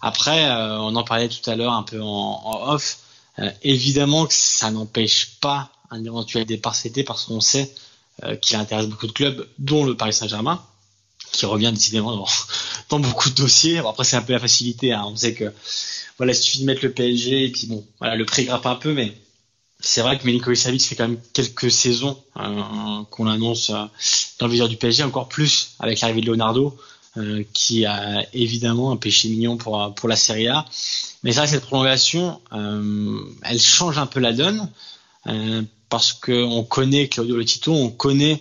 Après, 0.00 0.48
euh, 0.48 0.78
on 0.78 0.94
en 0.96 1.04
parlait 1.04 1.28
tout 1.28 1.48
à 1.50 1.56
l'heure 1.56 1.72
un 1.72 1.82
peu 1.82 2.00
en, 2.00 2.72
off. 2.72 2.98
Euh, 3.38 3.50
évidemment 3.62 4.26
que 4.26 4.34
ça 4.34 4.70
n'empêche 4.70 5.36
pas 5.40 5.70
un 5.90 6.04
éventuel 6.04 6.44
départ 6.44 6.74
cet 6.74 6.92
été 6.92 7.04
parce 7.04 7.24
qu'on 7.24 7.40
sait 7.40 7.72
euh, 8.24 8.36
qu'il 8.36 8.56
intéresse 8.56 8.86
beaucoup 8.86 9.06
de 9.06 9.12
clubs, 9.12 9.46
dont 9.58 9.84
le 9.84 9.96
Paris 9.96 10.12
Saint-Germain, 10.12 10.62
qui 11.32 11.46
revient 11.46 11.72
décidément 11.72 12.16
dans, 12.16 12.26
dans 12.88 13.00
beaucoup 13.00 13.30
de 13.30 13.34
dossiers. 13.34 13.80
Bon, 13.80 13.90
après, 13.90 14.04
c'est 14.04 14.16
un 14.16 14.22
peu 14.22 14.32
la 14.32 14.40
facilité. 14.40 14.92
Hein. 14.92 15.04
On 15.06 15.16
sait 15.16 15.34
que 15.34 15.52
voilà, 16.16 16.32
il 16.32 16.36
suffit 16.36 16.60
de 16.60 16.64
mettre 16.64 16.84
le 16.84 16.92
PSG 16.92 17.44
et 17.44 17.52
puis 17.52 17.66
bon, 17.66 17.84
voilà, 17.98 18.16
le 18.16 18.24
prix 18.24 18.44
grimpe 18.44 18.66
un 18.66 18.74
peu, 18.74 18.92
mais 18.92 19.16
c'est 19.80 20.00
vrai 20.02 20.18
que 20.18 20.26
Milinkovic 20.26 20.58
Savic 20.58 20.82
fait 20.82 20.96
quand 20.96 21.08
même 21.08 21.20
quelques 21.32 21.70
saisons 21.70 22.20
euh, 22.36 23.04
qu'on 23.10 23.28
annonce 23.28 23.70
euh, 23.70 23.84
dans 24.38 24.46
le 24.46 24.52
viseur 24.52 24.68
du 24.68 24.76
PSG, 24.76 25.04
encore 25.04 25.28
plus 25.28 25.70
avec 25.78 26.00
l'arrivée 26.00 26.20
de 26.20 26.26
Leonardo, 26.26 26.76
euh, 27.16 27.44
qui 27.52 27.86
a 27.86 28.26
évidemment 28.32 28.90
un 28.90 28.96
péché 28.96 29.28
mignon 29.28 29.56
pour 29.56 29.94
pour 29.94 30.08
la 30.08 30.16
Serie 30.16 30.48
A. 30.48 30.64
Mais 31.22 31.32
c'est 31.32 31.38
vrai 31.38 31.46
que 31.46 31.52
cette 31.52 31.64
prolongation, 31.64 32.40
elle 32.52 33.60
change 33.60 33.98
un 33.98 34.06
peu 34.06 34.20
la 34.20 34.32
donne 34.32 34.68
parce 35.88 36.12
que 36.12 36.44
on 36.44 36.62
connaît 36.62 37.08
Claudio 37.08 37.36
Letito, 37.36 37.72
on 37.72 37.90
connaît 37.90 38.40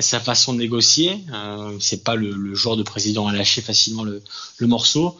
sa 0.00 0.20
façon 0.20 0.52
de 0.52 0.58
négocier. 0.58 1.18
c'est 1.80 2.04
pas 2.04 2.14
le, 2.14 2.30
le, 2.30 2.54
genre 2.54 2.76
de 2.76 2.84
président 2.84 3.26
à 3.26 3.32
lâcher 3.32 3.60
facilement 3.60 4.04
le, 4.04 4.22
le 4.58 4.66
morceau. 4.68 5.18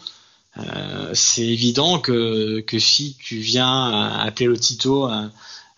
Euh, 0.56 1.10
c'est 1.14 1.46
évident 1.46 1.98
que, 2.00 2.64
si 2.78 3.16
tu 3.18 3.36
viens 3.36 4.10
appeler 4.18 4.46
le 4.46 4.58
Tito 4.58 5.08
euh, 5.08 5.28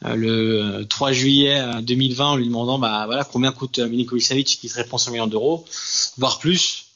le 0.02 0.84
3 0.84 1.12
juillet 1.12 1.62
2020 1.82 2.26
en 2.26 2.36
lui 2.36 2.46
demandant 2.46 2.78
bah 2.78 3.06
combien 3.30 3.52
coûte 3.52 3.78
Milinkovic 3.78 4.24
Savic 4.24 4.46
qui 4.60 4.68
te 4.68 4.74
répond 4.74 4.98
100 4.98 5.12
millions 5.12 5.26
d'euros, 5.28 5.64
voire 6.16 6.38
plus, 6.38 6.86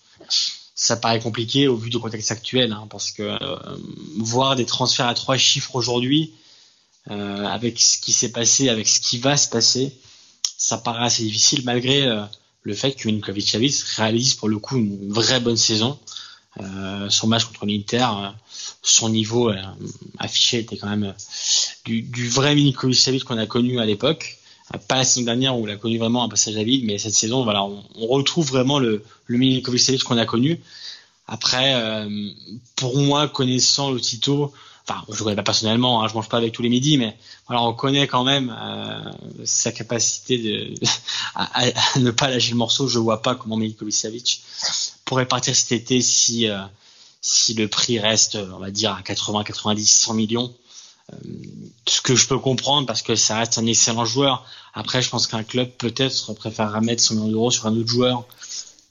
ça 0.77 0.97
paraît 0.97 1.21
compliqué 1.21 1.69
au 1.69 1.77
vu 1.77 1.89
du 1.89 1.99
contexte 1.99 2.31
actuel, 2.31 2.71
hein, 2.73 2.87
parce 2.91 3.11
que 3.11 3.23
euh, 3.23 3.77
voir 4.19 4.57
des 4.57 4.67
transferts 4.67 5.09
à 5.09 5.15
trois 5.15 5.39
chiffres 5.39 5.75
aujourd'hui, 5.75 6.35
euh, 7.11 7.47
avec 7.47 7.81
ce 7.81 7.99
qui 7.99 8.13
s'est 8.13 8.31
passé, 8.31 8.69
avec 8.69 8.87
ce 8.87 9.01
qui 9.01 9.19
va 9.19 9.39
se 9.39 9.49
passer, 9.49 9.97
ça 10.59 10.77
paraît 10.77 11.07
assez 11.07 11.23
difficile 11.23 11.63
malgré 11.65 12.07
euh, 12.07 12.23
le 12.63 12.75
fait 12.75 12.93
que 12.93 13.09
Milinkovic 13.09 13.49
Savic 13.49 13.75
réalise 13.97 14.35
pour 14.35 14.51
le 14.51 14.59
coup 14.59 14.77
une 14.77 15.11
vraie 15.11 15.41
bonne 15.41 15.57
saison. 15.57 15.99
Son 17.09 17.27
match 17.27 17.45
contre 17.45 17.67
l'Inter, 17.67 18.07
son 18.83 19.09
niveau 19.09 19.53
affiché 20.19 20.59
était 20.59 20.77
quand 20.77 20.89
même 20.89 21.15
du, 21.85 22.03
du 22.03 22.29
vrai 22.29 22.55
Milinkovic 22.55 22.99
Savic 22.99 23.25
qu'on 23.25 23.39
a 23.39 23.47
connu 23.47 23.79
à 23.79 23.85
l'époque 23.85 24.39
pas 24.89 24.97
la 24.97 25.05
saison 25.05 25.25
dernière 25.25 25.57
où 25.57 25.67
il 25.67 25.73
a 25.73 25.77
connu 25.77 25.99
vraiment 25.99 26.25
un 26.25 26.29
passage 26.29 26.57
à 26.57 26.63
vide, 26.63 26.85
mais 26.85 26.99
cette 26.99 27.15
saison, 27.15 27.45
voilà, 27.45 27.65
on, 27.65 28.07
retrouve 28.09 28.49
vraiment 28.49 28.79
le, 28.79 29.05
le 29.27 29.39
Milinkovic 29.39 30.03
qu'on 30.05 30.19
a 30.19 30.27
connu. 30.27 30.61
Après, 31.29 31.75
euh, 31.75 32.31
pour 32.77 32.97
moi, 32.99 33.29
connaissant 33.29 33.91
le 33.91 34.01
Tito, 34.01 34.53
enfin, 34.89 35.03
je 35.09 35.15
ne 35.15 35.19
connais 35.19 35.37
pas 35.37 35.43
personnellement, 35.43 36.03
hein, 36.03 36.09
je 36.09 36.15
mange 36.15 36.29
pas 36.29 36.37
avec 36.37 36.53
tous 36.53 36.63
les 36.63 36.69
midis, 36.69 36.99
mais 36.99 37.17
voilà, 37.47 37.63
on 37.63 37.75
connaît 37.75 38.07
quand 38.07 38.25
même 38.25 38.55
euh, 38.59 39.11
sa 39.45 39.73
capacité 39.73 40.39
de, 40.39 40.75
à, 41.35 41.65
ne 41.99 42.11
pas 42.11 42.29
lâcher 42.29 42.51
le 42.51 42.57
morceau. 42.57 42.89
Je 42.89 42.99
vois 42.99 43.23
pas 43.23 43.35
comment 43.35 43.57
Milinkovic 43.57 44.43
pourrait 45.07 45.27
partir 45.27 45.57
cet 45.57 45.73
été 45.73 46.03
si 46.03 46.51
euh, 46.51 46.59
si 47.23 47.55
le 47.55 47.67
prix 47.67 47.99
reste, 47.99 48.37
on 48.37 48.59
va 48.59 48.71
dire, 48.71 48.93
à 48.93 49.03
80, 49.03 49.43
90, 49.45 49.85
100 49.85 50.15
millions. 50.15 50.55
Euh, 51.13 51.17
ce 51.89 52.01
que 52.01 52.15
je 52.15 52.29
peux 52.29 52.39
comprendre 52.39 52.87
parce 52.87 53.03
que 53.03 53.15
ça 53.15 53.39
reste 53.39 53.59
un 53.59 53.67
excellent 53.67 54.05
joueur. 54.05 54.45
Après, 54.75 55.03
je 55.03 55.09
pense 55.09 55.27
qu'un 55.27 55.43
club 55.43 55.71
peut-être 55.79 56.35
préférera 56.35 56.81
mettre 56.81 57.03
100 57.03 57.15
millions 57.15 57.29
d'euros 57.29 57.51
sur 57.51 57.67
un 57.67 57.77
autre 57.77 57.89
joueur 57.89 58.27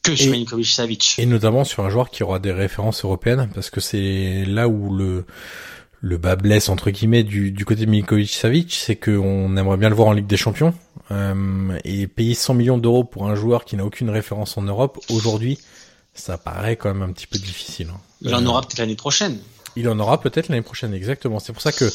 que 0.03 0.15
sur 0.15 0.31
Milinkovic 0.31 0.67
Savic. 0.67 1.15
Et 1.17 1.25
notamment 1.25 1.63
sur 1.63 1.83
un 1.85 1.89
joueur 1.89 2.09
qui 2.09 2.23
aura 2.23 2.39
des 2.39 2.51
références 2.51 3.03
européennes 3.03 3.49
parce 3.53 3.69
que 3.69 3.81
c'est 3.81 4.43
là 4.45 4.67
où 4.67 4.93
le 4.93 5.25
le 6.01 6.17
bas 6.17 6.35
blesse 6.35 6.69
entre 6.69 6.91
guillemets 6.91 7.23
du, 7.23 7.51
du 7.51 7.65
côté 7.65 7.85
de 7.85 7.89
Milinkovic 7.89 8.29
Savic, 8.29 8.73
c'est 8.75 8.95
qu'on 8.95 9.57
aimerait 9.57 9.77
bien 9.77 9.89
le 9.89 9.95
voir 9.95 10.09
en 10.09 10.13
Ligue 10.13 10.27
des 10.27 10.37
Champions 10.37 10.73
euh, 11.09 11.79
et 11.83 12.05
payer 12.05 12.35
100 12.35 12.53
millions 12.53 12.77
d'euros 12.77 13.03
pour 13.03 13.27
un 13.27 13.33
joueur 13.33 13.65
qui 13.65 13.75
n'a 13.75 13.83
aucune 13.83 14.11
référence 14.11 14.55
en 14.57 14.61
Europe 14.61 14.99
aujourd'hui, 15.09 15.57
ça 16.15 16.37
paraît 16.37 16.75
quand 16.75 16.93
même 16.93 17.07
un 17.07 17.11
petit 17.11 17.27
peu 17.27 17.37
difficile. 17.37 17.89
Hein. 17.93 17.99
Il 18.21 18.33
en 18.33 18.45
aura 18.45 18.61
peut-être 18.61 18.79
l'année 18.79 18.95
prochaine. 18.95 19.37
Il 19.75 19.89
en 19.89 19.99
aura 19.99 20.21
peut-être 20.21 20.47
l'année 20.47 20.61
prochaine, 20.61 20.93
exactement. 20.93 21.39
C'est 21.39 21.51
pour 21.51 21.61
ça 21.61 21.73
que 21.73 21.85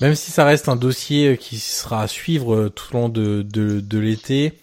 même 0.00 0.16
si 0.16 0.32
ça 0.32 0.44
reste 0.44 0.68
un 0.68 0.76
dossier 0.76 1.38
qui 1.38 1.58
sera 1.58 2.02
à 2.02 2.08
suivre 2.08 2.68
tout 2.68 2.94
au 2.94 2.98
long 2.98 3.08
de, 3.08 3.42
de, 3.42 3.80
de 3.80 3.98
l'été, 3.98 4.58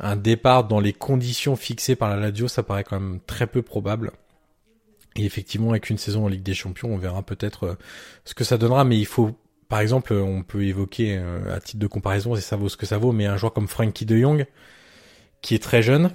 un 0.00 0.16
départ 0.16 0.64
dans 0.64 0.80
les 0.80 0.92
conditions 0.92 1.54
fixées 1.54 1.94
par 1.94 2.10
la 2.10 2.16
Lazio, 2.16 2.48
ça 2.48 2.64
paraît 2.64 2.82
quand 2.82 2.98
même 2.98 3.20
très 3.26 3.46
peu 3.46 3.62
probable. 3.62 4.10
Et 5.14 5.24
effectivement, 5.24 5.70
avec 5.70 5.88
une 5.90 5.98
saison 5.98 6.24
en 6.24 6.28
Ligue 6.28 6.42
des 6.42 6.54
Champions, 6.54 6.92
on 6.92 6.98
verra 6.98 7.22
peut-être 7.22 7.64
euh, 7.64 7.74
ce 8.24 8.34
que 8.34 8.44
ça 8.44 8.58
donnera. 8.58 8.84
Mais 8.84 8.98
il 8.98 9.06
faut, 9.06 9.38
par 9.68 9.80
exemple, 9.80 10.14
on 10.14 10.42
peut 10.42 10.64
évoquer 10.64 11.16
euh, 11.16 11.54
à 11.54 11.60
titre 11.60 11.78
de 11.78 11.86
comparaison, 11.86 12.34
et 12.34 12.40
ça 12.40 12.56
vaut 12.56 12.68
ce 12.68 12.76
que 12.76 12.86
ça 12.86 12.98
vaut, 12.98 13.12
mais 13.12 13.26
un 13.26 13.36
joueur 13.36 13.52
comme 13.52 13.68
Frankie 13.68 14.06
de 14.06 14.16
Jong, 14.18 14.46
qui 15.42 15.54
est 15.54 15.62
très 15.62 15.82
jeune, 15.82 16.10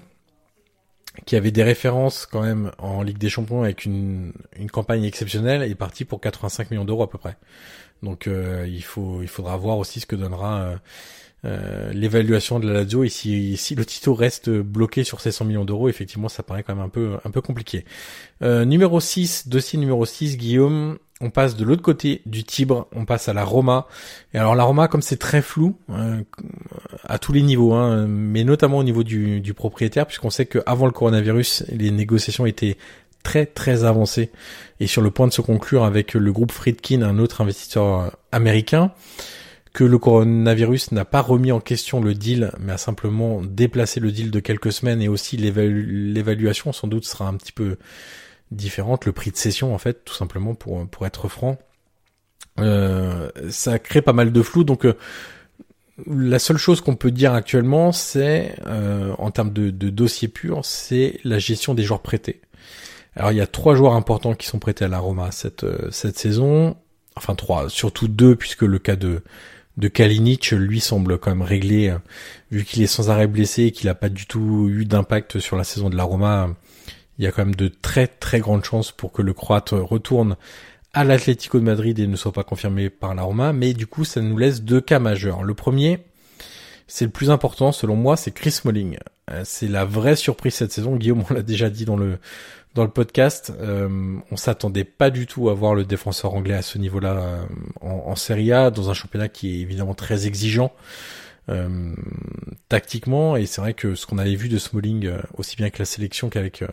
qui 1.26 1.36
avait 1.36 1.52
des 1.52 1.64
références 1.64 2.26
quand 2.26 2.42
même 2.42 2.72
en 2.78 3.04
Ligue 3.04 3.18
des 3.18 3.30
Champions 3.30 3.64
avec 3.64 3.86
une, 3.86 4.34
une 4.58 4.70
campagne 4.70 5.04
exceptionnelle, 5.04 5.64
est 5.64 5.76
parti 5.76 6.06
pour 6.06 6.22
85 6.22 6.72
millions 6.72 6.86
d'euros 6.86 7.04
à 7.04 7.10
peu 7.10 7.18
près. 7.18 7.38
Donc 8.04 8.28
euh, 8.28 8.66
il 8.68 8.84
faut 8.84 9.22
il 9.22 9.28
faudra 9.28 9.58
voir 9.58 9.78
aussi 9.78 10.00
ce 10.00 10.06
que 10.06 10.16
donnera 10.16 10.62
euh, 10.62 10.76
euh, 11.46 11.94
l'évaluation 11.94 12.60
de 12.60 12.68
la 12.68 12.74
Lazio 12.82 13.04
et 13.04 13.10
si, 13.10 13.76
le 13.76 13.86
Tito 13.86 14.14
reste 14.14 14.50
bloqué 14.50 15.04
sur 15.04 15.22
ces 15.22 15.32
100 15.32 15.46
millions 15.46 15.66
d'euros, 15.66 15.90
effectivement 15.90 16.30
ça 16.30 16.44
paraît 16.44 16.64
quand 16.64 16.76
même 16.76 16.86
un 16.86 16.90
peu 16.90 17.18
un 17.24 17.32
peu 17.32 17.42
compliqué. 17.42 17.86
numéro 18.42 19.00
6, 19.00 19.48
dossier 19.48 19.80
numéro 19.80 20.06
6, 20.06 20.38
Guillaume, 20.38 20.98
on 21.20 21.30
passe 21.30 21.56
de 21.56 21.64
l'autre 21.64 21.82
côté 21.82 22.22
du 22.26 22.44
Tibre, 22.44 22.88
on 22.96 23.06
passe 23.06 23.28
à 23.28 23.34
la 23.34 23.44
Roma. 23.44 23.88
Et 24.34 24.38
alors 24.38 24.56
la 24.56 24.64
Roma, 24.64 24.88
comme 24.88 25.02
c'est 25.02 25.18
très 25.18 25.42
flou, 25.42 25.76
euh, 25.90 26.22
à 27.04 27.18
tous 27.18 27.34
les 27.34 27.42
niveaux, 27.42 27.74
hein, 27.74 28.06
mais 28.08 28.44
notamment 28.44 28.78
au 28.78 28.84
niveau 28.84 29.04
du, 29.04 29.42
du 29.42 29.54
propriétaire, 29.54 30.06
puisqu'on 30.06 30.30
sait 30.30 30.46
qu'avant 30.46 30.86
le 30.86 30.92
coronavirus, 30.92 31.66
les 31.70 31.92
négociations 31.92 32.46
étaient 32.46 32.78
très 33.24 33.46
très 33.46 33.84
avancées 33.84 34.32
et 34.80 34.88
sur 34.88 35.02
le 35.02 35.12
point 35.12 35.28
de 35.28 35.34
se 35.34 35.42
conclure 35.42 35.84
avec 35.84 36.14
le 36.14 36.32
groupe 36.32 36.52
Friedkin, 36.52 37.02
un 37.02 37.18
autre 37.18 37.42
investisseur 37.42 38.00
euh, 38.00 38.10
américain, 38.32 38.92
que 39.74 39.84
le 39.84 39.98
coronavirus 39.98 40.92
n'a 40.92 41.06
pas 41.06 41.22
remis 41.22 41.52
en 41.52 41.60
question 41.60 42.02
le 42.02 42.14
deal, 42.14 42.52
mais 42.60 42.74
a 42.74 42.78
simplement 42.78 43.42
déplacé 43.44 44.00
le 44.00 44.12
deal 44.12 44.32
de 44.32 44.40
quelques 44.40 44.72
semaines 44.72 45.02
et 45.02 45.08
aussi 45.08 45.38
l'évaluation 45.38 46.74
sans 46.74 46.88
doute 46.88 47.06
sera 47.06 47.28
un 47.28 47.36
petit 47.36 47.52
peu 47.52 47.78
différente, 48.52 49.06
le 49.06 49.12
prix 49.12 49.32
de 49.32 49.38
cession 49.38 49.74
en 49.74 49.78
fait, 49.78 50.06
tout 50.06 50.14
simplement 50.14 50.56
pour 50.56 50.88
pour 50.88 51.06
être 51.06 51.28
franc. 51.28 51.58
Euh, 52.60 53.30
ça 53.50 53.80
crée 53.80 54.02
pas 54.02 54.14
mal 54.14 54.32
de 54.32 54.42
flou, 54.42 54.64
donc 54.64 54.86
euh, 54.86 54.96
la 56.08 56.40
seule 56.40 56.58
chose 56.58 56.82
qu'on 56.82 56.96
peut 56.96 57.12
dire 57.12 57.34
actuellement, 57.34 57.92
c'est 57.92 58.56
euh, 58.66 59.14
en 59.18 59.32
termes 59.32 59.54
de, 59.54 59.70
de 59.70 59.90
dossier 59.90 60.28
pur, 60.28 60.66
c'est 60.66 61.20
la 61.24 61.40
gestion 61.40 61.74
des 61.74 61.84
joueurs 61.84 62.02
prêtés. 62.02 62.42
Alors 63.16 63.32
il 63.32 63.38
y 63.38 63.42
a 63.42 63.48
trois 63.48 63.76
joueurs 63.76 63.94
importants 63.94 64.36
qui 64.36 64.48
sont 64.48 64.60
prêtés 64.60 64.86
à 64.86 64.88
la 64.88 65.00
Roma 65.00 65.32
cette 65.32 65.66
cette 65.92 66.18
saison, 66.18 66.78
enfin 67.16 67.36
trois, 67.36 67.70
surtout 67.70 68.08
deux 68.08 68.36
puisque 68.36 68.64
le 68.64 68.80
cas 68.80 68.96
de 68.96 69.24
de 69.78 69.88
Kalinic 69.88 70.52
lui 70.52 70.80
semble 70.80 71.20
quand 71.20 71.30
même 71.30 71.44
réglé 71.44 71.96
vu 72.52 72.64
qu'il 72.64 72.82
est 72.82 72.88
sans 72.88 73.12
arrêt 73.12 73.28
blessé 73.28 73.66
et 73.66 73.72
qu'il 73.72 73.88
n'a 73.88 73.96
pas 73.96 74.10
du 74.10 74.26
tout 74.26 74.68
eu 74.70 74.86
d'impact 74.86 75.40
sur 75.40 75.56
la 75.56 75.64
saison 75.64 75.90
de 75.90 75.96
la 75.96 76.04
Roma 76.04 76.50
il 77.18 77.26
y 77.26 77.28
a 77.28 77.32
quand 77.32 77.46
même 77.46 77.56
de 77.56 77.68
très 77.68 78.08
très 78.08 78.40
grandes 78.40 78.64
chances 78.64 78.92
pour 78.92 79.12
que 79.12 79.22
le 79.22 79.34
Croate 79.34 79.72
retourne 79.72 80.36
à 80.94 81.04
l'Atlético 81.04 81.60
de 81.60 81.64
Madrid 81.64 81.98
et 82.00 82.08
ne 82.08 82.16
soit 82.16 82.32
pas 82.32 82.44
confirmé 82.44 82.90
par 82.90 83.14
la 83.16 83.24
Roma, 83.24 83.54
mais 83.54 83.74
du 83.74 83.88
coup 83.88 84.06
ça 84.06 84.22
nous 84.22 84.38
laisse 84.38 84.62
deux 84.62 84.82
cas 84.82 85.00
majeurs. 85.00 85.44
Le 85.44 85.54
premier, 85.54 86.00
c'est 86.88 87.06
le 87.06 87.12
plus 87.12 87.30
important 87.30 87.72
selon 87.72 87.96
moi, 87.96 88.18
c'est 88.18 88.32
Chris 88.32 88.52
Smalling. 88.52 88.98
Euh, 89.30 89.42
c'est 89.46 89.68
la 89.68 89.86
vraie 89.86 90.16
surprise 90.16 90.56
cette 90.56 90.72
saison. 90.72 90.96
Guillaume, 90.96 91.24
on 91.30 91.34
l'a 91.34 91.44
déjà 91.44 91.70
dit 91.70 91.86
dans 91.86 91.98
le 91.98 92.18
dans 92.74 92.84
le 92.84 92.92
podcast, 92.92 93.52
euh, 93.60 94.20
on 94.30 94.38
s'attendait 94.38 94.84
pas 94.84 95.10
du 95.10 95.26
tout 95.26 95.50
à 95.50 95.54
voir 95.56 95.74
le 95.74 95.84
défenseur 95.84 96.36
anglais 96.36 96.54
à 96.54 96.62
ce 96.62 96.78
niveau-là 96.78 97.14
euh, 97.14 97.44
en, 97.82 98.12
en, 98.12 98.16
Serie 98.16 98.52
A, 98.52 98.70
dans 98.70 98.92
un 98.92 98.94
championnat 98.94 99.30
qui 99.30 99.50
est 99.50 99.60
évidemment 99.62 99.96
très 99.96 100.28
exigeant. 100.28 100.72
Euh, 101.50 101.96
tactiquement 102.68 103.38
et 103.38 103.46
c'est 103.46 103.62
vrai 103.62 103.74
que 103.74 103.96
ce 103.96 104.06
qu'on 104.06 104.18
avait 104.18 104.36
vu 104.36 104.50
de 104.50 104.58
Smalling 104.58 105.06
euh, 105.06 105.22
aussi 105.38 105.56
bien 105.56 105.70
que 105.70 105.80
la 105.80 105.86
sélection 105.86 106.28
qu'avec 106.30 106.62
euh, 106.62 106.68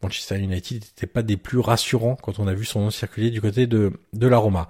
Manchester 0.00 0.38
United 0.38 0.84
n'était 0.84 1.08
pas 1.08 1.22
des 1.22 1.36
plus 1.36 1.58
rassurants 1.58 2.14
quand 2.14 2.38
on 2.38 2.46
a 2.46 2.54
vu 2.54 2.64
son 2.64 2.82
nom 2.82 2.90
circuler 2.90 3.30
du 3.30 3.40
côté 3.40 3.66
de, 3.66 3.92
de 4.12 4.26
la 4.28 4.38
Roma. 4.38 4.68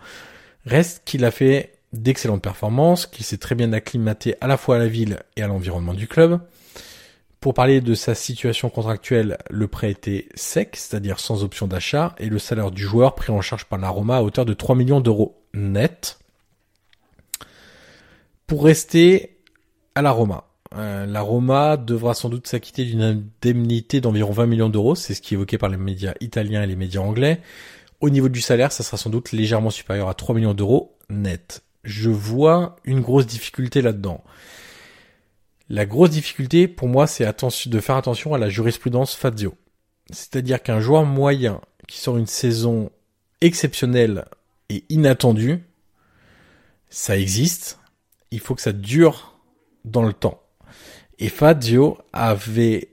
Reste 0.65 1.03
qu'il 1.05 1.27
a 1.27 1.31
fait 1.31 1.75
d'excellentes 1.93 2.43
performances, 2.43 3.05
qu'il 3.05 3.27
s'est 3.27 3.37
très 3.37 3.55
bien 3.55 3.75
acclimaté 3.75 4.37
à 4.41 4.47
la 4.47 4.57
fois 4.57 4.77
à 4.77 4.79
la 4.79 4.89
ville 4.89 5.19
et 5.37 5.43
à 5.43 5.49
l'environnement 5.49 5.93
du 5.93 6.09
club. 6.09 6.41
Pour 7.41 7.53
parler 7.53 7.83
de 7.83 7.95
sa 7.95 8.15
situation 8.15 8.71
contractuelle, 8.71 9.37
le 9.51 9.67
prêt 9.69 9.91
était 9.91 10.29
sec, 10.35 10.77
c'est-à-dire 10.77 11.19
sans 11.19 11.45
option 11.45 11.67
d'achat, 11.67 12.15
et 12.19 12.29
le 12.29 12.39
salaire 12.39 12.71
du 12.71 12.83
joueur 12.83 13.15
pris 13.17 13.33
en 13.33 13.43
charge 13.43 13.67
par 13.67 13.79
la 13.79 13.91
Roma 13.91 14.19
à 14.19 14.23
hauteur 14.23 14.47
de 14.47 14.55
3 14.55 14.77
millions 14.77 15.01
d'euros 15.01 15.43
net. 15.53 16.21
Pour 18.47 18.65
rester 18.65 19.32
à 19.95 20.03
la 20.03 20.11
Roma. 20.11 20.45
Euh, 20.75 21.07
la 21.07 21.21
Roma 21.21 21.77
devra 21.77 22.15
sans 22.15 22.29
doute 22.29 22.47
s'acquitter 22.47 22.85
d'une 22.85 23.03
indemnité 23.03 24.01
d'environ 24.01 24.33
20 24.33 24.47
millions 24.47 24.69
d'euros, 24.69 24.95
c'est 24.95 25.15
ce 25.15 25.21
qui 25.21 25.35
est 25.35 25.37
évoqué 25.37 25.59
par 25.59 25.69
les 25.69 25.77
médias 25.77 26.15
italiens 26.21 26.63
et 26.63 26.67
les 26.67 26.77
médias 26.77 27.01
anglais. 27.01 27.41
Au 28.01 28.11
niveau 28.11 28.29
du 28.29 28.41
salaire, 28.41 28.73
ça 28.73 28.83
sera 28.83 28.97
sans 28.97 29.11
doute 29.11 29.33
légèrement 29.33 29.71
supérieur 29.71 30.09
à 30.09 30.15
3 30.15 30.35
millions 30.35 30.55
d'euros 30.55 30.97
net. 31.11 31.63
Je 31.85 32.11
vois 32.11 32.77
une 32.85 33.01
grosse 33.01 33.27
difficulté 33.27 33.83
là-dedans. 33.83 34.25
La 35.69 35.87
grosse 35.87 36.11
difficulté 36.11 36.69
pour 36.69 36.89
moi, 36.89 37.07
c'est 37.07 37.25
de 37.69 37.81
faire 37.81 37.97
attention 37.97 38.35
à 38.35 38.39
la 38.39 38.49
jurisprudence 38.49 39.15
Fazio. 39.15 39.55
C'est-à-dire 40.11 40.63
qu'un 40.63 40.81
joueur 40.81 41.05
moyen 41.05 41.61
qui 41.87 41.99
sort 41.99 42.17
une 42.17 42.27
saison 42.27 42.91
exceptionnelle 43.41 44.25
et 44.69 44.85
inattendue, 44.89 45.63
ça 46.91 47.19
existe. 47.19 47.79
Il 48.31 48.41
faut 48.41 48.55
que 48.55 48.63
ça 48.63 48.73
dure 48.73 49.32
dans 49.85 50.03
le 50.03 50.13
temps. 50.13 50.41
Et 51.19 51.29
Fazio 51.29 51.99
avait 52.13 52.89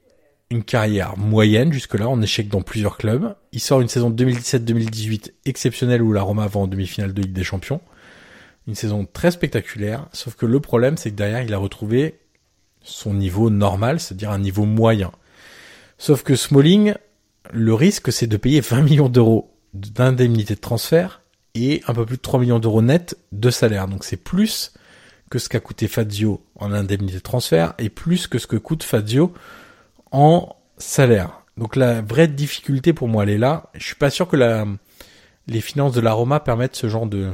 une 0.52 0.64
carrière 0.64 1.18
moyenne 1.18 1.72
jusque-là, 1.72 2.10
en 2.10 2.22
échec 2.22 2.48
dans 2.50 2.62
plusieurs 2.62 2.98
clubs. 2.98 3.36
Il 3.52 3.60
sort 3.60 3.82
une 3.82 3.88
saison 3.88 4.10
2017-2018 4.10 5.32
exceptionnelle 5.46 6.02
où 6.02 6.12
la 6.12 6.22
Roma 6.22 6.48
va 6.48 6.60
en 6.60 6.68
demi-finale 6.68 7.14
de 7.14 7.22
Ligue 7.22 7.34
des 7.34 7.44
Champions. 7.44 7.82
Une 8.68 8.76
saison 8.76 9.08
très 9.12 9.32
spectaculaire, 9.32 10.08
sauf 10.12 10.36
que 10.36 10.46
le 10.46 10.60
problème 10.60 10.98
c'est 10.98 11.12
que 11.12 11.16
derrière 11.16 11.42
il 11.42 11.54
a 11.54 11.58
retrouvé 11.58 12.20
son 12.82 13.14
niveau 13.14 13.50
normal, 13.50 14.00
c'est-à-dire 14.00 14.32
un 14.32 14.40
niveau 14.40 14.66
moyen. 14.66 15.12
Sauf 15.98 16.24
que 16.24 16.36
Smalling, 16.36 16.94
le 17.52 17.74
risque 17.74 18.12
c'est 18.12 18.28
de 18.28 18.38
payer 18.38 18.62
20 18.62 18.82
millions 18.82 19.10
d'euros 19.10 19.54
d'indemnité 19.74 20.56
de 20.56 20.60
transfert 20.60 21.22
et 21.54 21.84
un 21.88 21.94
peu 21.94 22.06
plus 22.06 22.18
de 22.18 22.22
3 22.22 22.40
millions 22.40 22.60
d'euros 22.60 22.82
net 22.82 23.18
de 23.32 23.50
salaire. 23.50 23.88
Donc 23.88 24.04
c'est 24.04 24.18
plus 24.18 24.74
que 25.30 25.40
ce 25.40 25.50
qu'a 25.50 25.60
coûté 25.60 25.88
Fazio 25.88 26.44
en 26.56 26.72
indemnité 26.72 27.16
de 27.16 27.20
transfert 27.20 27.74
et 27.78 27.90
plus 27.90 28.28
que 28.28 28.40
ce 28.40 28.48
que 28.48 28.58
coûte 28.58 28.84
Fazio 28.84 29.34
en 30.12 30.56
salaire. 30.78 31.42
Donc 31.58 31.76
la 31.76 32.02
vraie 32.02 32.28
difficulté 32.28 32.94
pour 32.94 33.08
moi 33.08 33.24
elle 33.24 33.30
est 33.30 33.38
là. 33.38 33.70
Je 33.74 33.86
suis 33.86 33.96
pas 33.96 34.10
sûr 34.10 34.28
que 34.28 34.36
la, 34.36 34.66
les 35.48 35.62
finances 35.62 35.94
de 35.94 36.02
la 36.02 36.14
Roma 36.14 36.40
permettent 36.40 36.76
ce 36.76 36.88
genre 36.88 37.06
de 37.06 37.32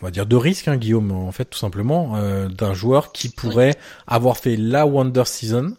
on 0.00 0.06
va 0.06 0.10
dire 0.10 0.26
de 0.26 0.36
risque 0.36 0.68
hein, 0.68 0.76
Guillaume 0.76 1.12
en 1.12 1.32
fait 1.32 1.44
tout 1.44 1.58
simplement 1.58 2.16
euh, 2.16 2.48
d'un 2.48 2.72
joueur 2.72 3.12
qui 3.12 3.28
pourrait 3.28 3.76
avoir 4.06 4.38
fait 4.38 4.56
la 4.56 4.86
Wonder 4.86 5.24
Season 5.26 5.76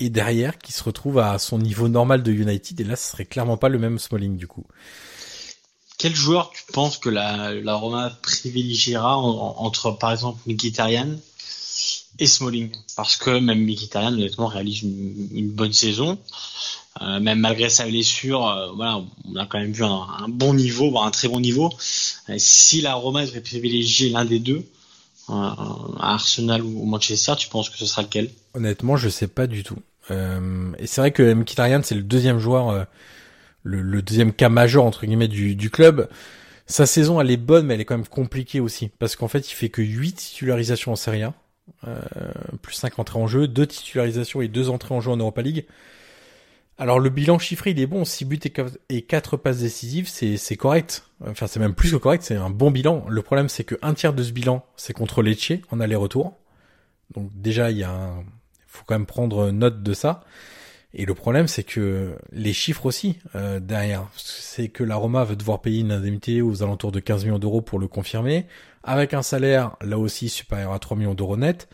et 0.00 0.10
derrière 0.10 0.58
qui 0.58 0.72
se 0.72 0.82
retrouve 0.82 1.18
à 1.18 1.38
son 1.38 1.58
niveau 1.58 1.88
normal 1.88 2.22
de 2.22 2.32
United 2.32 2.80
et 2.80 2.84
là 2.84 2.96
ce 2.96 3.12
serait 3.12 3.26
clairement 3.26 3.56
pas 3.56 3.68
le 3.68 3.78
même 3.78 3.98
Smalling 3.98 4.36
du 4.36 4.48
coup. 4.48 4.66
Quel 6.00 6.14
joueur 6.14 6.50
tu 6.50 6.62
penses 6.72 6.96
que 6.96 7.10
la, 7.10 7.74
Roma 7.74 8.08
privilégiera 8.22 9.18
entre 9.18 9.90
par 9.90 10.12
exemple 10.12 10.40
Mkhitaryan 10.46 11.08
et 12.18 12.26
Smalling? 12.26 12.70
Parce 12.96 13.18
que 13.18 13.38
même 13.38 13.66
Mkhitaryan 13.66 14.14
honnêtement 14.14 14.46
réalise 14.46 14.80
une, 14.80 15.50
bonne 15.50 15.74
saison. 15.74 16.18
Euh, 17.02 17.20
même 17.20 17.40
malgré 17.40 17.68
sa 17.68 17.84
blessure, 17.84 18.48
euh, 18.48 18.72
voilà, 18.74 19.02
on 19.28 19.36
a 19.36 19.44
quand 19.44 19.60
même 19.60 19.72
vu 19.72 19.84
un, 19.84 20.26
bon 20.28 20.54
niveau, 20.54 20.90
voire 20.90 21.04
un 21.04 21.10
très 21.10 21.28
bon 21.28 21.38
niveau. 21.38 21.70
Euh, 22.30 22.34
si 22.38 22.80
la 22.80 22.94
Roma 22.94 23.26
devait 23.26 23.42
privilégier 23.42 24.08
l'un 24.08 24.24
des 24.24 24.38
deux, 24.38 24.64
à 25.28 25.54
Arsenal 26.00 26.62
ou 26.62 26.86
Manchester, 26.86 27.34
tu 27.36 27.48
penses 27.48 27.68
que 27.68 27.76
ce 27.76 27.84
sera 27.84 28.00
lequel? 28.00 28.30
Honnêtement, 28.54 28.96
je 28.96 29.10
sais 29.10 29.28
pas 29.28 29.46
du 29.46 29.64
tout. 29.64 29.76
et 30.08 30.86
c'est 30.86 31.02
vrai 31.02 31.10
que 31.10 31.34
Mkhitaryan, 31.34 31.82
c'est 31.84 31.94
le 31.94 32.02
deuxième 32.02 32.38
joueur 32.38 32.86
le, 33.62 34.02
deuxième 34.02 34.32
cas 34.32 34.48
majeur 34.48 34.84
entre 34.84 35.06
guillemets 35.06 35.28
du, 35.28 35.54
du 35.54 35.70
club. 35.70 36.08
Sa 36.66 36.86
saison 36.86 37.20
elle 37.20 37.30
est 37.30 37.36
bonne 37.36 37.66
mais 37.66 37.74
elle 37.74 37.80
est 37.80 37.84
quand 37.84 37.96
même 37.96 38.06
compliquée 38.06 38.60
aussi 38.60 38.90
parce 38.98 39.16
qu'en 39.16 39.28
fait 39.28 39.50
il 39.50 39.54
fait 39.54 39.68
que 39.68 39.82
8 39.82 40.12
titularisations 40.12 40.92
en 40.92 40.96
Serie 40.96 41.22
A, 41.22 41.34
euh, 41.86 42.00
plus 42.62 42.74
5 42.74 42.98
entrées 42.98 43.18
en 43.18 43.26
jeu, 43.26 43.48
2 43.48 43.66
titularisations 43.66 44.40
et 44.40 44.48
2 44.48 44.70
entrées 44.70 44.94
en 44.94 45.00
jeu 45.00 45.10
en 45.10 45.16
Europa 45.16 45.42
League. 45.42 45.66
Alors 46.78 46.98
le 46.98 47.10
bilan 47.10 47.38
chiffré 47.38 47.72
il 47.72 47.80
est 47.80 47.86
bon, 47.86 48.04
6 48.04 48.24
buts 48.24 48.40
et 48.88 49.02
4 49.02 49.36
passes 49.36 49.58
décisives, 49.58 50.08
c'est 50.08 50.56
correct. 50.56 51.04
Enfin 51.26 51.46
c'est 51.46 51.60
même 51.60 51.74
plus 51.74 51.90
que 51.90 51.96
correct, 51.96 52.22
c'est 52.22 52.36
un 52.36 52.50
bon 52.50 52.70
bilan. 52.70 53.04
Le 53.08 53.22
problème 53.22 53.48
c'est 53.48 53.64
que 53.64 53.74
un 53.82 53.92
tiers 53.94 54.14
de 54.14 54.22
ce 54.22 54.32
bilan 54.32 54.64
c'est 54.76 54.92
contre 54.92 55.22
Lecce 55.22 55.52
en 55.70 55.80
aller-retour. 55.80 56.38
Donc 57.14 57.30
déjà 57.34 57.70
il 57.70 57.78
y 57.78 57.84
a 57.84 57.90
un... 57.90 58.24
faut 58.66 58.84
quand 58.86 58.94
même 58.94 59.06
prendre 59.06 59.50
note 59.50 59.82
de 59.82 59.92
ça. 59.92 60.22
Et 60.92 61.06
le 61.06 61.14
problème, 61.14 61.46
c'est 61.46 61.62
que 61.62 62.16
les 62.32 62.52
chiffres 62.52 62.86
aussi 62.86 63.18
euh, 63.36 63.60
derrière, 63.60 64.08
c'est 64.16 64.68
que 64.68 64.82
la 64.82 64.96
Roma 64.96 65.22
va 65.24 65.36
devoir 65.36 65.60
payer 65.60 65.80
une 65.80 65.92
indemnité 65.92 66.42
aux 66.42 66.62
alentours 66.62 66.90
de 66.90 66.98
15 66.98 67.24
millions 67.24 67.38
d'euros 67.38 67.60
pour 67.60 67.78
le 67.78 67.86
confirmer, 67.86 68.46
avec 68.82 69.14
un 69.14 69.22
salaire 69.22 69.76
là 69.82 69.98
aussi 69.98 70.28
supérieur 70.28 70.72
à 70.72 70.78
3 70.78 70.96
millions 70.96 71.14
d'euros 71.14 71.36
net. 71.36 71.68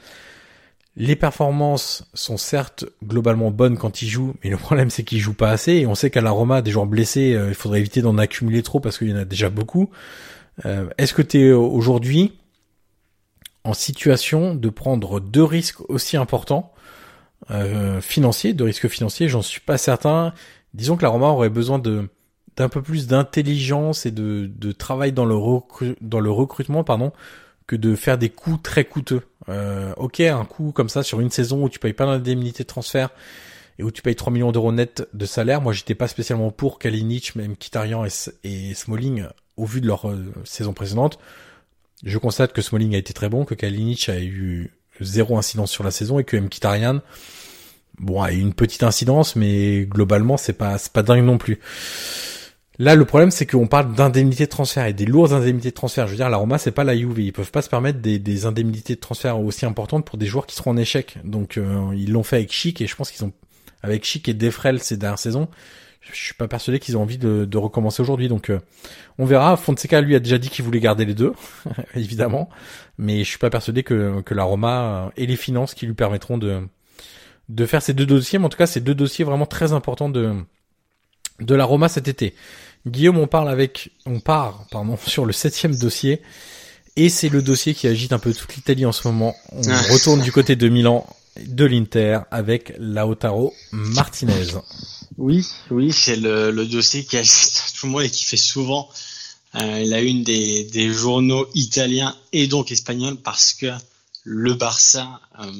Les 0.98 1.16
performances 1.16 2.08
sont 2.14 2.36
certes 2.36 2.86
globalement 3.04 3.50
bonnes 3.50 3.76
quand 3.76 4.00
il 4.00 4.08
joue, 4.08 4.34
mais 4.42 4.50
le 4.50 4.56
problème 4.56 4.90
c'est 4.90 5.04
qu'il 5.04 5.18
joue 5.18 5.34
pas 5.34 5.50
assez. 5.50 5.72
Et 5.72 5.86
on 5.86 5.94
sait 5.94 6.10
qu'à 6.10 6.22
la 6.22 6.30
Roma, 6.30 6.60
des 6.60 6.70
joueurs 6.70 6.86
blessés, 6.86 7.34
euh, 7.34 7.48
il 7.48 7.54
faudrait 7.54 7.80
éviter 7.80 8.02
d'en 8.02 8.18
accumuler 8.18 8.62
trop 8.62 8.80
parce 8.80 8.98
qu'il 8.98 9.08
y 9.08 9.12
en 9.12 9.18
a 9.18 9.24
déjà 9.24 9.48
beaucoup. 9.48 9.90
Euh, 10.64 10.88
est-ce 10.98 11.14
que 11.14 11.22
tu 11.22 11.40
es 11.40 11.52
aujourd'hui 11.52 12.38
en 13.64 13.74
situation 13.74 14.54
de 14.54 14.68
prendre 14.68 15.20
deux 15.20 15.42
risques 15.42 15.80
aussi 15.90 16.16
importants 16.16 16.72
euh, 17.50 18.00
financier, 18.00 18.54
de 18.54 18.64
risque 18.64 18.88
financier, 18.88 19.28
j'en 19.28 19.42
suis 19.42 19.60
pas 19.60 19.78
certain. 19.78 20.32
Disons 20.74 20.96
que 20.96 21.02
la 21.02 21.08
Roma 21.08 21.28
aurait 21.28 21.50
besoin 21.50 21.78
de 21.78 22.08
d'un 22.56 22.68
peu 22.70 22.80
plus 22.80 23.06
d'intelligence 23.06 24.06
et 24.06 24.10
de, 24.10 24.50
de 24.54 24.72
travail 24.72 25.12
dans 25.12 25.26
le, 25.26 25.36
dans 26.00 26.20
le 26.20 26.30
recrutement, 26.30 26.84
pardon, 26.84 27.12
que 27.66 27.76
de 27.76 27.94
faire 27.94 28.18
des 28.18 28.30
coûts 28.30 28.56
très 28.56 28.84
coûteux. 28.84 29.22
Euh, 29.48 29.92
ok, 29.96 30.20
un 30.20 30.44
coût 30.44 30.72
comme 30.72 30.88
ça 30.88 31.02
sur 31.02 31.20
une 31.20 31.30
saison 31.30 31.64
où 31.64 31.68
tu 31.68 31.78
payes 31.78 31.92
pas 31.92 32.06
d'indemnité 32.06 32.62
de 32.62 32.68
transfert 32.68 33.10
et 33.78 33.82
où 33.82 33.90
tu 33.90 34.00
payes 34.00 34.16
3 34.16 34.32
millions 34.32 34.52
d'euros 34.52 34.72
net 34.72 35.06
de 35.12 35.26
salaire. 35.26 35.60
Moi, 35.60 35.72
j'étais 35.72 35.94
pas 35.94 36.08
spécialement 36.08 36.50
pour 36.50 36.78
Kalinic, 36.78 37.36
même 37.36 37.56
Kitarian 37.56 38.06
et, 38.06 38.10
et 38.44 38.74
Smalling 38.74 39.26
au 39.56 39.66
vu 39.66 39.80
de 39.80 39.86
leur 39.86 40.08
euh, 40.08 40.32
saison 40.44 40.72
précédente. 40.72 41.18
Je 42.04 42.18
constate 42.18 42.52
que 42.52 42.62
Smalling 42.62 42.94
a 42.94 42.98
été 42.98 43.12
très 43.12 43.28
bon, 43.28 43.44
que 43.44 43.54
Kalinic 43.54 44.08
a 44.08 44.20
eu 44.20 44.72
zéro 45.00 45.38
incidence 45.38 45.70
sur 45.70 45.84
la 45.84 45.90
saison 45.90 46.18
et 46.18 46.24
que 46.24 46.36
Mkhitaryan 46.36 47.00
bon 47.98 48.22
a 48.22 48.32
une 48.32 48.52
petite 48.52 48.82
incidence 48.82 49.36
mais 49.36 49.86
globalement 49.86 50.36
c'est 50.36 50.52
pas 50.52 50.78
c'est 50.78 50.92
pas 50.92 51.02
dingue 51.02 51.24
non 51.24 51.38
plus. 51.38 51.60
Là 52.78 52.94
le 52.94 53.04
problème 53.04 53.30
c'est 53.30 53.46
qu'on 53.46 53.66
parle 53.66 53.94
d'indemnités 53.94 54.44
de 54.44 54.50
transfert 54.50 54.86
et 54.86 54.92
des 54.92 55.06
lourdes 55.06 55.32
indemnités 55.32 55.70
de 55.70 55.74
transfert. 55.74 56.06
Je 56.06 56.12
veux 56.12 56.16
dire 56.16 56.28
la 56.28 56.36
Roma 56.36 56.58
c'est 56.58 56.72
pas 56.72 56.84
la 56.84 56.96
Juve, 56.96 57.18
ils 57.18 57.32
peuvent 57.32 57.50
pas 57.50 57.62
se 57.62 57.68
permettre 57.68 58.00
des, 58.00 58.18
des 58.18 58.46
indemnités 58.46 58.94
de 58.94 59.00
transfert 59.00 59.40
aussi 59.40 59.64
importantes 59.64 60.04
pour 60.04 60.18
des 60.18 60.26
joueurs 60.26 60.46
qui 60.46 60.56
seront 60.56 60.72
en 60.72 60.76
échec. 60.76 61.18
Donc 61.24 61.56
euh, 61.56 61.92
ils 61.94 62.12
l'ont 62.12 62.22
fait 62.22 62.36
avec 62.36 62.52
Chic 62.52 62.80
et 62.80 62.86
je 62.86 62.96
pense 62.96 63.10
qu'ils 63.10 63.24
ont 63.24 63.32
avec 63.82 64.04
Chic 64.04 64.28
et 64.28 64.34
Defrel 64.34 64.82
ces 64.82 64.96
dernières 64.96 65.18
saisons 65.18 65.48
je 66.12 66.20
suis 66.20 66.34
pas 66.34 66.48
persuadé 66.48 66.78
qu'ils 66.78 66.96
ont 66.96 67.02
envie 67.02 67.18
de, 67.18 67.44
de 67.44 67.58
recommencer 67.58 68.02
aujourd'hui. 68.02 68.28
Donc 68.28 68.50
euh, 68.50 68.60
on 69.18 69.24
verra. 69.24 69.56
Fonseca 69.56 70.00
lui 70.00 70.14
a 70.14 70.20
déjà 70.20 70.38
dit 70.38 70.48
qu'il 70.48 70.64
voulait 70.64 70.80
garder 70.80 71.04
les 71.04 71.14
deux, 71.14 71.32
évidemment, 71.94 72.48
mais 72.98 73.18
je 73.18 73.28
suis 73.28 73.38
pas 73.38 73.50
persuadé 73.50 73.82
que, 73.82 74.20
que 74.22 74.34
la 74.34 74.44
Roma 74.44 75.12
ait 75.16 75.26
les 75.26 75.36
finances 75.36 75.74
qui 75.74 75.86
lui 75.86 75.94
permettront 75.94 76.38
de 76.38 76.60
de 77.48 77.64
faire 77.64 77.82
ces 77.82 77.94
deux 77.94 78.06
dossiers. 78.06 78.38
Mais 78.38 78.46
en 78.46 78.48
tout 78.48 78.58
cas, 78.58 78.66
c'est 78.66 78.80
deux 78.80 78.94
dossiers 78.94 79.24
vraiment 79.24 79.46
très 79.46 79.72
importants 79.72 80.08
de 80.08 80.34
de 81.40 81.54
la 81.54 81.64
Roma 81.64 81.88
cet 81.88 82.08
été. 82.08 82.34
Guillaume, 82.86 83.18
on 83.18 83.26
parle 83.26 83.48
avec, 83.48 83.90
on 84.06 84.20
part, 84.20 84.66
pardon, 84.70 84.96
sur 85.06 85.24
le 85.24 85.32
septième 85.32 85.74
dossier. 85.76 86.22
Et 86.98 87.10
c'est 87.10 87.28
le 87.28 87.42
dossier 87.42 87.74
qui 87.74 87.88
agite 87.88 88.12
un 88.14 88.18
peu 88.18 88.32
toute 88.32 88.54
l'Italie 88.54 88.86
en 88.86 88.92
ce 88.92 89.06
moment. 89.06 89.34
On 89.52 89.60
retourne 89.92 90.22
du 90.22 90.32
côté 90.32 90.56
de 90.56 90.68
Milan, 90.70 91.06
de 91.46 91.66
l'Inter, 91.66 92.20
avec 92.30 92.72
Lautaro 92.78 93.52
Martinez. 93.70 94.46
Oui, 95.18 95.46
oui, 95.70 95.92
c'est 95.92 96.16
le, 96.16 96.50
le, 96.50 96.64
dossier 96.64 97.04
qui 97.04 97.18
agite 97.18 97.74
tout 97.78 97.86
le 97.86 97.92
monde 97.92 98.02
et 98.02 98.10
qui 98.10 98.24
fait 98.24 98.38
souvent 98.38 98.88
euh, 98.88 99.15
la 99.60 100.00
une 100.00 100.22
des, 100.22 100.92
journaux 100.92 101.46
italiens 101.54 102.16
et 102.32 102.46
donc 102.46 102.70
espagnols 102.70 103.16
parce 103.16 103.52
que 103.54 103.72
le 104.24 104.54
Barça 104.54 105.20
euh, 105.40 105.52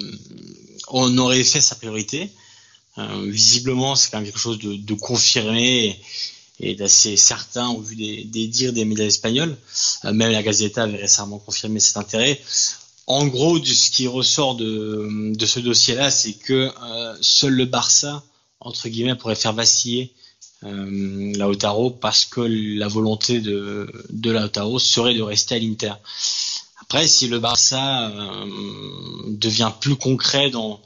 on 0.88 1.16
aurait 1.18 1.44
fait 1.44 1.60
sa 1.60 1.74
priorité. 1.74 2.30
Euh, 2.98 3.26
visiblement, 3.28 3.94
c'est 3.94 4.10
quand 4.10 4.18
même 4.18 4.26
quelque 4.26 4.38
chose 4.38 4.58
de, 4.58 4.94
confirmé 4.94 6.00
et, 6.60 6.74
d'assez 6.74 7.16
certain 7.16 7.68
au 7.68 7.80
vu 7.80 7.94
des, 7.94 8.24
des, 8.24 8.46
dires 8.46 8.72
des 8.72 8.84
médias 8.84 9.04
espagnols. 9.04 9.56
Euh, 10.04 10.12
même 10.12 10.32
la 10.32 10.42
Gazeta 10.42 10.84
avait 10.84 10.96
récemment 10.96 11.38
confirmé 11.38 11.80
cet 11.80 11.96
intérêt. 11.96 12.40
En 13.06 13.26
gros, 13.26 13.62
ce 13.62 13.90
qui 13.90 14.06
ressort 14.06 14.56
de, 14.56 15.36
ce 15.44 15.60
dossier-là, 15.60 16.10
c'est 16.10 16.32
que 16.32 16.70
euh, 16.82 17.16
seul 17.20 17.52
le 17.52 17.66
Barça 17.66 18.22
entre 18.60 18.88
guillemets, 18.88 19.14
pourrait 19.14 19.36
faire 19.36 19.52
vaciller 19.52 20.12
euh, 20.66 21.32
Lautaro 21.36 21.90
parce 21.90 22.24
que 22.24 22.40
la 22.40 22.88
volonté 22.88 23.40
de, 23.40 23.90
de 24.10 24.30
Lautaro 24.30 24.78
serait 24.78 25.14
de 25.14 25.22
rester 25.22 25.54
à 25.54 25.58
l'Inter. 25.58 25.92
Après, 26.82 27.08
si 27.08 27.28
le 27.28 27.38
Barça 27.38 28.08
euh, 28.10 28.46
devient 29.28 29.72
plus 29.80 29.96
concret 29.96 30.50
dans 30.50 30.80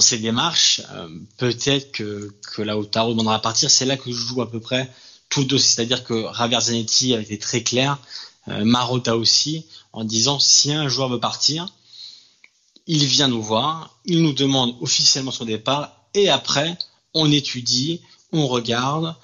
ses 0.00 0.18
démarches, 0.18 0.82
euh, 0.92 1.08
peut-être 1.36 1.92
que, 1.92 2.34
que 2.54 2.62
Lautaro 2.62 3.10
demandera 3.10 3.36
à 3.36 3.40
partir. 3.40 3.70
C'est 3.70 3.86
là 3.86 3.96
que 3.96 4.10
je 4.10 4.16
joue 4.16 4.42
à 4.42 4.50
peu 4.50 4.60
près 4.60 4.90
le 5.40 5.46
dossier. 5.46 5.74
C'est-à-dire 5.74 6.04
que 6.04 6.26
Javier 6.36 6.60
Zanetti 6.60 7.14
a 7.14 7.20
été 7.20 7.38
très 7.38 7.62
clair, 7.62 7.98
euh, 8.48 8.64
Marotta 8.64 9.16
aussi, 9.16 9.66
en 9.92 10.04
disant 10.04 10.38
si 10.38 10.72
un 10.72 10.88
joueur 10.88 11.08
veut 11.08 11.20
partir, 11.20 11.72
il 12.86 13.04
vient 13.04 13.28
nous 13.28 13.42
voir, 13.42 13.98
il 14.04 14.22
nous 14.22 14.32
demande 14.32 14.76
officiellement 14.80 15.32
son 15.32 15.44
départ 15.44 16.06
et 16.14 16.28
après, 16.28 16.78
on 17.14 17.30
étudie, 17.30 18.00
on 18.32 18.46
regarde, 18.46 19.14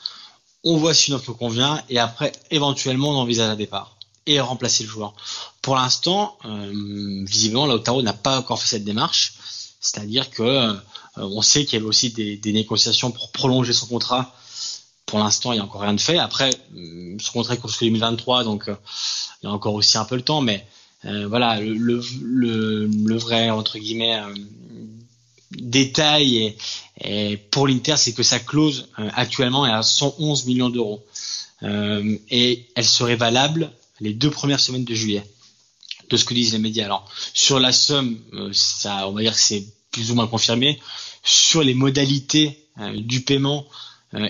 on 0.64 0.76
voit 0.76 0.94
si 0.94 1.10
une 1.10 1.16
offre 1.16 1.32
convient, 1.32 1.82
et 1.88 1.98
après, 1.98 2.32
éventuellement, 2.50 3.10
on 3.10 3.16
envisage 3.16 3.50
un 3.50 3.56
départ 3.56 3.96
et 4.26 4.40
remplacer 4.40 4.84
le 4.84 4.90
joueur. 4.90 5.14
Pour 5.62 5.76
l'instant, 5.76 6.36
euh, 6.44 7.24
visiblement, 7.26 7.66
Lautaro 7.66 8.02
n'a 8.02 8.12
pas 8.12 8.38
encore 8.38 8.60
fait 8.60 8.68
cette 8.68 8.84
démarche, 8.84 9.34
c'est-à-dire 9.80 10.30
que 10.30 10.42
euh, 10.42 10.74
on 11.16 11.42
sait 11.42 11.64
qu'il 11.64 11.74
y 11.74 11.76
avait 11.80 11.88
aussi 11.88 12.10
des, 12.10 12.52
négociations 12.52 13.10
pour 13.10 13.32
prolonger 13.32 13.72
son 13.72 13.86
contrat. 13.86 14.34
Pour 15.06 15.18
l'instant, 15.18 15.52
il 15.52 15.56
n'y 15.56 15.60
a 15.60 15.64
encore 15.64 15.82
rien 15.82 15.94
de 15.94 16.00
fait. 16.00 16.18
Après, 16.18 16.50
euh, 16.76 17.16
son 17.20 17.32
contrat 17.32 17.54
est 17.54 17.62
jusqu'en 17.66 17.86
2023, 17.86 18.44
donc 18.44 18.64
il 18.68 19.46
y 19.46 19.48
a 19.48 19.52
encore 19.52 19.74
aussi 19.74 19.98
un 19.98 20.04
peu 20.04 20.16
le 20.16 20.22
temps, 20.22 20.40
mais 20.40 20.66
voilà, 21.04 21.58
le, 21.60 23.16
vrai 23.16 23.50
entre 23.50 23.76
guillemets 23.76 24.22
détail 25.58 26.56
pour 27.50 27.66
l'Inter, 27.66 27.96
c'est 27.96 28.12
que 28.12 28.22
sa 28.22 28.38
clause 28.38 28.88
euh, 28.98 29.08
actuellement 29.14 29.66
est 29.66 29.70
à 29.70 29.82
111 29.82 30.46
millions 30.46 30.70
d'euros 30.70 31.04
euh, 31.62 32.16
et 32.30 32.66
elle 32.74 32.84
serait 32.84 33.16
valable 33.16 33.70
les 34.00 34.14
deux 34.14 34.30
premières 34.30 34.60
semaines 34.60 34.84
de 34.84 34.94
juillet, 34.94 35.24
de 36.10 36.16
ce 36.16 36.24
que 36.24 36.34
disent 36.34 36.52
les 36.52 36.58
médias. 36.58 36.84
Alors 36.84 37.08
sur 37.34 37.60
la 37.60 37.72
somme, 37.72 38.18
euh, 38.34 38.50
ça, 38.52 39.08
on 39.08 39.12
va 39.12 39.22
dire 39.22 39.32
que 39.32 39.40
c'est 39.40 39.64
plus 39.90 40.10
ou 40.10 40.14
moins 40.14 40.26
confirmé. 40.26 40.80
Sur 41.24 41.62
les 41.62 41.74
modalités 41.74 42.58
du 42.96 43.20
paiement, 43.20 43.66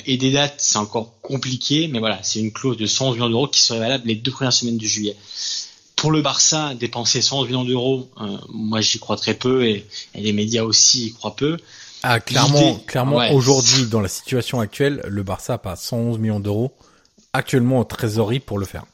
et 0.04 0.16
des 0.16 0.30
dates, 0.30 0.56
c'est 0.58 0.76
encore 0.76 1.20
compliqué, 1.22 1.88
mais 1.88 2.00
voilà, 2.00 2.22
c'est 2.22 2.38
une 2.40 2.52
clause 2.52 2.76
de 2.76 2.86
111 2.86 3.14
millions 3.14 3.30
d'euros 3.30 3.48
qui 3.48 3.60
serait 3.60 3.78
valable 3.78 4.06
les 4.08 4.14
deux 4.16 4.30
premières 4.30 4.52
semaines 4.52 4.76
de 4.76 4.84
juillet. 4.86 5.16
Pour 6.02 6.10
le 6.10 6.20
Barça, 6.20 6.74
dépenser 6.74 7.22
111 7.22 7.46
millions 7.46 7.64
d'euros, 7.64 8.10
moi 8.48 8.80
j'y 8.80 8.98
crois 8.98 9.16
très 9.16 9.34
peu 9.34 9.64
et, 9.64 9.86
les 10.16 10.32
médias 10.32 10.64
aussi 10.64 11.06
y 11.06 11.12
croient 11.12 11.36
peu. 11.36 11.58
Ah, 12.02 12.18
clairement, 12.18 12.74
clairement, 12.88 13.30
aujourd'hui, 13.30 13.86
dans 13.86 14.00
la 14.00 14.08
situation 14.08 14.58
actuelle, 14.58 15.00
le 15.06 15.22
Barça 15.22 15.54
a 15.54 15.58
pas 15.58 15.76
111 15.76 16.18
millions 16.18 16.40
d'euros 16.40 16.72
actuellement 17.32 17.78
en 17.78 17.84
trésorerie 17.84 18.40
pour 18.40 18.58
le 18.58 18.66
faire. 18.66 18.84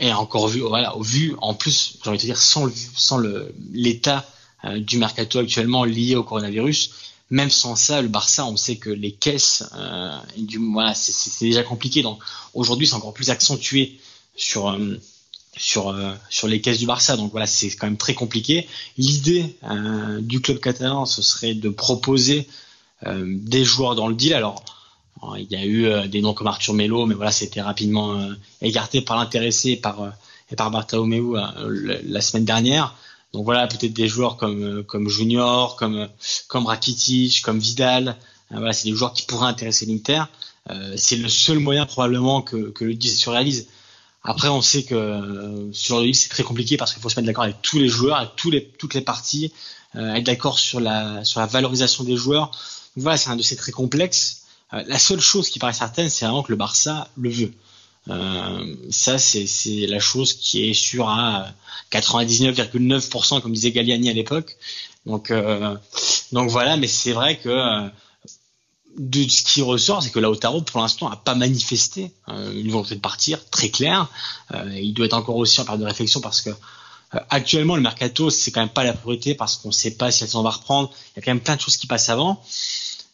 Et 0.00 0.12
encore 0.12 0.48
vu, 0.48 0.58
voilà, 0.58 0.94
vu, 1.00 1.36
en 1.40 1.54
plus, 1.54 1.96
j'ai 2.02 2.10
envie 2.10 2.18
de 2.18 2.22
te 2.22 2.26
dire, 2.26 2.38
sans 2.38 2.68
sans 2.96 3.18
le, 3.18 3.54
l'état 3.72 4.26
euh, 4.64 4.80
du 4.80 4.98
mercato 4.98 5.38
actuellement 5.38 5.84
lié 5.84 6.16
au 6.16 6.24
coronavirus, 6.24 6.90
même 7.30 7.50
sans 7.50 7.76
ça, 7.76 8.02
le 8.02 8.08
Barça, 8.08 8.44
on 8.44 8.56
sait 8.56 8.78
que 8.78 8.90
les 8.90 9.12
caisses, 9.12 9.62
euh, 9.76 10.18
du, 10.36 10.58
voilà, 10.58 10.92
c'est, 10.92 11.12
c'est 11.12 11.44
déjà 11.44 11.62
compliqué. 11.62 12.02
Donc 12.02 12.18
aujourd'hui, 12.52 12.88
c'est 12.88 12.96
encore 12.96 13.14
plus 13.14 13.30
accentué 13.30 14.00
sur 14.34 14.70
euh, 14.70 14.98
sur 15.58 15.88
euh, 15.88 16.12
sur 16.30 16.48
les 16.48 16.60
caisses 16.60 16.78
du 16.78 16.86
Barça. 16.86 17.16
Donc 17.16 17.30
voilà, 17.32 17.46
c'est 17.46 17.70
quand 17.70 17.86
même 17.86 17.96
très 17.96 18.14
compliqué. 18.14 18.66
L'idée 18.96 19.56
euh, 19.64 20.20
du 20.20 20.40
club 20.40 20.58
catalan, 20.58 21.04
ce 21.06 21.22
serait 21.22 21.54
de 21.54 21.68
proposer 21.68 22.48
des 23.04 23.64
joueurs 23.64 23.94
dans 23.94 24.08
le 24.08 24.14
deal. 24.16 24.34
Alors 24.34 24.64
il 25.38 25.50
y 25.50 25.56
a 25.56 25.64
eu 25.64 25.86
euh, 25.86 26.06
des 26.06 26.20
noms 26.20 26.34
comme 26.34 26.46
Arthur 26.46 26.74
Melo, 26.74 27.06
mais 27.06 27.14
voilà, 27.14 27.32
c'était 27.32 27.60
rapidement 27.60 28.14
euh, 28.14 28.34
écarté 28.62 29.00
par 29.00 29.16
l'intéressé 29.16 29.70
et 29.70 29.76
par 29.76 30.02
euh, 30.02 30.10
et 30.50 30.56
par 30.56 30.70
la 30.70 32.20
semaine 32.22 32.46
dernière. 32.46 32.94
Donc 33.34 33.44
voilà, 33.44 33.66
peut-être 33.66 33.92
des 33.92 34.08
joueurs 34.08 34.38
comme 34.38 34.82
comme 34.84 35.08
Junior, 35.08 35.76
comme 35.76 36.08
comme 36.46 36.66
Rakitic, 36.66 37.42
comme 37.42 37.58
Vidal. 37.58 38.16
voilà, 38.50 38.72
c'est 38.72 38.88
des 38.88 38.94
joueurs 38.94 39.12
qui 39.12 39.26
pourraient 39.26 39.48
intéresser 39.48 39.84
l'Inter. 39.84 40.22
c'est 40.96 41.16
le 41.16 41.28
seul 41.28 41.58
moyen 41.58 41.84
probablement 41.84 42.40
que, 42.40 42.72
le 42.80 42.94
10 42.94 43.20
se 43.20 43.28
réalise. 43.28 43.68
Après, 44.30 44.48
on 44.48 44.60
sait 44.60 44.82
que 44.82 45.68
sur 45.72 45.98
le 45.98 46.04
livre, 46.04 46.16
c'est 46.16 46.28
très 46.28 46.42
compliqué 46.42 46.76
parce 46.76 46.92
qu'il 46.92 47.00
faut 47.00 47.08
se 47.08 47.16
mettre 47.16 47.26
d'accord 47.26 47.44
avec 47.44 47.62
tous 47.62 47.78
les 47.78 47.88
joueurs, 47.88 48.18
avec 48.18 48.36
tous 48.36 48.50
les, 48.50 48.64
toutes 48.78 48.92
les 48.92 49.00
parties, 49.00 49.52
être 49.94 50.24
d'accord 50.24 50.58
sur 50.58 50.80
la, 50.80 51.24
sur 51.24 51.40
la 51.40 51.46
valorisation 51.46 52.04
des 52.04 52.16
joueurs. 52.16 52.50
Donc 52.94 53.04
voilà, 53.04 53.16
c'est 53.16 53.30
un 53.30 53.36
dossier 53.36 53.56
très 53.56 53.72
complexe. 53.72 54.42
Euh, 54.74 54.82
la 54.86 54.98
seule 54.98 55.20
chose 55.20 55.48
qui 55.48 55.58
paraît 55.58 55.72
certaine, 55.72 56.10
c'est 56.10 56.26
vraiment 56.26 56.42
que 56.42 56.52
le 56.52 56.56
Barça 56.56 57.08
le 57.16 57.30
veut. 57.30 57.52
Euh, 58.10 58.74
ça, 58.90 59.18
c'est 59.18 59.46
la 59.86 59.98
chose 59.98 60.34
qui 60.34 60.68
est 60.68 60.74
sûre 60.74 61.08
à 61.08 61.48
99,9%, 61.90 63.40
comme 63.40 63.52
disait 63.52 63.72
Galliani 63.72 64.10
à 64.10 64.12
l'époque. 64.12 64.56
Donc, 65.06 65.30
euh, 65.30 65.76
donc 66.32 66.50
voilà, 66.50 66.76
mais 66.76 66.86
c'est 66.86 67.12
vrai 67.12 67.38
que 67.38 67.48
euh, 67.48 67.88
de 68.98 69.28
ce 69.28 69.42
qui 69.42 69.62
ressort, 69.62 70.02
c'est 70.02 70.10
que 70.10 70.18
Lautaro, 70.18 70.60
pour 70.62 70.80
l'instant, 70.80 71.08
a 71.08 71.16
pas 71.16 71.34
manifesté 71.34 72.12
euh, 72.28 72.52
une 72.52 72.70
volonté 72.70 72.94
de 72.94 73.00
partir 73.00 73.48
très 73.50 73.70
claire. 73.70 74.08
il 74.72 74.92
doit 74.94 75.06
être 75.06 75.14
encore 75.14 75.36
aussi 75.36 75.60
en 75.60 75.64
période 75.64 75.80
de 75.80 75.86
réflexion 75.86 76.20
parce 76.20 76.40
que 76.42 76.50
actuellement, 77.30 77.76
le 77.76 77.82
mercato, 77.82 78.30
c'est 78.30 78.50
quand 78.50 78.60
même 78.60 78.68
pas 78.68 78.84
la 78.84 78.92
priorité 78.92 79.34
parce 79.34 79.56
qu'on 79.56 79.68
ne 79.68 79.72
sait 79.74 79.92
pas 79.92 80.10
si 80.10 80.24
elle 80.24 80.30
s'en 80.30 80.42
va 80.42 80.50
reprendre. 80.50 80.90
Il 80.92 81.20
y 81.20 81.22
a 81.22 81.24
quand 81.24 81.30
même 81.30 81.40
plein 81.40 81.56
de 81.56 81.60
choses 81.60 81.76
qui 81.76 81.86
passent 81.86 82.08
avant. 82.08 82.42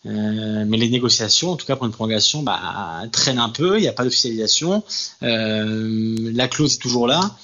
Euh, 0.07 0.65
mais 0.67 0.77
les 0.77 0.89
négociations, 0.89 1.53
en 1.53 1.57
tout 1.57 1.67
cas 1.67 1.77
pour 1.77 1.87
une 1.87 1.93
prolongation, 1.93 2.43
bah, 2.43 3.03
traînent 3.13 3.39
un 3.39 3.49
peu. 3.49 3.79
Il 3.79 3.83
n'y 3.83 3.89
a 3.89 3.93
pas 3.93 4.05
d'officialisation. 4.05 4.83
Euh, 5.23 6.31
la 6.35 6.49
clause 6.49 6.75
est 6.75 6.79
toujours 6.79 7.07
là. 7.07 7.37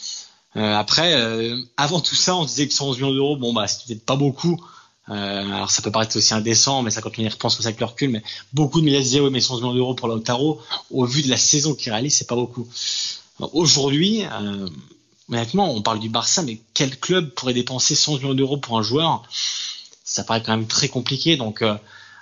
Euh, 0.57 0.75
après, 0.75 1.15
euh, 1.15 1.57
avant 1.77 2.01
tout 2.01 2.17
ça, 2.17 2.37
on 2.37 2.45
disait 2.45 2.67
que 2.67 2.75
111 2.75 2.97
millions 2.99 3.13
d'euros, 3.13 3.37
bon 3.37 3.53
bah 3.53 3.67
c'était 3.69 3.95
pas 3.95 4.17
beaucoup. 4.17 4.61
Euh, 5.11 5.53
alors 5.53 5.71
ça 5.71 5.83
peut 5.83 5.91
paraître 5.91 6.17
aussi 6.17 6.35
indécent, 6.35 6.83
mais 6.83 6.91
ça 6.91 7.01
quand 7.01 7.19
on 7.19 7.23
y 7.23 7.29
repense 7.29 7.57
comme 7.57 7.63
ça 7.63 7.69
avec 7.69 7.81
le 7.81 7.87
recul, 7.87 8.11
mais 8.11 8.23
beaucoup 8.53 8.81
de 8.81 8.85
médias 8.85 9.01
disaient 9.01 9.21
oui 9.21 9.31
mais 9.31 9.41
111 9.41 9.63
millions 9.63 9.75
d'euros 9.75 9.95
pour 9.95 10.09
Lautaro, 10.09 10.61
au 10.91 11.05
vu 11.05 11.23
de 11.23 11.29
la 11.29 11.37
saison 11.37 11.75
qu'il 11.75 11.93
réalise, 11.93 12.15
c'est 12.15 12.29
pas 12.29 12.37
beaucoup. 12.37 12.69
Aujourd'hui, 13.53 14.23
honnêtement, 15.31 15.75
on 15.75 15.83
parle 15.83 15.99
du 15.99 16.11
Barça, 16.11 16.43
mais 16.43 16.61
quel 16.75 16.99
club 16.99 17.31
pourrait 17.31 17.55
dépenser 17.55 17.95
111 17.95 18.21
millions 18.21 18.35
d'euros 18.35 18.59
pour 18.59 18.79
un 18.79 18.83
joueur? 18.83 19.25
Ça 20.05 20.25
paraît 20.25 20.43
quand 20.43 20.57
même 20.57 20.67
très 20.67 20.89
compliqué. 20.89 21.37
Donc 21.37 21.63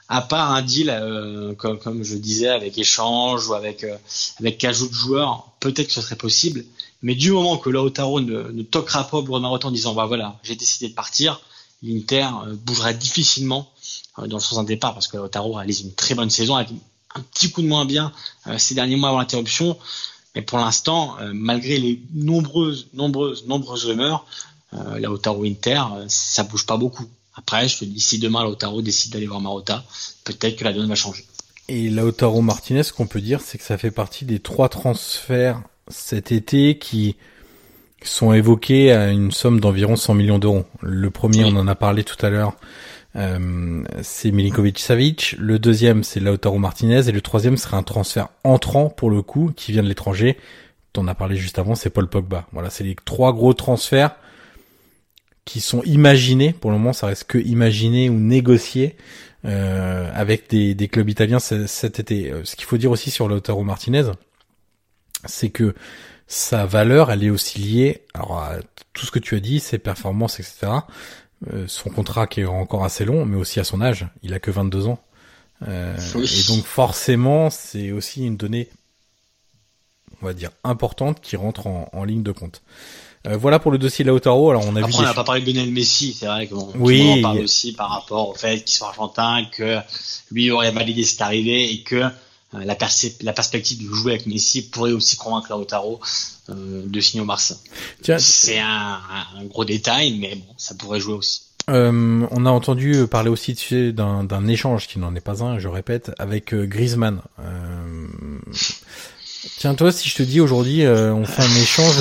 à 0.09 0.23
part 0.23 0.53
un 0.53 0.63
deal 0.63 0.91
euh, 0.91 1.55
comme, 1.55 2.03
je 2.03 2.17
disais 2.17 2.49
avec 2.49 2.79
échange 2.79 3.49
ou 3.49 3.55
avec 3.55 3.85
euh, 3.85 3.97
avec 4.41 4.65
ajout 4.65 4.89
de 4.89 4.95
joueurs, 4.95 5.51
peut-être 5.61 5.89
que 5.89 5.93
ce 5.93 6.01
serait 6.01 6.17
possible. 6.17 6.65
Mais 7.03 7.15
du 7.15 7.31
moment 7.31 7.59
que 7.59 7.71
Lautaro 7.71 8.21
ne, 8.21 8.51
ne 8.51 8.63
toquera 8.63 9.05
pas 9.05 9.19
au 9.19 9.41
Marotta 9.41 9.69
en 9.69 9.71
disant 9.71 9.95
bah 9.95 10.07
voilà 10.07 10.39
j'ai 10.43 10.57
décidé 10.57 10.89
de 10.89 10.95
partir, 10.95 11.41
l'Inter 11.83 12.29
euh, 12.47 12.55
bougera 12.55 12.93
difficilement 12.93 13.71
euh, 14.19 14.27
dans 14.27 14.37
le 14.37 14.43
sens 14.43 14.59
d'un 14.59 14.65
départ 14.65 14.95
parce 14.95 15.09
que 15.09 15.17
Lautaro 15.17 15.53
réalise 15.53 15.81
une 15.81 15.95
très 15.95 16.15
bonne 16.15 16.31
saison 16.31 16.57
avec 16.57 16.71
un 17.15 17.21
petit 17.21 17.51
coup 17.51 17.63
de 17.63 17.69
moins 17.69 17.87
bien 17.87 18.13
ces 18.59 18.75
derniers 18.75 18.97
mois 18.97 19.09
avant 19.09 19.19
l'interruption. 19.19 19.79
Mais 20.35 20.43
pour 20.43 20.59
l'instant, 20.59 21.17
malgré 21.33 21.79
les 21.79 22.03
nombreuses, 22.13 22.89
nombreuses, 22.93 23.47
nombreuses 23.47 23.87
rumeurs, 23.87 24.27
Lautaro 24.73 25.45
Inter, 25.45 25.83
ça 26.07 26.45
bouge 26.45 26.67
pas 26.67 26.77
beaucoup. 26.77 27.07
Après, 27.35 27.67
je 27.67 27.79
te 27.79 27.85
dis, 27.87 27.99
si 27.99 28.19
demain 28.19 28.45
Lautaro 28.45 28.83
décide 28.83 29.15
d'aller 29.15 29.27
voir 29.27 29.41
Marotta, 29.41 29.85
peut-être 30.25 30.57
que 30.57 30.65
la 30.65 30.75
donne 30.75 30.87
va 30.87 30.95
changer. 30.95 31.25
Et 31.69 31.89
Lautaro 31.89 32.43
Martinez, 32.43 32.83
ce 32.83 32.93
qu'on 32.93 33.07
peut 33.07 33.23
dire, 33.23 33.41
c'est 33.41 33.57
que 33.57 33.65
ça 33.65 33.79
fait 33.79 33.91
partie 33.91 34.27
des 34.27 34.39
trois 34.39 34.69
transferts 34.69 35.63
cet 35.89 36.33
été 36.33 36.79
qui 36.79 37.17
sont 38.03 38.33
évoqués 38.33 38.93
à 38.93 39.11
une 39.11 39.33
somme 39.33 39.61
d'environ 39.61 39.97
100 39.97 40.15
millions 40.15 40.39
d'euros. 40.39 40.65
Le 40.83 41.11
premier, 41.11 41.45
on 41.45 41.57
en 41.57 41.67
a 41.67 41.75
parlé 41.75 42.05
tout 42.05 42.25
à 42.25 42.31
l'heure, 42.31 42.57
euh, 43.17 43.83
c'est 44.03 44.31
Milinkovic 44.31 44.79
Savic. 44.79 45.35
Le 45.39 45.59
deuxième, 45.59 46.05
c'est 46.05 46.21
Lautaro 46.21 46.59
Martinez. 46.59 47.09
Et 47.09 47.13
le 47.13 47.21
troisième 47.21 47.57
serait 47.57 47.77
un 47.77 47.83
transfert 47.83 48.29
entrant 48.45 48.89
pour 48.89 49.11
le 49.11 49.23
coup, 49.23 49.53
qui 49.55 49.73
vient 49.73 49.83
de 49.83 49.89
l'étranger. 49.89 50.37
T'en 50.93 51.07
as 51.09 51.15
parlé 51.15 51.37
juste 51.37 51.59
avant, 51.59 51.75
c'est 51.75 51.91
Paul 51.91 52.09
Pogba. 52.09 52.47
Voilà, 52.53 52.71
c'est 52.71 52.85
les 52.85 52.97
trois 53.05 53.33
gros 53.33 53.55
transferts 53.55 54.17
qui 55.45 55.61
sont 55.61 55.83
imaginés, 55.85 56.53
pour 56.53 56.71
le 56.71 56.77
moment 56.77 56.93
ça 56.93 57.07
reste 57.07 57.25
que 57.25 57.39
imaginé 57.39 58.11
ou 58.11 58.19
négocié 58.21 58.97
euh, 59.47 60.11
avec 60.15 60.51
des, 60.51 60.75
des, 60.75 60.89
clubs 60.89 61.09
italiens 61.09 61.39
cet 61.39 61.99
été. 61.99 62.31
Euh, 62.31 62.45
ce 62.45 62.55
qu'il 62.55 62.67
faut 62.67 62.77
dire 62.77 62.91
aussi 62.91 63.11
sur 63.11 63.29
Lautaro 63.29 63.65
Martinez, 63.65 64.11
c'est 65.25 65.49
que 65.49 65.75
sa 66.29 66.67
valeur, 66.67 67.11
elle 67.11 67.25
est 67.25 67.31
aussi 67.31 67.59
liée 67.59 68.03
alors, 68.15 68.39
à 68.39 68.57
tout 68.93 69.07
ce 69.07 69.11
que 69.11 69.19
tu 69.19 69.35
as 69.35 69.41
dit, 69.41 69.61
ses 69.61 69.79
performances, 69.79 70.39
etc. 70.41 70.69
Euh, 71.53 71.65
son 71.69 71.89
contrat 71.91 72.27
qui 72.27 72.41
est 72.43 72.45
encore 72.47 72.85
assez 72.85 73.05
long, 73.05 73.25
mais 73.25 73.37
aussi 73.37 73.61
à 73.61 73.65
son 73.65 73.81
âge. 73.81 74.07
Il 74.23 74.35
a 74.35 74.39
que 74.41 74.51
22 74.51 74.87
ans. 74.89 74.99
Euh, 75.67 75.97
Et 75.97 76.53
donc 76.53 76.65
forcément, 76.65 77.49
c'est 77.51 77.91
aussi 77.93 78.25
une 78.25 78.37
donnée, 78.37 78.69
on 80.23 80.27
va 80.27 80.35
dire, 80.35 80.51
importante 80.65 81.21
qui 81.21 81.37
rentre 81.37 81.67
en, 81.67 81.89
en 81.93 82.05
ligne 82.05 82.23
de 82.23 82.33
compte. 82.33 82.63
Euh, 83.27 83.37
voilà 83.37 83.59
pour 83.59 83.73
le 83.73 83.79
dossier 83.79 84.05
Lautaro. 84.05 84.51
Alors 84.51 84.65
on 84.67 84.77
a 84.77 84.81
Après, 84.81 84.93
vu. 84.93 84.99
on 84.99 85.03
n'a 85.03 85.15
pas 85.15 85.25
parlé 85.25 85.41
de 85.41 85.51
Lionel 85.51 85.73
Messi, 85.73 86.13
c'est 86.13 86.27
vrai 86.27 86.47
qu'on 86.47 86.69
oui, 86.77 87.15
on 87.19 87.23
parle 87.23 87.39
aussi 87.41 87.73
par 87.73 87.91
rapport 87.91 88.29
au 88.29 88.35
fait 88.35 88.61
qu'il 88.61 88.77
soit 88.77 88.89
argentin, 88.89 89.45
que 89.51 89.79
lui 90.31 90.51
aurait 90.51 90.71
validé 90.73 91.05
cette 91.05 91.21
arrivée 91.23 91.73
et 91.73 91.83
que 91.83 92.05
euh, 92.55 92.65
la, 92.65 92.77
la, 93.21 93.33
perspective 93.35 93.79
de 93.87 93.95
jouer 93.95 94.13
avec 94.13 94.27
Messi 94.27 94.71
pourrait 94.71 94.93
aussi 94.93 95.17
convaincre 95.17 95.51
Lautaro 95.51 96.01
euh, 96.49 96.83
de 96.87 97.01
signer 97.01 97.21
au 97.21 97.27
Mars. 97.27 97.63
C'est 98.19 98.59
un, 98.59 99.01
un, 99.37 99.45
gros 99.45 99.67
détail, 99.67 100.19
mais 100.19 100.37
bon, 100.37 100.55
ça 100.57 100.75
pourrait 100.75 101.01
jouer 101.01 101.15
aussi. 101.15 101.43
Euh, 101.69 102.27
on 102.31 102.47
a 102.47 102.51
entendu 102.51 103.07
parler 103.07 103.29
aussi 103.29 103.55
d'un 103.93 104.49
échange 104.49 104.87
qui 104.87 104.99
n'en 104.99 105.15
est 105.15 105.21
pas 105.21 105.45
un, 105.45 105.59
je 105.59 105.69
répète, 105.69 106.11
avec 106.19 106.55
euh, 106.55 106.65
Griezmann. 106.65 107.21
Euh... 107.39 108.07
Tiens, 109.59 109.75
toi, 109.75 109.93
si 109.93 110.09
je 110.09 110.17
te 110.17 110.23
dis 110.23 110.41
aujourd'hui, 110.41 110.87
on 110.87 111.25
fait 111.25 111.43
un 111.43 111.57
échange 111.63 111.97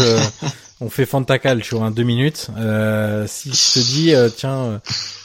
on 0.80 0.90
fait 0.90 1.06
Fantacal 1.06 1.64
sur 1.64 1.84
un 1.84 1.92
deux 1.92 2.04
minutes. 2.04 2.48
Euh, 2.58 3.26
si 3.28 3.50
je 3.50 3.74
te 3.74 3.80
dis, 3.80 4.14
euh, 4.14 4.30
tiens, 4.30 4.58
euh, 4.58 4.80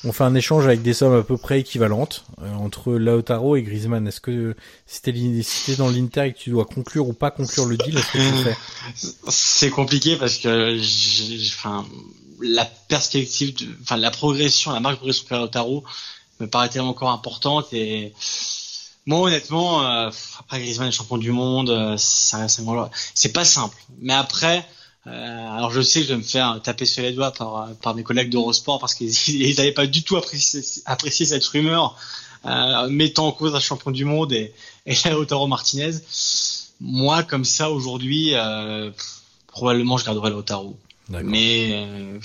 on 0.04 0.12
fait 0.12 0.24
un 0.24 0.34
échange 0.34 0.66
avec 0.66 0.82
des 0.82 0.94
sommes 0.94 1.14
à 1.14 1.22
peu 1.22 1.36
près 1.36 1.60
équivalentes 1.60 2.24
entre 2.58 2.92
Lautaro 2.92 3.56
et 3.56 3.62
Griezmann, 3.62 4.06
est-ce 4.06 4.20
que 4.20 4.56
si 4.86 5.02
t'es 5.02 5.76
dans 5.76 5.90
l'Inter 5.90 6.26
et 6.26 6.32
que 6.32 6.38
tu 6.38 6.50
dois 6.50 6.64
conclure 6.64 7.06
ou 7.06 7.12
pas 7.12 7.30
conclure 7.30 7.66
le 7.66 7.76
deal, 7.76 7.96
est-ce 7.96 8.12
que 8.12 8.18
tu 8.18 8.44
fais? 8.44 8.56
C'est 9.28 9.70
compliqué 9.70 10.16
parce 10.16 10.38
que, 10.38 10.78
enfin, 11.48 11.86
la 12.40 12.64
perspective, 12.64 13.54
enfin, 13.82 13.96
la 13.96 14.10
progression, 14.10 14.72
la 14.72 14.80
marque 14.80 14.96
progression 14.96 15.26
de 15.30 15.36
Lautaro 15.36 15.84
me 16.40 16.46
paraît 16.46 16.70
tellement 16.70 16.90
encore 16.90 17.10
importante 17.10 17.72
et 17.72 18.14
moi, 19.04 19.20
honnêtement, 19.20 19.80
après 19.80 20.60
Griezmann 20.60 20.88
est 20.88 20.92
champion 20.92 21.18
du 21.18 21.32
monde, 21.32 21.96
ça 21.98 22.38
reste 22.38 22.62
c'est 23.14 23.32
pas 23.32 23.44
simple. 23.44 23.76
Mais 24.00 24.14
après, 24.14 24.58
euh, 24.58 24.62
alors 25.04 25.72
je 25.72 25.80
sais 25.80 26.00
que 26.00 26.06
je 26.06 26.12
vais 26.12 26.18
me 26.18 26.22
faire 26.22 26.60
taper 26.62 26.86
sur 26.86 27.02
les 27.02 27.12
doigts 27.12 27.32
par, 27.32 27.70
par 27.82 27.94
mes 27.94 28.02
collègues 28.02 28.30
d'Eurosport 28.30 28.78
parce 28.78 28.94
qu'ils 28.94 29.10
n'avaient 29.56 29.72
pas 29.72 29.86
du 29.86 30.02
tout 30.02 30.16
apprécié, 30.16 30.60
apprécié 30.86 31.26
cette 31.26 31.44
rumeur 31.46 31.96
euh, 32.44 32.88
mettant 32.88 33.28
en 33.28 33.32
cause 33.32 33.54
un 33.54 33.60
champion 33.60 33.90
du 33.90 34.04
monde 34.04 34.32
et, 34.32 34.52
et 34.86 34.94
Lautaro 35.10 35.46
Martinez. 35.46 35.92
Moi, 36.80 37.22
comme 37.22 37.44
ça, 37.44 37.70
aujourd'hui, 37.70 38.34
euh, 38.34 38.90
probablement 39.46 39.96
je 39.96 40.04
garderai 40.04 40.30
Lautaro. 40.30 40.76
Mais 41.08 41.70
euh, 41.72 42.18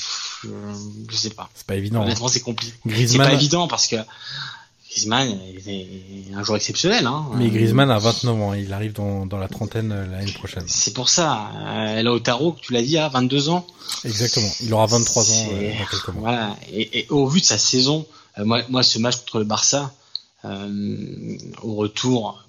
je, 0.44 1.16
sais 1.16 1.32
pas. 1.32 1.50
C'est 1.54 1.68
pas 1.68 1.76
évident. 1.76 2.04
Honnêtement, 2.04 2.30
c'est 2.30 2.40
compliqué. 2.40 2.74
C'est 3.06 3.18
pas 3.18 3.34
évident 3.34 3.68
parce 3.68 3.88
que 3.88 3.98
Griezmann 4.90 5.38
est 5.68 5.88
un 6.34 6.44
joueur 6.44 6.58
exceptionnel. 6.58 7.06
Hein. 7.06 7.26
Mais 7.36 7.50
Griezmann 7.50 7.92
a 7.92 8.00
29 8.00 8.42
ans, 8.42 8.54
il 8.54 8.72
arrive 8.74 8.94
dans, 8.94 9.26
dans 9.26 9.38
la 9.38 9.48
trentaine 9.48 9.92
euh, 9.92 10.08
l'année 10.08 10.32
prochaine. 10.32 10.64
C'est 10.68 10.94
pour 10.94 11.10
ça. 11.10 11.52
Euh, 11.56 12.02
Lautaro, 12.04 12.56
tu 12.62 12.74
l'as 12.74 12.82
dit, 12.82 12.98
a 12.98 13.10
22 13.10 13.50
ans. 13.50 13.68
Exactement, 14.06 14.50
il 14.62 14.74
aura 14.74 14.86
23 14.86 15.32
ans 15.32 15.48
euh, 15.52 15.74
dans 16.08 16.14
mois. 16.14 16.22
Voilà. 16.22 16.58
Et, 16.72 17.00
et, 17.00 17.08
au 17.10 17.28
vu 17.28 17.42
de 17.42 17.46
sa 17.46 17.58
saison, 17.58 18.06
euh, 18.38 18.46
moi, 18.46 18.62
moi, 18.70 18.84
ce 18.84 19.00
match 19.00 19.18
contre 19.18 19.40
le 19.40 19.46
Barça, 19.46 19.94
euh, 20.46 21.38
au 21.64 21.76
retour, 21.76 22.44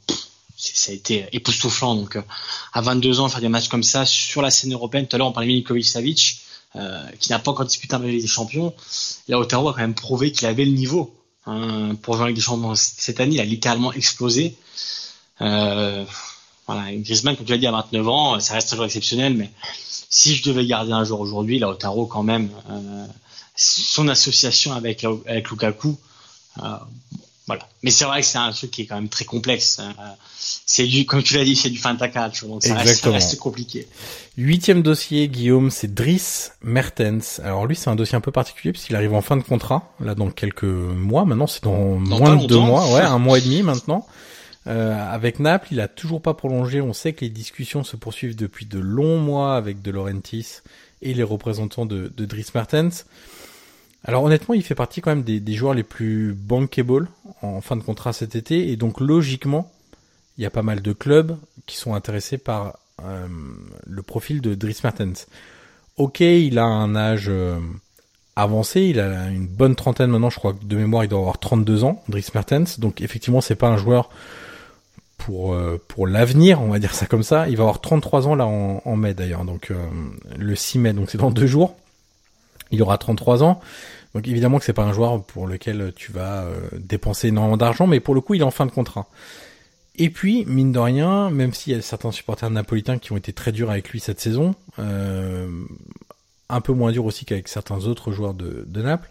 ça 0.57 0.93
a 0.93 0.95
été 0.95 1.27
époustouflant. 1.33 1.97
Donc, 1.97 2.19
à 2.73 2.81
22 2.81 3.21
ans, 3.21 3.29
faire 3.29 3.41
des 3.41 3.49
matchs 3.49 3.69
comme 3.69 3.83
ça 3.83 4.07
sur 4.07 4.43
la 4.43 4.51
scène 4.51 4.73
européenne. 4.73 5.07
Tout 5.07 5.17
à 5.17 5.19
l'heure, 5.19 5.29
on 5.29 5.33
parlait 5.33 5.49
de 5.49 5.53
Milinkovic-Savic, 5.53 6.41
qui 7.19 7.31
n'a 7.31 7.39
pas 7.39 7.51
encore 7.51 7.67
disputé 7.67 7.95
un 7.95 7.99
match 7.99 8.11
des 8.11 8.27
champions. 8.27 8.75
Lautaro 9.29 9.71
a 9.71 9.73
quand 9.73 9.81
même 9.81 9.95
prouvé 9.95 10.31
qu'il 10.31 10.47
avait 10.47 10.65
le 10.65 10.73
niveau. 10.73 11.15
Hein, 11.47 11.95
pour 12.03 12.15
jouer 12.15 12.25
avec 12.25 12.37
des 12.37 12.43
champions 12.43 12.75
cette 12.75 13.21
année, 13.21 13.37
il 13.37 13.41
a 13.41 13.45
littéralement 13.45 13.93
explosé. 13.93 14.57
Euh, 15.41 16.05
voilà, 16.67 16.95
Griezmann, 16.95 17.37
comme 17.37 17.47
tu 17.47 17.53
l'as 17.53 17.59
dit, 17.59 17.67
à 17.67 17.73
29 17.73 18.09
ans, 18.09 18.41
ça 18.41 18.55
reste 18.55 18.73
un 18.73 18.77
joueur 18.77 18.87
exceptionnel, 18.87 19.35
mais 19.35 19.51
si 20.11 20.35
je 20.35 20.43
devais 20.43 20.67
garder 20.67 20.93
un 20.93 21.05
joueur 21.05 21.21
aujourd'hui, 21.21 21.59
Lautaro 21.59 22.07
quand 22.07 22.23
même, 22.23 22.51
euh, 22.71 23.07
son 23.57 24.09
association 24.09 24.75
avec, 24.75 25.05
avec 25.05 25.51
Lukaku, 25.51 25.97
euh, 26.63 26.77
voilà. 27.47 27.67
Mais 27.83 27.91
c'est 27.91 28.05
vrai 28.05 28.21
que 28.21 28.27
c'est 28.27 28.39
un 28.39 28.53
truc 28.53 28.71
qui 28.71 28.83
est 28.83 28.87
quand 28.87 28.97
même 28.97 29.09
très 29.09 29.25
complexe. 29.25 29.81
C'est 30.71 30.85
du, 30.85 31.07
comme 31.07 31.23
tu 31.23 31.35
l'as 31.35 31.45
dit, 31.45 31.57
c'est 31.57 31.71
du 31.71 31.79
fantacalcio, 31.79 32.47
donc 32.47 32.63
ça 32.63 32.75
reste, 32.75 33.03
ça 33.03 33.11
reste, 33.11 33.39
compliqué. 33.39 33.89
Huitième 34.37 34.83
dossier, 34.83 35.27
Guillaume, 35.27 35.71
c'est 35.71 35.95
Driss 35.95 36.53
Mertens. 36.63 37.41
Alors 37.43 37.67
lui, 37.67 37.75
c'est 37.75 37.89
un 37.89 37.97
dossier 37.97 38.17
un 38.17 38.21
peu 38.21 38.33
particulier 38.33 38.73
puisqu'il 38.73 38.95
arrive 38.95 39.15
en 39.15 39.23
fin 39.23 39.39
de 39.39 39.43
contrat, 39.43 39.95
là 39.99 40.15
dans 40.15 40.31
quelques 40.31 40.65
mois. 40.65 41.25
Maintenant, 41.25 41.47
c'est 41.47 41.65
dans, 41.65 41.99
dans, 41.99 42.19
moins 42.19 42.37
de 42.37 42.47
deux 42.47 42.59
mois, 42.59 42.87
ouais, 42.93 43.01
un 43.01 43.19
mois 43.19 43.39
et 43.39 43.41
demi 43.41 43.63
maintenant. 43.63 44.07
Euh, 44.67 44.95
avec 45.11 45.41
Naples, 45.41 45.69
il 45.71 45.81
a 45.81 45.89
toujours 45.89 46.21
pas 46.21 46.35
prolongé. 46.35 46.83
On 46.83 46.93
sait 46.93 47.15
que 47.15 47.23
les 47.23 47.31
discussions 47.31 47.83
se 47.83 47.97
poursuivent 47.97 48.37
depuis 48.37 48.67
de 48.67 48.79
longs 48.79 49.21
mois 49.21 49.57
avec 49.57 49.81
De 49.81 49.91
Laurentiis 49.91 50.59
et 51.01 51.15
les 51.15 51.23
représentants 51.23 51.87
de, 51.87 52.13
de 52.15 52.27
Dries 52.27 52.45
Mertens. 52.55 53.07
Alors 54.05 54.23
honnêtement, 54.23 54.55
il 54.55 54.63
fait 54.63 54.75
partie 54.75 55.01
quand 55.01 55.13
même 55.13 55.23
des, 55.23 55.41
des, 55.41 55.55
joueurs 55.55 55.73
les 55.73 55.83
plus 55.83 56.35
bankable 56.35 57.09
en 57.41 57.63
fin 57.63 57.77
de 57.77 57.83
contrat 57.83 58.13
cet 58.13 58.37
été, 58.37 58.71
et 58.71 58.77
donc 58.77 59.01
logiquement, 59.01 59.73
il 60.39 60.43
y 60.43 60.47
a 60.47 60.51
pas 60.51 60.63
mal 60.63 60.81
de 60.81 60.93
clubs 60.93 61.37
qui 61.67 61.77
sont 61.77 61.95
intéressés 61.95 62.39
par 62.39 62.79
euh, 63.05 63.27
le 63.87 64.03
profil 64.03 64.41
de 64.41 64.55
Dries 64.55 64.79
Mertens. 64.83 65.27
Ok, 65.97 66.21
il 66.21 66.59
a 66.59 66.65
un 66.65 66.95
âge 66.95 67.27
euh, 67.29 67.59
avancé, 68.37 68.83
il 68.83 69.01
a 69.01 69.29
une 69.29 69.49
bonne 69.49 69.75
trentaine 69.75 70.11
maintenant, 70.11 70.31
je 70.31 70.39
crois 70.39 70.53
que 70.53 70.65
de 70.65 70.77
mémoire 70.77 71.05
il 71.05 71.09
doit 71.09 71.19
avoir 71.19 71.39
32 71.39 71.83
ans, 71.83 72.03
Dries 72.09 72.27
Mertens, 72.35 72.79
donc 72.79 73.01
effectivement 73.01 73.41
c'est 73.41 73.57
pas 73.57 73.69
un 73.69 73.77
joueur 73.77 74.11
pour 75.17 75.55
euh, 75.55 75.83
pour 75.89 76.07
l'avenir, 76.07 76.63
on 76.63 76.69
va 76.69 76.79
dire 76.79 76.95
ça 76.95 77.07
comme 77.07 77.25
ça. 77.25 77.49
Il 77.49 77.57
va 77.57 77.65
avoir 77.65 77.81
33 77.81 78.29
ans 78.29 78.37
là 78.37 78.47
en, 78.47 78.81
en 78.85 78.97
mai 78.97 79.15
d'ailleurs, 79.15 79.45
donc 79.45 79.73
le 80.37 80.55
6 80.55 80.79
mai, 80.79 80.93
donc 80.93 81.11
c'est 81.11 81.19
dans 81.19 81.33
deux 81.33 81.49
jours. 81.49 81.77
Il 82.71 82.81
aura 82.83 82.97
33 82.97 83.43
ans. 83.43 83.61
Donc 84.15 84.29
évidemment 84.29 84.59
que 84.59 84.65
c'est 84.65 84.73
pas 84.73 84.85
un 84.85 84.93
joueur 84.93 85.23
pour 85.23 85.49
lequel 85.49 85.93
tu 85.97 86.13
vas 86.13 86.45
dépenser 86.79 87.29
énormément 87.29 87.57
d'argent, 87.57 87.89
mais 87.89 87.99
pour 87.99 88.15
le 88.15 88.21
coup 88.21 88.35
il 88.35 88.41
est 88.41 88.45
en 88.45 88.53
fin 88.53 88.67
de 88.67 88.71
contrat. 88.71 89.09
Et 89.99 90.11
puis, 90.11 90.45
mine 90.47 90.71
de 90.71 90.79
rien, 90.79 91.29
même 91.31 91.53
s'il 91.53 91.73
y 91.73 91.77
a 91.77 91.83
certains 91.83 92.13
supporters 92.13 92.51
napolitains 92.51 92.99
qui 92.99 93.11
ont 93.13 93.17
été 93.17 93.33
très 93.33 93.51
durs 93.51 93.71
avec 93.71 93.91
lui 93.91 93.99
cette 93.99 94.21
saison, 94.21 94.55
euh, 94.79 95.51
un 96.49 96.61
peu 96.61 96.73
moins 96.73 96.93
durs 96.93 97.05
aussi 97.05 97.25
qu'avec 97.25 97.49
certains 97.49 97.85
autres 97.87 98.13
joueurs 98.13 98.35
de, 98.35 98.65
de 98.67 98.83
Naples, 98.83 99.11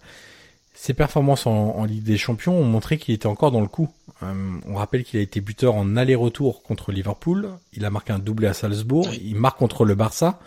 ses 0.73 0.93
performances 0.93 1.45
en, 1.45 1.75
en, 1.75 1.83
Ligue 1.83 2.03
des 2.03 2.17
Champions 2.17 2.57
ont 2.57 2.63
montré 2.63 2.97
qu'il 2.97 3.13
était 3.13 3.25
encore 3.27 3.51
dans 3.51 3.59
le 3.61 3.67
coup. 3.67 3.89
Euh, 4.23 4.59
on 4.65 4.75
rappelle 4.75 5.03
qu'il 5.03 5.19
a 5.19 5.23
été 5.23 5.41
buteur 5.41 5.75
en 5.75 5.97
aller-retour 5.97 6.63
contre 6.63 6.93
Liverpool, 6.93 7.49
il 7.73 7.83
a 7.83 7.89
marqué 7.89 8.13
un 8.13 8.19
doublé 8.19 8.47
à 8.47 8.53
Salzbourg, 8.53 9.09
il 9.21 9.35
marque 9.35 9.57
contre 9.57 9.83
le 9.83 9.95
Barça. 9.95 10.39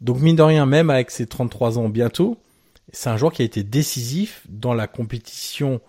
Donc 0.00 0.18
mine 0.18 0.36
de 0.36 0.42
rien, 0.42 0.66
même 0.66 0.90
avec 0.90 1.10
ses 1.12 1.26
33 1.26 1.78
ans 1.78 1.88
bientôt, 1.88 2.36
c'est 2.92 3.10
un 3.10 3.16
joueur 3.16 3.32
qui 3.32 3.42
a 3.42 3.44
été 3.44 3.62
décisif 3.62 4.42
dans 4.48 4.74
la 4.74 4.88
compétition 4.88 5.80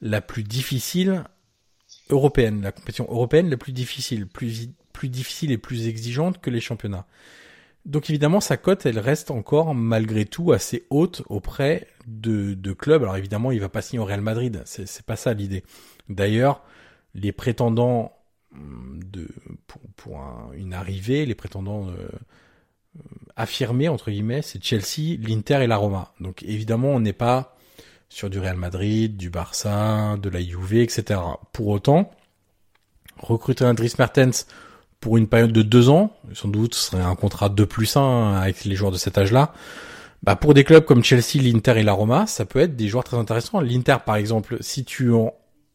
la 0.00 0.20
plus 0.20 0.44
difficile 0.44 1.24
européenne, 2.10 2.62
la 2.62 2.72
compétition 2.72 3.06
européenne 3.08 3.50
la 3.50 3.56
plus 3.56 3.72
difficile, 3.72 4.26
plus, 4.26 4.70
plus 4.92 5.08
difficile 5.08 5.52
et 5.52 5.58
plus 5.58 5.88
exigeante 5.88 6.40
que 6.40 6.50
les 6.50 6.60
championnats. 6.60 7.06
Donc 7.84 8.10
évidemment, 8.10 8.40
sa 8.40 8.56
cote, 8.56 8.84
elle 8.86 8.98
reste 8.98 9.30
encore 9.30 9.74
malgré 9.74 10.24
tout 10.26 10.52
assez 10.52 10.86
haute 10.90 11.22
auprès 11.28 11.86
de, 12.06 12.54
de 12.54 12.72
clubs. 12.72 13.02
Alors 13.02 13.16
évidemment, 13.16 13.50
il 13.50 13.60
va 13.60 13.68
pas 13.68 13.82
signer 13.82 14.00
au 14.00 14.04
Real 14.04 14.20
Madrid, 14.20 14.62
c'est 14.66 15.06
pas 15.06 15.16
ça 15.16 15.32
l'idée. 15.32 15.64
D'ailleurs, 16.08 16.62
les 17.14 17.32
prétendants 17.32 18.12
hum, 18.52 19.00
de, 19.04 19.28
pour, 19.66 19.80
pour 19.96 20.20
un, 20.20 20.50
une 20.54 20.74
arrivée, 20.74 21.24
les 21.24 21.34
prétendants 21.34 21.88
euh, 21.88 22.08
affirmés 23.36 23.88
entre 23.88 24.10
guillemets, 24.10 24.42
c'est 24.42 24.62
Chelsea, 24.62 25.16
l'Inter 25.20 25.62
et 25.62 25.66
la 25.66 25.76
Roma. 25.76 26.12
Donc 26.20 26.42
évidemment, 26.42 26.90
on 26.90 27.00
n'est 27.00 27.12
pas 27.12 27.56
sur 28.08 28.30
du 28.30 28.38
Real 28.38 28.56
Madrid, 28.56 29.16
du 29.16 29.30
Barça, 29.30 30.16
de 30.20 30.28
la 30.28 30.40
Juve, 30.40 30.76
etc. 30.76 31.20
Pour 31.52 31.68
autant, 31.68 32.10
recruter 33.18 33.64
un 33.64 33.74
Dries 33.74 33.94
Mertens 33.98 34.46
pour 35.00 35.16
une 35.16 35.28
période 35.28 35.52
de 35.52 35.62
deux 35.62 35.88
ans, 35.88 36.16
sans 36.32 36.48
doute 36.48 36.74
ce 36.74 36.90
serait 36.90 37.02
un 37.02 37.14
contrat 37.14 37.48
2 37.48 37.66
plus 37.66 37.96
1 37.96 38.34
avec 38.34 38.64
les 38.64 38.74
joueurs 38.74 38.90
de 38.90 38.96
cet 38.96 39.16
âge-là, 39.18 39.52
bah 40.22 40.34
pour 40.34 40.54
des 40.54 40.64
clubs 40.64 40.84
comme 40.84 41.04
Chelsea, 41.04 41.40
l'Inter 41.40 41.78
et 41.78 41.82
la 41.84 41.92
Roma, 41.92 42.26
ça 42.26 42.44
peut 42.44 42.58
être 42.58 42.74
des 42.74 42.88
joueurs 42.88 43.04
très 43.04 43.16
intéressants. 43.16 43.60
L'Inter, 43.60 43.98
par 44.04 44.16
exemple, 44.16 44.58
si 44.60 44.84
tu 44.84 45.12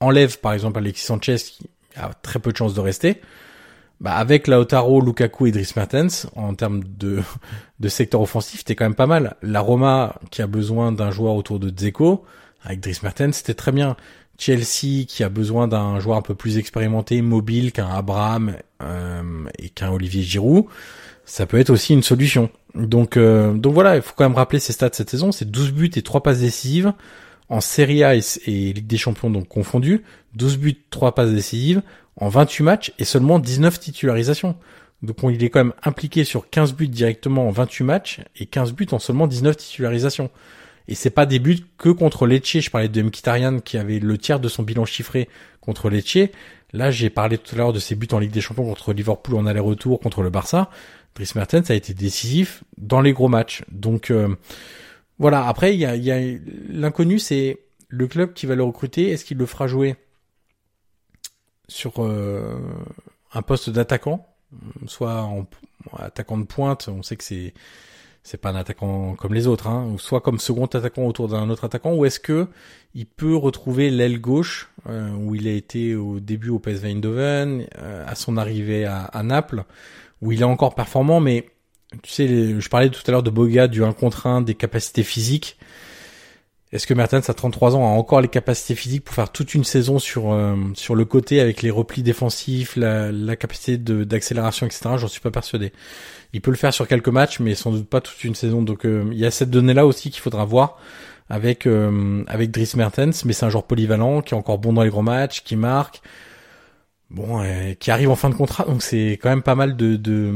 enlèves 0.01 0.39
par 0.39 0.53
exemple 0.53 0.79
Alexis 0.79 1.05
Sanchez, 1.05 1.37
qui 1.37 1.69
a 1.95 2.13
très 2.13 2.39
peu 2.39 2.51
de 2.51 2.57
chances 2.57 2.73
de 2.73 2.81
rester, 2.81 3.21
bah 4.03 4.15
avec 4.15 4.47
Lautaro, 4.47 4.99
Lukaku 4.99 5.47
et 5.47 5.51
Dries 5.51 5.71
Mertens, 5.77 6.27
en 6.35 6.53
termes 6.55 6.83
de, 6.83 7.21
de 7.79 7.87
secteur 7.87 8.19
offensif, 8.19 8.65
t'es 8.65 8.75
quand 8.75 8.83
même 8.83 8.95
pas 8.95 9.07
mal. 9.07 9.37
La 9.41 9.61
Roma, 9.61 10.19
qui 10.29 10.41
a 10.41 10.47
besoin 10.47 10.91
d'un 10.91 11.09
joueur 11.09 11.35
autour 11.35 11.57
de 11.57 11.69
Dzeko, 11.69 12.25
avec 12.65 12.81
Dries 12.81 12.99
Mertens, 13.01 13.31
c'était 13.37 13.53
très 13.53 13.71
bien. 13.71 13.95
Chelsea, 14.37 15.05
qui 15.07 15.23
a 15.23 15.29
besoin 15.29 15.69
d'un 15.69 16.01
joueur 16.01 16.17
un 16.17 16.21
peu 16.21 16.35
plus 16.35 16.57
expérimenté, 16.57 17.21
mobile, 17.21 17.71
qu'un 17.71 17.87
Abraham 17.87 18.57
euh, 18.81 19.45
et 19.57 19.69
qu'un 19.69 19.91
Olivier 19.91 20.21
Giroud, 20.21 20.65
ça 21.23 21.45
peut 21.45 21.57
être 21.57 21.69
aussi 21.69 21.93
une 21.93 22.03
solution. 22.03 22.49
Donc, 22.75 23.15
euh, 23.15 23.53
donc 23.53 23.73
voilà, 23.73 23.95
il 23.95 24.01
faut 24.01 24.13
quand 24.17 24.25
même 24.25 24.35
rappeler 24.35 24.59
ses 24.59 24.73
stats 24.73 24.89
cette 24.91 25.11
saison, 25.11 25.31
c'est 25.31 25.49
12 25.49 25.71
buts 25.71 25.91
et 25.95 26.01
3 26.01 26.23
passes 26.23 26.39
décisives 26.39 26.91
en 27.49 27.61
Serie 27.61 28.03
A 28.03 28.15
et, 28.15 28.21
Ligue 28.47 28.87
des 28.87 28.97
Champions 28.97 29.29
donc 29.29 29.47
confondus, 29.47 30.03
12 30.35 30.57
buts, 30.57 30.77
3 30.89 31.15
passes 31.15 31.31
décisives, 31.31 31.81
en 32.17 32.29
28 32.29 32.63
matchs 32.63 32.93
et 32.99 33.05
seulement 33.05 33.39
19 33.39 33.79
titularisations. 33.79 34.55
Donc 35.01 35.17
il 35.23 35.43
est 35.43 35.49
quand 35.49 35.63
même 35.63 35.73
impliqué 35.83 36.23
sur 36.23 36.49
15 36.49 36.73
buts 36.73 36.87
directement 36.87 37.47
en 37.47 37.51
28 37.51 37.83
matchs 37.83 38.21
et 38.37 38.45
15 38.45 38.73
buts 38.73 38.87
en 38.91 38.99
seulement 38.99 39.27
19 39.27 39.57
titularisations. 39.57 40.29
Et 40.87 40.95
c'est 40.95 41.09
pas 41.09 41.25
des 41.25 41.39
buts 41.39 41.59
que 41.77 41.89
contre 41.89 42.25
Lecce. 42.27 42.59
Je 42.59 42.69
parlais 42.69 42.89
de 42.89 43.01
Mkhitaryan 43.01 43.59
qui 43.59 43.77
avait 43.77 43.99
le 43.99 44.17
tiers 44.17 44.39
de 44.39 44.47
son 44.49 44.63
bilan 44.63 44.85
chiffré 44.85 45.29
contre 45.61 45.89
Lecce. 45.89 46.29
Là, 46.73 46.89
j'ai 46.89 47.09
parlé 47.09 47.37
tout 47.37 47.55
à 47.55 47.57
l'heure 47.57 47.73
de 47.73 47.79
ses 47.79 47.95
buts 47.95 48.07
en 48.11 48.19
Ligue 48.19 48.31
des 48.31 48.41
Champions 48.41 48.65
contre 48.65 48.93
Liverpool 48.93 49.35
en 49.35 49.45
aller-retour 49.45 49.99
contre 49.99 50.21
le 50.21 50.29
Barça. 50.29 50.69
Dries 51.15 51.31
Mertens 51.35 51.69
a 51.69 51.75
été 51.75 51.93
décisif 51.93 52.63
dans 52.77 53.01
les 53.01 53.13
gros 53.13 53.27
matchs. 53.27 53.63
Donc 53.71 54.09
euh, 54.09 54.35
voilà. 55.19 55.47
Après, 55.47 55.73
il 55.73 55.79
y 55.79 55.85
a, 56.11 56.19
l'inconnu, 56.69 57.19
c'est 57.19 57.59
le 57.87 58.07
club 58.07 58.33
qui 58.33 58.45
va 58.45 58.55
le 58.55 58.63
recruter. 58.63 59.09
Est-ce 59.09 59.25
qu'il 59.25 59.37
le 59.37 59.45
fera 59.45 59.67
jouer 59.67 59.95
sur 61.67 62.03
euh, 62.03 62.59
un 63.33 63.41
poste 63.41 63.69
d'attaquant, 63.69 64.27
soit 64.85 65.21
en 65.21 65.47
attaquant 65.97 66.37
de 66.37 66.45
pointe, 66.45 66.87
on 66.87 67.03
sait 67.03 67.15
que 67.15 67.23
c'est 67.23 67.53
c'est 68.23 68.37
pas 68.37 68.49
un 68.49 68.55
attaquant 68.55 69.15
comme 69.15 69.33
les 69.33 69.47
autres, 69.47 69.67
hein, 69.67 69.95
soit 69.97 70.21
comme 70.21 70.39
second 70.39 70.65
attaquant 70.65 71.05
autour 71.05 71.27
d'un 71.27 71.49
autre 71.49 71.65
attaquant, 71.65 71.93
ou 71.93 72.05
est-ce 72.05 72.21
que 72.21 72.47
il 72.95 73.05
peut 73.05 73.35
retrouver 73.35 73.89
l'aile 73.89 74.19
gauche 74.19 74.71
euh, 74.87 75.11
où 75.11 75.35
il 75.35 75.47
a 75.47 75.51
été 75.51 75.95
au 75.95 76.21
début 76.21 76.49
au 76.49 76.59
PSV 76.59 76.89
Eindhoven, 76.91 77.67
euh, 77.79 78.05
à 78.07 78.15
son 78.15 78.37
arrivée 78.37 78.85
à, 78.85 79.23
Naples, 79.23 79.65
où 80.21 80.31
il 80.31 80.41
est 80.41 80.45
encore 80.45 80.73
performant, 80.73 81.19
mais 81.19 81.49
tu 82.01 82.11
sais, 82.11 82.59
je 82.59 82.69
parlais 82.69 82.89
tout 82.89 83.01
à 83.07 83.11
l'heure 83.11 83.23
de 83.23 83.29
Boga, 83.29 83.67
du 83.67 83.83
1 83.83 83.93
contre 83.93 84.27
1, 84.27 84.41
des 84.41 84.55
capacités 84.55 85.03
physiques. 85.03 85.57
Est-ce 86.73 86.87
que 86.87 86.95
Mertens 86.95 87.29
à 87.29 87.35
33 87.35 87.75
ans 87.75 87.85
a 87.85 87.89
encore 87.89 88.19
les 88.19 88.27
capacités 88.27 88.73
physiques 88.73 89.03
pour 89.03 89.13
faire 89.13 89.31
toute 89.31 89.53
une 89.53 89.63
saison 89.63 89.99
sur 89.99 90.33
euh, 90.33 90.55
sur 90.73 90.95
le 90.95 91.05
côté 91.05 91.39
avec 91.39 91.61
les 91.61 91.69
replis 91.69 92.01
défensifs, 92.01 92.75
la, 92.75 93.11
la 93.11 93.35
capacité 93.35 93.77
d'accélération, 93.77 94.65
etc. 94.65 94.89
J'en 94.97 95.07
suis 95.07 95.21
pas 95.21 95.29
persuadé. 95.29 95.71
Il 96.33 96.41
peut 96.41 96.49
le 96.49 96.57
faire 96.57 96.73
sur 96.73 96.87
quelques 96.87 97.09
matchs, 97.09 97.39
mais 97.39 97.53
sans 97.53 97.71
doute 97.71 97.87
pas 97.87 98.01
toute 98.01 98.23
une 98.23 98.33
saison. 98.33 98.63
Donc 98.63 98.85
euh, 98.85 99.07
il 99.11 99.19
y 99.19 99.25
a 99.25 99.29
cette 99.29 99.51
donnée-là 99.51 99.85
aussi 99.85 100.09
qu'il 100.09 100.21
faudra 100.21 100.45
voir 100.45 100.79
avec 101.29 101.67
euh, 101.67 102.23
avec 102.27 102.49
Dries 102.49 102.71
Mertens, 102.75 103.23
mais 103.23 103.33
c'est 103.33 103.45
un 103.45 103.49
joueur 103.49 103.65
polyvalent 103.65 104.21
qui 104.21 104.33
est 104.33 104.37
encore 104.37 104.57
bon 104.57 104.73
dans 104.73 104.81
les 104.81 104.89
gros 104.89 105.03
matchs, 105.03 105.43
qui 105.43 105.55
marque, 105.55 106.01
bon, 107.13 107.75
qui 107.79 107.91
arrive 107.91 108.09
en 108.09 108.15
fin 108.15 108.29
de 108.29 108.35
contrat. 108.35 108.65
Donc 108.65 108.83
c'est 108.83 109.19
quand 109.21 109.29
même 109.29 109.43
pas 109.43 109.55
mal 109.55 109.77
de 109.77 109.95
de, 109.95 110.31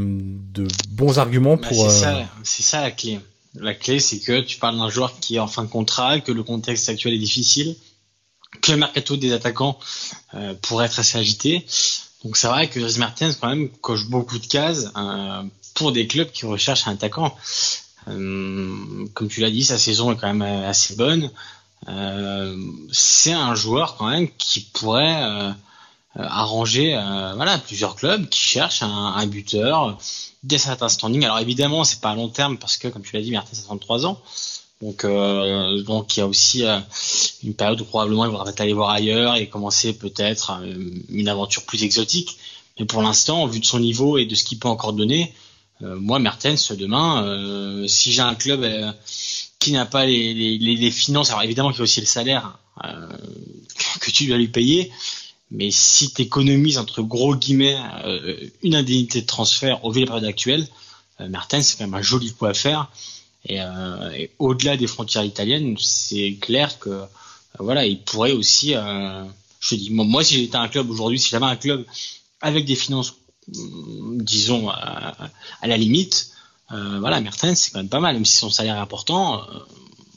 de 0.54 0.68
bons 0.90 1.20
arguments 1.20 1.58
bah, 1.58 1.68
pour. 1.68 1.92
c'est 1.92 2.00
ça, 2.00 2.30
c'est 2.44 2.64
ça 2.64 2.82
la 2.82 2.92
clé. 2.92 3.20
La 3.56 3.74
clé, 3.74 4.00
c'est 4.00 4.20
que 4.20 4.42
tu 4.42 4.60
parles 4.60 4.78
d'un 4.78 4.90
joueur 4.90 5.20
qui 5.20 5.36
est 5.36 5.40
en 5.40 5.48
fin 5.48 5.64
de 5.64 5.70
contrat, 5.70 6.20
que 6.20 6.32
le 6.32 6.44
contexte 6.44 6.90
actuel 6.90 7.16
est 7.16 7.20
difficile, 7.20 7.76
que 8.62 8.72
le 8.72 8.78
mercato 8.78 9.18
des 9.18 9.34
attaquants 9.34 9.80
pourrait 10.62 10.86
être 10.86 11.00
assez 11.00 11.18
agité. 11.18 11.66
Donc 12.24 12.38
c'est 12.38 12.48
vrai 12.48 12.70
que 12.70 12.80
Dries 12.80 13.00
Mertens 13.00 13.36
quand 13.40 13.50
même 13.50 13.70
coche 13.70 14.06
beaucoup 14.06 14.38
de 14.38 14.46
cases 14.46 14.92
pour 15.74 15.92
des 15.92 16.06
clubs 16.08 16.30
qui 16.30 16.46
recherchent 16.46 16.88
un 16.88 16.94
attaquant. 16.94 17.36
comme 18.06 19.28
tu 19.30 19.42
l'as 19.42 19.50
dit, 19.50 19.64
sa 19.64 19.80
saison 19.80 20.12
est 20.12 20.18
quand 20.18 20.32
même 20.32 20.64
assez 20.66 20.96
bonne. 20.96 21.32
c'est 22.92 23.34
un 23.34 23.56
joueur 23.56 23.96
quand 23.98 24.10
même 24.10 24.28
qui 24.38 24.60
pourrait 24.60 25.56
euh, 26.20 26.24
arranger 26.28 26.96
euh, 26.96 27.34
voilà 27.36 27.60
plusieurs 27.60 27.96
clubs 27.96 28.28
qui 28.28 28.40
cherchent 28.40 28.82
un, 28.82 29.28
buteur 29.28 30.00
dès 30.42 30.58
certains 30.58 30.90
standing. 30.90 31.24
Alors 31.24 31.38
évidemment, 31.40 31.84
c'est 31.84 32.02
pas 32.02 32.10
à 32.10 32.16
long 32.16 32.30
terme 32.30 32.58
parce 32.58 32.78
que 32.78 32.88
comme 32.88 33.04
tu 33.04 33.16
l'as 33.16 33.22
dit, 33.22 33.30
Mertens 33.30 33.60
a 33.60 33.64
33 33.64 34.08
ans. 34.08 34.20
Donc, 34.82 35.06
euh, 35.06 35.82
donc 35.84 36.18
il 36.18 36.22
y 36.22 36.24
a 36.24 36.28
aussi 36.28 36.64
une 37.44 37.54
période 37.54 37.82
où 37.82 37.86
probablement 37.86 38.26
il 38.26 38.32
faudra 38.32 38.52
aller 38.58 38.74
voir 38.74 38.90
ailleurs 38.90 39.36
et 39.36 39.48
commencer 39.48 39.94
peut-être 39.94 40.60
une 41.10 41.30
aventure 41.30 41.64
plus 41.66 41.84
exotique. 41.84 42.38
Mais 42.80 42.86
pour 42.86 43.02
l'instant, 43.04 43.46
vu 43.46 43.60
de 43.60 43.66
son 43.66 43.80
niveau 43.80 44.18
et 44.18 44.26
de 44.26 44.34
ce 44.34 44.44
qu'il 44.44 44.58
peut 44.60 44.68
encore 44.68 44.94
donner, 44.94 45.34
moi 45.82 46.20
Mertens 46.20 46.72
demain, 46.72 47.86
si 47.88 48.12
j'ai 48.12 48.22
un 48.22 48.36
club 48.36 48.66
qui 49.60 49.72
n'a 49.72 49.86
pas 49.86 50.06
les, 50.06 50.34
les, 50.34 50.58
les, 50.58 50.92
finances, 50.92 51.30
alors 51.30 51.44
évidemment 51.44 51.70
qu'il 51.70 51.80
y 51.80 51.82
a 51.82 51.84
aussi 51.84 52.00
le 52.00 52.06
salaire 52.06 52.60
que 54.00 54.12
tu 54.12 54.28
dois 54.28 54.38
lui 54.38 54.48
payer, 54.48 54.92
mais 55.52 55.72
si 55.72 56.12
tu 56.14 56.22
économises 56.22 56.78
entre 56.78 57.02
gros 57.02 57.36
guillemets 57.36 57.78
euh, 58.04 58.36
une 58.64 58.76
indemnité 58.76 59.22
de 59.22 59.26
transfert 59.26 59.84
au 59.86 59.92
vu 59.92 60.02
de 60.02 60.06
la 60.06 60.12
période 60.12 60.30
actuelle, 60.30 60.68
euh, 61.22 61.30
Mertens 61.30 61.62
c'est 61.64 61.78
quand 61.78 61.86
même 61.86 61.94
un 61.94 62.02
joli 62.02 62.34
coup 62.34 62.46
à 62.46 62.54
faire. 62.54 62.90
Et, 63.46 63.62
euh, 63.62 64.12
et 64.12 64.32
au-delà 64.40 64.76
des 64.76 64.88
frontières 64.88 65.24
italiennes, 65.24 65.78
c'est 65.80 66.38
clair 66.42 66.80
que 66.80 67.04
voilà, 67.60 67.86
il 67.86 68.02
pourrait 68.02 68.34
aussi. 68.34 68.74
je 68.74 69.76
dis 69.76 69.90
moi, 69.92 70.24
si 70.24 70.36
j'étais 70.36 70.58
un 70.58 70.68
club 70.68 70.90
aujourd'hui, 70.90 71.20
si 71.20 71.30
j'avais 71.30 71.46
un 71.46 71.56
club 71.56 71.86
avec 72.42 72.66
des 72.66 72.76
finances, 72.76 73.14
mm, 73.48 74.22
disons 74.22 74.70
à, 74.70 75.30
la 75.64 75.78
limite, 75.78 76.32
voilà, 76.70 77.22
Mertens 77.22 77.56
c'est 77.56 77.72
quand 77.72 77.80
même 77.80 77.90
pas 77.90 78.02
mal, 78.02 78.16
même 78.16 78.26
si 78.26 78.36
son 78.36 78.50
salaire 78.50 78.76
est 78.76 78.80
important. 78.80 79.48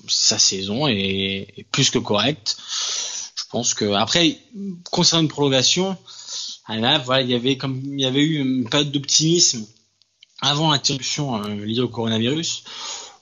sa 0.09 0.39
saison 0.39 0.89
est, 0.89 1.65
plus 1.71 1.91
que 1.91 1.99
correcte 1.99 2.57
pense 3.51 3.75
que 3.75 3.93
après 3.93 4.39
concernant 4.91 5.23
une 5.23 5.29
prolongation, 5.29 5.97
là, 6.69 6.99
voilà, 6.99 7.23
il 7.23 7.31
y 7.31 7.35
avait 7.35 7.57
comme 7.57 7.81
il 7.85 8.01
y 8.01 8.07
avait 8.07 8.23
eu 8.23 8.39
une 8.39 8.69
période 8.69 8.91
d'optimisme 8.91 9.67
avant 10.41 10.71
l'interruption 10.71 11.43
euh, 11.43 11.65
liée 11.65 11.81
au 11.81 11.89
coronavirus. 11.89 12.65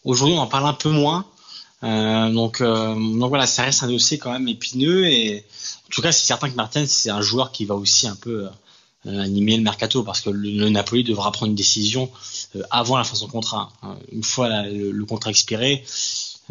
Aujourd'hui, 0.04 0.36
on 0.36 0.40
en 0.40 0.46
parle 0.46 0.66
un 0.66 0.74
peu 0.74 0.90
moins. 0.90 1.26
Euh, 1.84 2.30
donc, 2.30 2.60
euh, 2.60 2.94
donc 2.94 3.28
voilà, 3.28 3.46
ça 3.46 3.62
reste 3.62 3.82
un 3.82 3.88
dossier 3.88 4.18
quand 4.18 4.32
même 4.32 4.48
épineux 4.48 5.06
et 5.06 5.44
en 5.86 5.90
tout 5.90 6.02
cas, 6.02 6.12
c'est 6.12 6.26
certain 6.26 6.50
que 6.50 6.56
Martin 6.56 6.84
c'est 6.86 7.10
un 7.10 7.20
joueur 7.20 7.52
qui 7.52 7.64
va 7.64 7.76
aussi 7.76 8.08
un 8.08 8.16
peu 8.16 8.48
euh, 9.06 9.20
animer 9.20 9.56
le 9.56 9.62
mercato 9.62 10.02
parce 10.02 10.20
que 10.20 10.30
le, 10.30 10.68
Napoli 10.70 11.04
devra 11.04 11.30
prendre 11.30 11.50
une 11.50 11.56
décision 11.56 12.10
euh, 12.56 12.62
avant 12.70 12.98
la 12.98 13.04
fin 13.04 13.12
de 13.12 13.18
son 13.18 13.28
contrat. 13.28 13.70
Hein. 13.82 13.96
Une 14.10 14.24
fois 14.24 14.64
le, 14.64 15.04
contrat 15.04 15.30
expiré, 15.30 15.84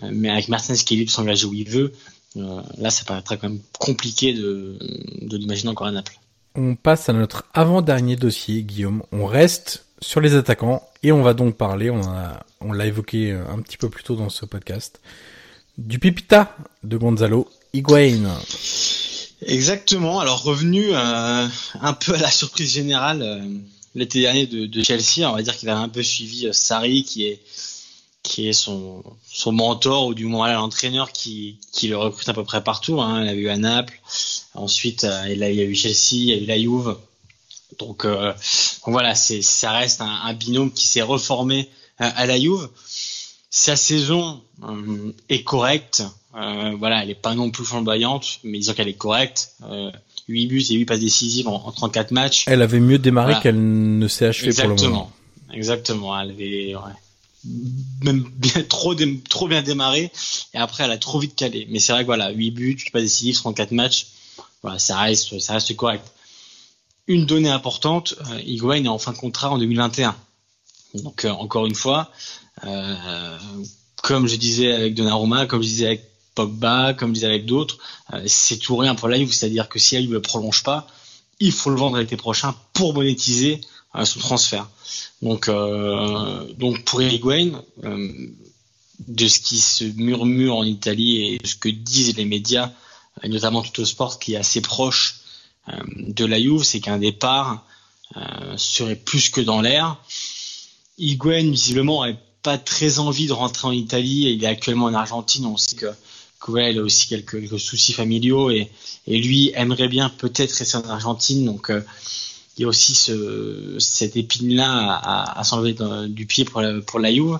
mais 0.01 0.29
avec 0.29 0.47
Martinez 0.47 0.77
qui 0.77 0.93
est 0.93 0.97
libre 0.97 1.09
de 1.09 1.13
s'engager 1.13 1.45
où 1.45 1.53
il 1.53 1.69
veut, 1.69 1.91
là, 2.35 2.89
ça 2.89 3.03
paraîtrait 3.05 3.37
quand 3.37 3.49
même 3.49 3.61
compliqué 3.79 4.33
de, 4.33 4.77
de 5.21 5.37
l'imaginer 5.37 5.69
encore 5.69 5.87
à 5.87 5.91
Naples. 5.91 6.19
On 6.55 6.75
passe 6.75 7.09
à 7.09 7.13
notre 7.13 7.45
avant-dernier 7.53 8.15
dossier, 8.15 8.63
Guillaume. 8.63 9.03
On 9.11 9.25
reste 9.25 9.85
sur 10.01 10.21
les 10.21 10.35
attaquants 10.35 10.87
et 11.03 11.11
on 11.11 11.23
va 11.23 11.33
donc 11.33 11.55
parler, 11.55 11.89
on, 11.89 12.01
on 12.61 12.71
l'a 12.71 12.85
évoqué 12.85 13.31
un 13.31 13.61
petit 13.61 13.77
peu 13.77 13.89
plus 13.89 14.03
tôt 14.03 14.15
dans 14.15 14.29
ce 14.29 14.45
podcast, 14.45 14.99
du 15.77 15.99
Pipita 15.99 16.55
de 16.83 16.97
Gonzalo 16.97 17.47
Higuain. 17.73 18.37
Exactement. 19.45 20.19
Alors 20.19 20.43
revenu 20.43 20.87
euh, 20.91 21.47
un 21.81 21.93
peu 21.93 22.13
à 22.15 22.17
la 22.17 22.31
surprise 22.31 22.73
générale 22.73 23.21
euh, 23.21 23.39
l'été 23.95 24.21
dernier 24.21 24.47
de, 24.47 24.65
de, 24.65 24.83
Chelsea, 24.83 25.29
on 25.29 25.33
va 25.33 25.41
dire 25.41 25.55
qu'il 25.55 25.69
a 25.69 25.77
un 25.77 25.89
peu 25.89 26.03
suivi 26.03 26.49
Sarri 26.53 27.03
qui 27.03 27.25
est 27.25 27.39
qui 28.27 28.49
est 28.49 28.53
son, 28.53 29.03
son 29.25 29.53
mentor 29.53 30.07
ou 30.07 30.13
du 30.13 30.25
moins 30.25 30.51
l'entraîneur 30.51 31.13
qui, 31.13 31.59
qui 31.71 31.87
le 31.87 31.97
recrute 31.97 32.27
à 32.27 32.33
peu 32.33 32.43
près 32.43 32.61
partout. 32.61 33.01
Hein. 33.01 33.23
Il 33.23 33.29
a 33.29 33.33
eu 33.33 33.47
à 33.47 33.55
Naples, 33.55 33.99
ensuite 34.53 35.05
euh, 35.05 35.29
il, 35.29 35.41
a, 35.43 35.49
il 35.49 35.59
a 35.61 35.63
eu 35.63 35.73
Chelsea, 35.73 36.25
il 36.25 36.33
a 36.33 36.35
eu 36.35 36.45
la 36.45 36.59
Juve. 36.59 36.97
Donc, 37.79 38.03
euh, 38.03 38.33
voilà, 38.85 39.15
c'est 39.15 39.41
ça 39.41 39.71
reste 39.71 40.01
un, 40.01 40.19
un 40.25 40.33
binôme 40.33 40.71
qui 40.71 40.87
s'est 40.87 41.01
reformé 41.01 41.69
euh, 42.01 42.09
à 42.15 42.25
la 42.25 42.37
Juve. 42.37 42.67
Sa 43.49 43.77
saison 43.77 44.41
euh, 44.63 45.13
est 45.29 45.43
correcte. 45.43 46.03
voilà, 46.33 47.03
elle 47.03 47.09
est 47.09 47.15
pas 47.15 47.33
non 47.33 47.49
plus 47.49 47.63
flamboyante, 47.63 48.39
mais 48.43 48.57
disons 48.59 48.73
qu'elle 48.73 48.89
est 48.89 48.93
correcte. 48.93 49.53
8 50.27 50.47
buts 50.47 50.65
et 50.69 50.73
8 50.73 50.85
passes 50.85 50.99
décisives 50.99 51.47
en, 51.47 51.71
34 51.71 52.11
matchs. 52.11 52.43
Elle 52.47 52.61
avait 52.61 52.81
mieux 52.81 52.99
démarré 52.99 53.35
qu'elle 53.41 53.97
ne 53.97 54.07
s'est 54.09 54.25
achevée 54.25 54.53
pour 54.53 54.67
le 54.67 54.75
moment. 54.75 55.11
Exactement, 55.53 56.19
elle 56.19 56.31
avait 56.31 56.75
ouais, 56.75 56.91
même 58.03 58.29
trop 58.69 58.95
trop 59.29 59.47
bien 59.47 59.61
démarré 59.61 60.11
et 60.53 60.57
après 60.57 60.83
elle 60.83 60.91
a 60.91 60.97
trop 60.97 61.19
vite 61.19 61.35
calé. 61.35 61.67
Mais 61.69 61.79
c'est 61.79 61.91
vrai 61.91 62.01
que 62.01 62.07
voilà 62.07 62.29
8 62.31 62.51
buts 62.51 62.85
pas 62.91 63.01
décisif 63.01 63.37
34 63.37 63.71
matchs 63.71 64.07
voilà 64.61 64.79
ça 64.79 64.97
reste 64.99 65.39
ça 65.39 65.53
reste 65.53 65.75
correct. 65.75 66.05
Une 67.07 67.25
donnée 67.25 67.49
importante 67.49 68.15
euh, 68.29 68.41
Higuain 68.41 68.83
est 68.83 68.89
en 68.89 68.99
fin 68.99 69.13
de 69.13 69.17
contrat 69.17 69.51
en 69.51 69.57
2021 69.57 70.15
donc 70.95 71.25
euh, 71.25 71.29
encore 71.29 71.65
une 71.65 71.75
fois 71.75 72.11
euh, 72.65 73.37
comme 74.03 74.27
je 74.27 74.35
disais 74.35 74.71
avec 74.71 74.95
Donnarumma 74.95 75.45
comme 75.45 75.61
je 75.61 75.67
disais 75.67 75.85
avec 75.87 76.03
Pogba 76.35 76.93
comme 76.93 77.09
je 77.09 77.13
disais 77.15 77.27
avec 77.27 77.45
d'autres 77.45 77.77
euh, 78.13 78.23
c'est 78.25 78.57
tout 78.57 78.75
rien 78.77 78.95
pour 78.95 79.07
la 79.07 79.17
c'est-à-dire 79.17 79.69
que 79.69 79.79
si 79.79 79.95
elle 79.95 80.07
ne 80.07 80.13
le 80.13 80.21
prolonge 80.21 80.63
pas 80.63 80.87
il 81.39 81.51
faut 81.51 81.69
le 81.69 81.75
vendre 81.75 81.97
l'été 81.97 82.17
prochain 82.17 82.55
pour 82.73 82.93
monétiser 82.93 83.61
son 84.03 84.19
transfert 84.19 84.69
donc, 85.21 85.47
euh, 85.49 86.45
donc 86.53 86.83
pour 86.83 87.01
Higuain, 87.01 87.63
euh, 87.83 88.27
de 89.07 89.27
ce 89.27 89.39
qui 89.39 89.59
se 89.59 89.83
murmure 89.83 90.55
en 90.55 90.63
Italie 90.63 91.33
et 91.33 91.37
de 91.37 91.47
ce 91.47 91.55
que 91.55 91.69
disent 91.69 92.15
les 92.17 92.25
médias, 92.25 92.71
notamment 93.23 93.61
tout 93.61 93.81
au 93.81 93.85
sport, 93.85 94.19
qui 94.19 94.33
est 94.33 94.37
assez 94.37 94.61
proche 94.61 95.21
euh, 95.69 95.73
de 95.87 96.25
la 96.25 96.39
Juve, 96.39 96.63
c'est 96.63 96.79
qu'un 96.79 96.97
départ 96.97 97.65
serait 98.55 98.95
plus 98.95 99.29
que 99.29 99.41
dans 99.41 99.59
l'air. 99.59 99.97
Higuain, 100.97 101.51
visiblement, 101.51 102.05
n'a 102.05 102.13
pas 102.41 102.57
très 102.57 102.99
envie 102.99 103.27
de 103.27 103.33
rentrer 103.33 103.67
en 103.67 103.71
Italie. 103.71 104.27
Et 104.27 104.31
il 104.31 104.43
est 104.43 104.47
actuellement 104.47 104.85
en 104.85 104.93
Argentine. 104.93 105.45
On 105.45 105.57
sait 105.57 105.75
que, 105.75 105.87
il 106.47 106.79
a 106.79 106.81
aussi 106.81 107.07
quelques, 107.07 107.41
quelques 107.41 107.59
soucis 107.59 107.91
familiaux 107.91 108.49
et, 108.49 108.71
et, 109.07 109.19
lui 109.19 109.51
aimerait 109.55 109.89
bien 109.89 110.07
peut-être 110.09 110.53
rester 110.53 110.77
en 110.77 110.89
Argentine. 110.89 111.45
Donc, 111.45 111.69
il 112.57 112.63
y 112.63 112.65
a 112.65 112.67
aussi 112.67 112.95
ce, 112.95 113.75
cette 113.79 114.17
épine-là 114.17 114.99
à, 115.35 115.43
s'enlever 115.43 115.75
du 116.09 116.25
pied 116.25 116.43
pour 116.43 116.61
la, 116.61 116.81
pour 116.81 117.03
Juve. 117.05 117.37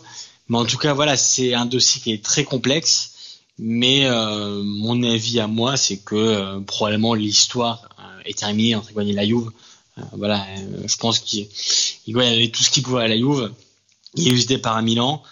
Mais 0.48 0.58
en 0.58 0.66
tout 0.66 0.78
cas, 0.78 0.94
voilà, 0.94 1.18
c'est 1.18 1.56
un 1.56 1.66
dossier 1.66 2.02
qui 2.02 2.14
est 2.14 2.24
très 2.24 2.44
complexe. 2.44 3.14
Mais 3.60 4.06
euh, 4.06 4.62
mon 4.64 5.02
avis 5.02 5.40
à 5.40 5.48
moi, 5.48 5.76
c'est 5.76 5.98
que 5.98 6.16
euh, 6.16 6.60
probablement 6.60 7.16
l'histoire 7.16 7.90
euh, 8.00 8.22
est 8.26 8.38
terminée 8.38 8.76
entre 8.76 8.92
Higuain 8.92 9.08
et 9.08 9.14
la 9.14 9.26
Juve. 9.26 9.52
Voilà, 10.12 10.46
je 10.86 10.96
pense 10.98 11.18
qu'il 11.18 11.48
avait 12.20 12.50
tout 12.50 12.62
ce 12.62 12.70
qu'il 12.70 12.84
pouvait 12.84 13.06
à 13.06 13.08
la 13.08 13.18
Juve. 13.18 13.52
Il 14.14 14.28
a 14.28 14.32
eu 14.32 14.40
ce 14.40 14.46
départ 14.46 14.78
à 14.78 14.84
Milan 14.84 15.24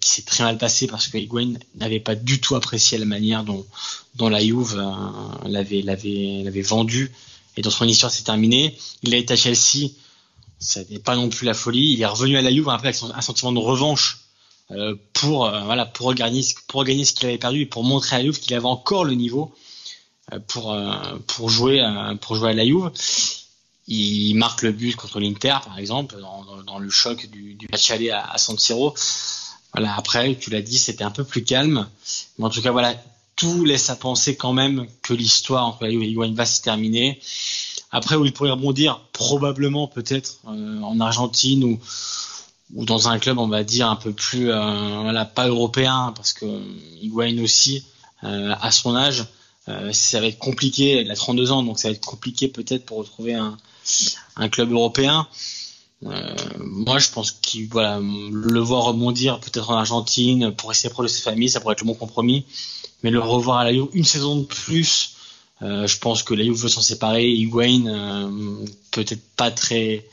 qui 0.00 0.08
s'est 0.08 0.22
très 0.22 0.42
mal 0.42 0.56
passé 0.56 0.86
parce 0.86 1.08
que 1.08 1.18
Higuain 1.18 1.52
n'avait 1.74 2.00
pas 2.00 2.14
du 2.14 2.40
tout 2.40 2.54
apprécié 2.54 2.96
la 2.96 3.04
manière 3.04 3.44
dont, 3.44 3.66
la 4.30 4.40
Juve 4.40 4.82
l'avait, 5.44 5.82
l'avait 5.82 6.62
vendu 6.62 7.12
et 7.56 7.62
dans 7.62 7.70
son 7.70 7.86
histoire 7.86 8.12
c'est 8.12 8.24
terminé. 8.24 8.76
Il 9.02 9.14
a 9.14 9.18
été 9.18 9.34
à 9.34 9.36
Chelsea, 9.36 9.90
ça 10.58 10.80
n'est 10.90 10.98
pas 10.98 11.16
non 11.16 11.28
plus 11.28 11.46
la 11.46 11.54
folie. 11.54 11.92
Il 11.92 12.02
est 12.02 12.06
revenu 12.06 12.36
à 12.36 12.42
la 12.42 12.50
Juve 12.52 12.68
après 12.68 12.88
avec 12.88 13.02
un 13.02 13.20
sentiment 13.20 13.52
de 13.52 13.58
revanche 13.58 14.20
euh, 14.70 14.94
pour 15.12 15.46
euh, 15.46 15.84
pour 15.92 16.06
regagner 16.06 16.42
ce 16.42 17.12
qu'il 17.12 17.28
avait 17.28 17.38
perdu 17.38 17.62
et 17.62 17.66
pour 17.66 17.84
montrer 17.84 18.16
à 18.16 18.18
la 18.18 18.24
Juve 18.24 18.40
qu'il 18.40 18.54
avait 18.54 18.66
encore 18.66 19.04
le 19.04 19.14
niveau 19.14 19.54
euh, 20.32 20.38
pour 21.26 21.48
jouer 21.48 21.80
à 21.80 22.14
la 22.52 22.64
Juve. 22.64 22.90
Il 23.88 24.34
marque 24.34 24.62
le 24.62 24.72
but 24.72 24.96
contre 24.96 25.20
l'Inter 25.20 25.56
par 25.64 25.78
exemple 25.78 26.16
dans, 26.66 26.78
le 26.78 26.90
choc 26.90 27.26
du, 27.26 27.54
du 27.54 27.68
match 27.70 27.90
aller 27.92 28.10
à, 28.10 28.24
à 28.28 28.38
San 28.38 28.58
Siro. 28.58 28.94
Voilà 29.72 29.94
après 29.94 30.36
tu 30.36 30.50
l'as 30.50 30.62
dit 30.62 30.78
c'était 30.78 31.04
un 31.04 31.10
peu 31.10 31.22
plus 31.22 31.44
calme, 31.44 31.88
mais 32.38 32.44
en 32.44 32.50
tout 32.50 32.62
cas 32.62 32.72
voilà 32.72 32.96
tout 33.36 33.64
laisse 33.64 33.90
à 33.90 33.96
penser 33.96 34.36
quand 34.36 34.52
même 34.52 34.86
que 35.02 35.12
l'histoire 35.12 35.66
entre 35.66 35.86
Higuain 35.86 36.34
va 36.34 36.46
se 36.46 36.62
terminer. 36.62 37.20
Après, 37.92 38.16
où 38.16 38.24
il 38.24 38.32
pourrait 38.32 38.50
rebondir, 38.50 39.00
probablement 39.12 39.86
peut-être 39.86 40.38
euh, 40.48 40.80
en 40.80 40.98
Argentine 41.00 41.62
ou, 41.64 41.78
ou 42.74 42.84
dans 42.84 43.08
un 43.08 43.18
club, 43.18 43.38
on 43.38 43.48
va 43.48 43.62
dire, 43.62 43.88
un 43.88 43.96
peu 43.96 44.12
plus, 44.12 44.50
euh, 44.50 45.00
voilà, 45.02 45.24
pas 45.24 45.48
européen, 45.48 46.12
parce 46.16 46.32
que 46.32 46.46
Higuain 47.00 47.38
aussi, 47.42 47.84
euh, 48.24 48.54
à 48.60 48.70
son 48.70 48.96
âge, 48.96 49.26
euh, 49.68 49.92
ça 49.92 50.20
va 50.20 50.26
être 50.26 50.38
compliqué, 50.38 51.02
il 51.02 51.10
a 51.10 51.16
32 51.16 51.52
ans, 51.52 51.62
donc 51.62 51.78
ça 51.78 51.88
va 51.88 51.94
être 51.94 52.04
compliqué 52.04 52.48
peut-être 52.48 52.84
pour 52.86 52.98
retrouver 52.98 53.34
un 53.34 54.48
club 54.48 54.72
européen. 54.72 55.28
Euh, 56.04 56.34
moi, 56.58 56.98
je 56.98 57.08
pense 57.10 57.30
qu'il 57.30 57.68
le 57.70 58.60
voir 58.60 58.84
rebondir 58.84 59.40
peut-être 59.40 59.70
en 59.70 59.76
Argentine 59.76 60.52
pour 60.52 60.68
rester 60.68 60.90
proche 60.90 61.06
de 61.06 61.10
ses 61.10 61.22
familles, 61.22 61.48
ça 61.48 61.60
pourrait 61.60 61.72
être 61.72 61.80
le 61.80 61.86
bon 61.86 61.94
compromis 61.94 62.44
mais 63.02 63.10
le 63.10 63.20
revoir 63.20 63.58
à 63.58 63.64
la 63.64 63.72
Juve 63.72 63.88
une 63.92 64.04
saison 64.04 64.36
de 64.40 64.44
plus 64.44 65.16
je 65.60 65.98
pense 65.98 66.22
que 66.22 66.34
la 66.34 66.44
Juve 66.44 66.56
veut 66.56 66.68
s'en 66.68 66.82
séparer. 66.82 67.30
Higuain 67.30 68.30
peut-être 68.90 69.22
pas 69.36 69.50
très 69.50 70.04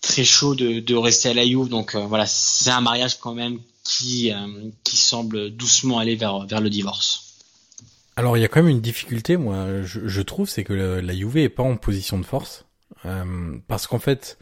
très 0.00 0.24
chaud 0.24 0.54
de, 0.54 0.80
de 0.80 0.94
rester 0.94 1.30
à 1.30 1.34
la 1.34 1.44
Juve. 1.44 1.68
Donc 1.68 1.96
voilà, 1.96 2.26
c'est 2.26 2.70
un 2.70 2.80
mariage 2.80 3.18
quand 3.18 3.34
même 3.34 3.58
qui 3.84 4.32
qui 4.84 4.96
semble 4.96 5.50
doucement 5.50 5.98
aller 5.98 6.14
vers 6.14 6.46
vers 6.46 6.60
le 6.60 6.70
divorce. 6.70 7.34
Alors 8.16 8.36
il 8.36 8.40
y 8.40 8.44
a 8.44 8.48
quand 8.48 8.62
même 8.62 8.70
une 8.70 8.80
difficulté, 8.80 9.36
moi, 9.36 9.82
je, 9.82 10.06
je 10.06 10.22
trouve, 10.22 10.48
c'est 10.48 10.62
que 10.62 10.72
la 10.72 11.14
Juve 11.14 11.36
est 11.36 11.48
pas 11.48 11.64
en 11.64 11.76
position 11.76 12.18
de 12.18 12.24
force. 12.24 12.64
Euh, 13.06 13.56
parce 13.68 13.86
qu'en 13.86 13.98
fait, 13.98 14.38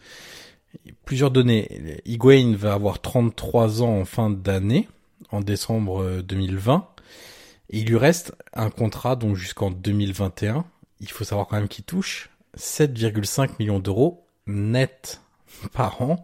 plusieurs 1.05 1.31
données. 1.31 2.01
Higuain 2.05 2.55
va 2.57 2.75
avoir 2.75 3.01
33 3.01 3.83
ans 3.83 4.01
en 4.01 4.05
fin 4.05 4.31
d'année, 4.31 4.89
en 5.31 5.41
décembre 5.41 6.23
2020. 6.23 6.75
Euh, 6.75 7.03
et 7.71 7.81
il 7.81 7.87
lui 7.87 7.97
reste 7.97 8.35
un 8.53 8.71
contrat 8.71 9.17
donc 9.17 9.37
jusqu'en 9.37 9.71
2021. 9.71 10.65
Il 11.01 11.11
faut 11.11 11.25
savoir 11.25 11.47
quand 11.47 11.57
même 11.57 11.69
qu'il 11.69 11.85
touche 11.85 12.31
7,5 12.57 13.53
millions 13.59 13.79
d'euros 13.79 14.27
net 14.47 15.21
par 15.73 16.03
an 16.03 16.23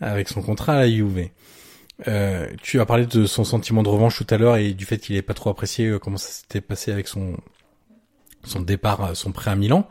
avec 0.00 0.28
son 0.28 0.42
contrat 0.42 0.74
à 0.74 0.80
la 0.80 0.90
Juve. 0.90 1.28
Euh, 2.08 2.48
tu 2.62 2.80
as 2.80 2.86
parlé 2.86 3.04
de 3.04 3.26
son 3.26 3.44
sentiment 3.44 3.82
de 3.82 3.88
revanche 3.88 4.16
tout 4.16 4.34
à 4.34 4.38
l'heure 4.38 4.56
et 4.56 4.72
du 4.72 4.86
fait 4.86 4.96
qu'il 4.96 5.16
n'ait 5.16 5.22
pas 5.22 5.34
trop 5.34 5.50
apprécié 5.50 5.86
euh, 5.86 5.98
comment 5.98 6.16
ça 6.16 6.30
s'était 6.30 6.62
passé 6.62 6.90
avec 6.90 7.08
son 7.08 7.36
son 8.42 8.60
départ, 8.60 9.14
son 9.14 9.32
prêt 9.32 9.50
à 9.50 9.56
Milan. 9.56 9.86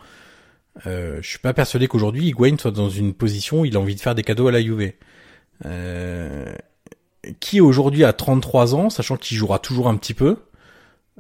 Euh, 0.86 1.20
je 1.22 1.28
suis 1.28 1.40
pas 1.40 1.54
persuadé 1.54 1.88
qu'aujourd'hui 1.88 2.28
Higuain 2.28 2.56
soit 2.58 2.72
dans 2.72 2.90
une 2.90 3.14
position 3.14 3.62
où 3.62 3.66
il 3.66 3.76
a 3.76 3.80
envie 3.80 3.96
de 3.96 4.00
faire 4.00 4.16
des 4.16 4.24
cadeaux 4.24 4.48
à 4.48 4.52
la 4.52 4.62
Juve. 4.62 4.94
Euh, 5.66 6.54
qui 7.40 7.60
aujourd'hui 7.60 8.04
a 8.04 8.14
33 8.14 8.76
ans, 8.76 8.90
sachant 8.90 9.18
qu'il 9.18 9.38
jouera 9.38 9.60
toujours 9.60 9.90
un 9.90 9.98
petit 9.98 10.14
peu, 10.14 10.38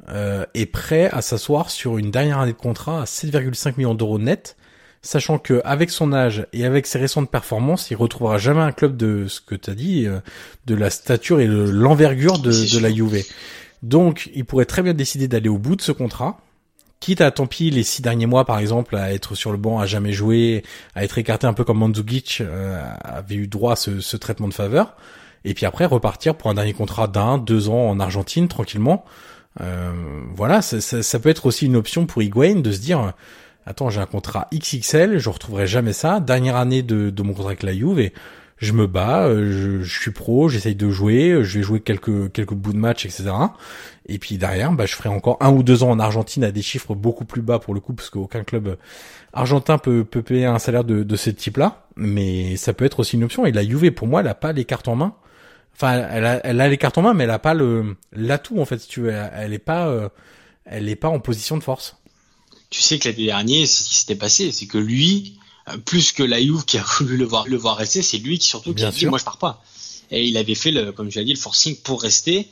euh, 0.09 0.45
est 0.53 0.65
prêt 0.65 1.09
à 1.11 1.21
s'asseoir 1.21 1.69
sur 1.69 1.97
une 1.97 2.09
dernière 2.09 2.39
année 2.39 2.53
de 2.53 2.57
contrat 2.57 3.01
à 3.01 3.05
7,5 3.05 3.73
millions 3.77 3.95
d'euros 3.95 4.17
net, 4.17 4.55
sachant 5.01 5.37
que 5.39 5.61
avec 5.65 5.89
son 5.89 6.13
âge 6.13 6.47
et 6.53 6.65
avec 6.65 6.87
ses 6.87 6.99
récentes 6.99 7.29
performances, 7.29 7.91
il 7.91 7.95
retrouvera 7.95 8.37
jamais 8.37 8.61
un 8.61 8.71
club 8.71 8.95
de 8.95 9.27
ce 9.27 9.41
que 9.41 9.55
tu 9.55 9.69
as 9.69 9.75
dit, 9.75 10.05
euh, 10.07 10.19
de 10.65 10.75
la 10.75 10.89
stature 10.89 11.41
et 11.41 11.47
de 11.47 11.69
l'envergure 11.69 12.39
de, 12.39 12.51
de 12.51 12.79
la 12.79 12.91
Juve. 12.91 13.23
Donc, 13.83 14.29
il 14.33 14.45
pourrait 14.45 14.65
très 14.65 14.81
bien 14.81 14.93
décider 14.93 15.27
d'aller 15.27 15.49
au 15.49 15.57
bout 15.57 15.75
de 15.75 15.81
ce 15.81 15.91
contrat 15.91 16.39
quitte 16.99 17.21
à 17.21 17.31
tant 17.31 17.47
pis 17.47 17.69
les 17.69 17.83
six 17.83 18.01
derniers 18.01 18.25
mois 18.25 18.45
par 18.45 18.59
exemple 18.59 18.95
à 18.95 19.13
être 19.13 19.35
sur 19.35 19.51
le 19.51 19.57
banc, 19.57 19.79
à 19.79 19.85
jamais 19.85 20.11
jouer, 20.11 20.63
à 20.95 21.03
être 21.03 21.17
écarté 21.17 21.47
un 21.47 21.53
peu 21.53 21.63
comme 21.63 21.77
Mandzukic 21.77 22.39
euh, 22.41 22.81
avait 23.03 23.35
eu 23.35 23.47
droit 23.47 23.73
à 23.73 23.75
ce, 23.75 24.17
traitement 24.17 24.47
de 24.47 24.53
faveur, 24.53 24.95
et 25.45 25.53
puis 25.53 25.65
après 25.65 25.85
repartir 25.85 26.35
pour 26.35 26.49
un 26.49 26.53
dernier 26.53 26.73
contrat 26.73 27.07
d'un, 27.07 27.37
deux 27.37 27.69
ans 27.69 27.89
en 27.89 27.99
Argentine 27.99 28.47
tranquillement. 28.47 29.05
Euh, 29.61 29.91
voilà, 30.35 30.61
ça, 30.61 31.19
peut 31.19 31.29
être 31.29 31.45
aussi 31.45 31.65
une 31.65 31.75
option 31.75 32.05
pour 32.05 32.21
Higuain 32.21 32.55
de 32.55 32.71
se 32.71 32.79
dire 32.79 33.13
attends 33.65 33.89
j'ai 33.89 33.99
un 33.99 34.05
contrat 34.05 34.47
XXL, 34.53 35.17
je 35.17 35.29
retrouverai 35.29 35.67
jamais 35.67 35.93
ça, 35.93 36.19
dernière 36.19 36.55
année 36.55 36.81
de, 36.81 37.09
de 37.09 37.23
mon 37.23 37.33
contrat 37.33 37.51
avec 37.51 37.63
la 37.63 37.73
Juve 37.73 38.11
je 38.59 38.73
me 38.73 38.87
bats, 38.87 39.23
euh, 39.23 39.81
je, 39.81 39.99
suis 39.99 40.11
pro, 40.11 40.49
j'essaye 40.49 40.75
de 40.75 40.89
jouer, 40.89 41.43
je 41.43 41.57
vais 41.57 41.63
jouer 41.63 41.79
quelques 41.79 42.31
quelques 42.31 42.53
bouts 42.53 42.73
de 42.73 42.77
match, 42.77 43.05
etc. 43.05 43.31
Et 44.07 44.19
puis 44.19 44.37
derrière, 44.37 44.71
bah, 44.73 44.85
je 44.85 44.95
ferai 44.95 45.09
encore 45.09 45.37
un 45.39 45.51
ou 45.51 45.63
deux 45.63 45.83
ans 45.83 45.91
en 45.91 45.99
Argentine 45.99 46.43
à 46.43 46.51
des 46.51 46.61
chiffres 46.61 46.93
beaucoup 46.93 47.25
plus 47.25 47.41
bas 47.41 47.59
pour 47.59 47.73
le 47.73 47.79
coup, 47.79 47.93
parce 47.93 48.09
qu'aucun 48.09 48.43
club 48.43 48.77
argentin 49.33 49.77
peut, 49.77 50.03
peut 50.03 50.21
payer 50.21 50.45
un 50.45 50.59
salaire 50.59 50.83
de, 50.83 51.03
de 51.03 51.15
ce 51.15 51.29
type-là. 51.29 51.85
Mais 51.95 52.57
ça 52.57 52.73
peut 52.73 52.85
être 52.85 52.99
aussi 52.99 53.15
une 53.15 53.23
option. 53.23 53.45
Et 53.45 53.51
la 53.51 53.63
Juve, 53.63 53.91
pour 53.91 54.07
moi, 54.07 54.21
elle 54.21 54.27
a 54.27 54.35
pas 54.35 54.51
les 54.51 54.65
cartes 54.65 54.87
en 54.87 54.95
main. 54.95 55.15
Enfin, 55.75 56.05
elle 56.11 56.25
a, 56.25 56.45
elle 56.45 56.59
a 56.59 56.67
les 56.67 56.77
cartes 56.77 56.97
en 56.97 57.01
main, 57.01 57.13
mais 57.13 57.23
elle 57.23 57.29
a 57.29 57.39
pas 57.39 57.53
le 57.53 57.95
l'atout 58.11 58.59
en 58.59 58.65
fait. 58.65 58.79
Si 58.79 58.89
tu 58.89 59.01
veux, 59.01 59.11
elle 59.11 59.53
est 59.53 59.59
pas, 59.59 59.87
euh, 59.87 60.09
elle 60.65 60.89
est 60.89 60.97
pas 60.97 61.07
en 61.07 61.19
position 61.19 61.57
de 61.57 61.63
force. 61.63 61.95
Tu 62.69 62.81
sais 62.81 62.99
que 62.99 63.07
l'année 63.07 63.25
dernière, 63.27 63.67
ce 63.67 63.83
qui 63.83 63.95
s'était 63.95 64.15
passé, 64.15 64.51
c'est 64.51 64.67
que 64.67 64.77
lui, 64.77 65.38
euh, 65.38 65.38
plus 65.85 66.11
que 66.11 66.23
la 66.23 66.41
Juve 66.41 66.65
qui 66.65 66.77
a 66.77 66.85
voulu 66.99 67.17
le 67.17 67.25
voir, 67.25 67.47
le 67.47 67.57
voir 67.57 67.77
rester, 67.77 68.01
c'est 68.01 68.17
lui 68.17 68.39
qui 68.39 68.47
surtout 68.47 68.73
qui 68.73 68.83
a 68.83 68.91
dit 68.91 69.05
moi 69.05 69.19
je 69.19 69.23
pars 69.23 69.37
pas. 69.37 69.63
Et 70.11 70.25
il 70.25 70.37
avait 70.37 70.55
fait 70.55 70.71
le, 70.71 70.91
comme 70.91 71.09
tu 71.09 71.19
as 71.19 71.23
dit, 71.23 71.33
le 71.33 71.39
forcing 71.39 71.75
pour 71.77 72.01
rester. 72.01 72.47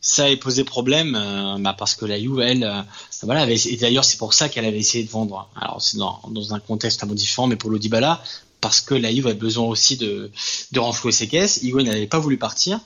Ça 0.00 0.24
a 0.24 0.36
posé 0.36 0.62
problème, 0.62 1.16
euh, 1.16 1.58
bah 1.58 1.74
parce 1.76 1.96
que 1.96 2.04
la 2.06 2.20
Juve, 2.20 2.38
elle, 2.40 2.62
euh, 2.62 2.82
voilà, 3.24 3.50
et 3.50 3.76
d'ailleurs 3.76 4.04
c'est 4.04 4.16
pour 4.16 4.32
ça 4.32 4.48
qu'elle 4.48 4.64
avait 4.64 4.78
essayé 4.78 5.02
de 5.02 5.10
vendre. 5.10 5.50
Alors 5.56 5.82
c'est 5.82 5.96
dans, 5.96 6.20
dans 6.30 6.54
un 6.54 6.60
contexte 6.60 7.02
un 7.02 7.08
peu 7.08 7.14
différent, 7.14 7.48
mais 7.48 7.56
pour 7.56 7.68
l'Odibala, 7.68 8.22
parce 8.60 8.80
que 8.80 8.94
la 8.94 9.12
Juve 9.12 9.26
a 9.26 9.34
besoin 9.34 9.66
aussi 9.66 9.96
de, 9.96 10.30
de 10.70 10.80
renflouer 10.80 11.12
ses 11.12 11.26
caisses. 11.26 11.60
Higuain 11.62 11.82
n'avait 11.82 12.06
pas 12.06 12.20
voulu 12.20 12.38
partir. 12.38 12.80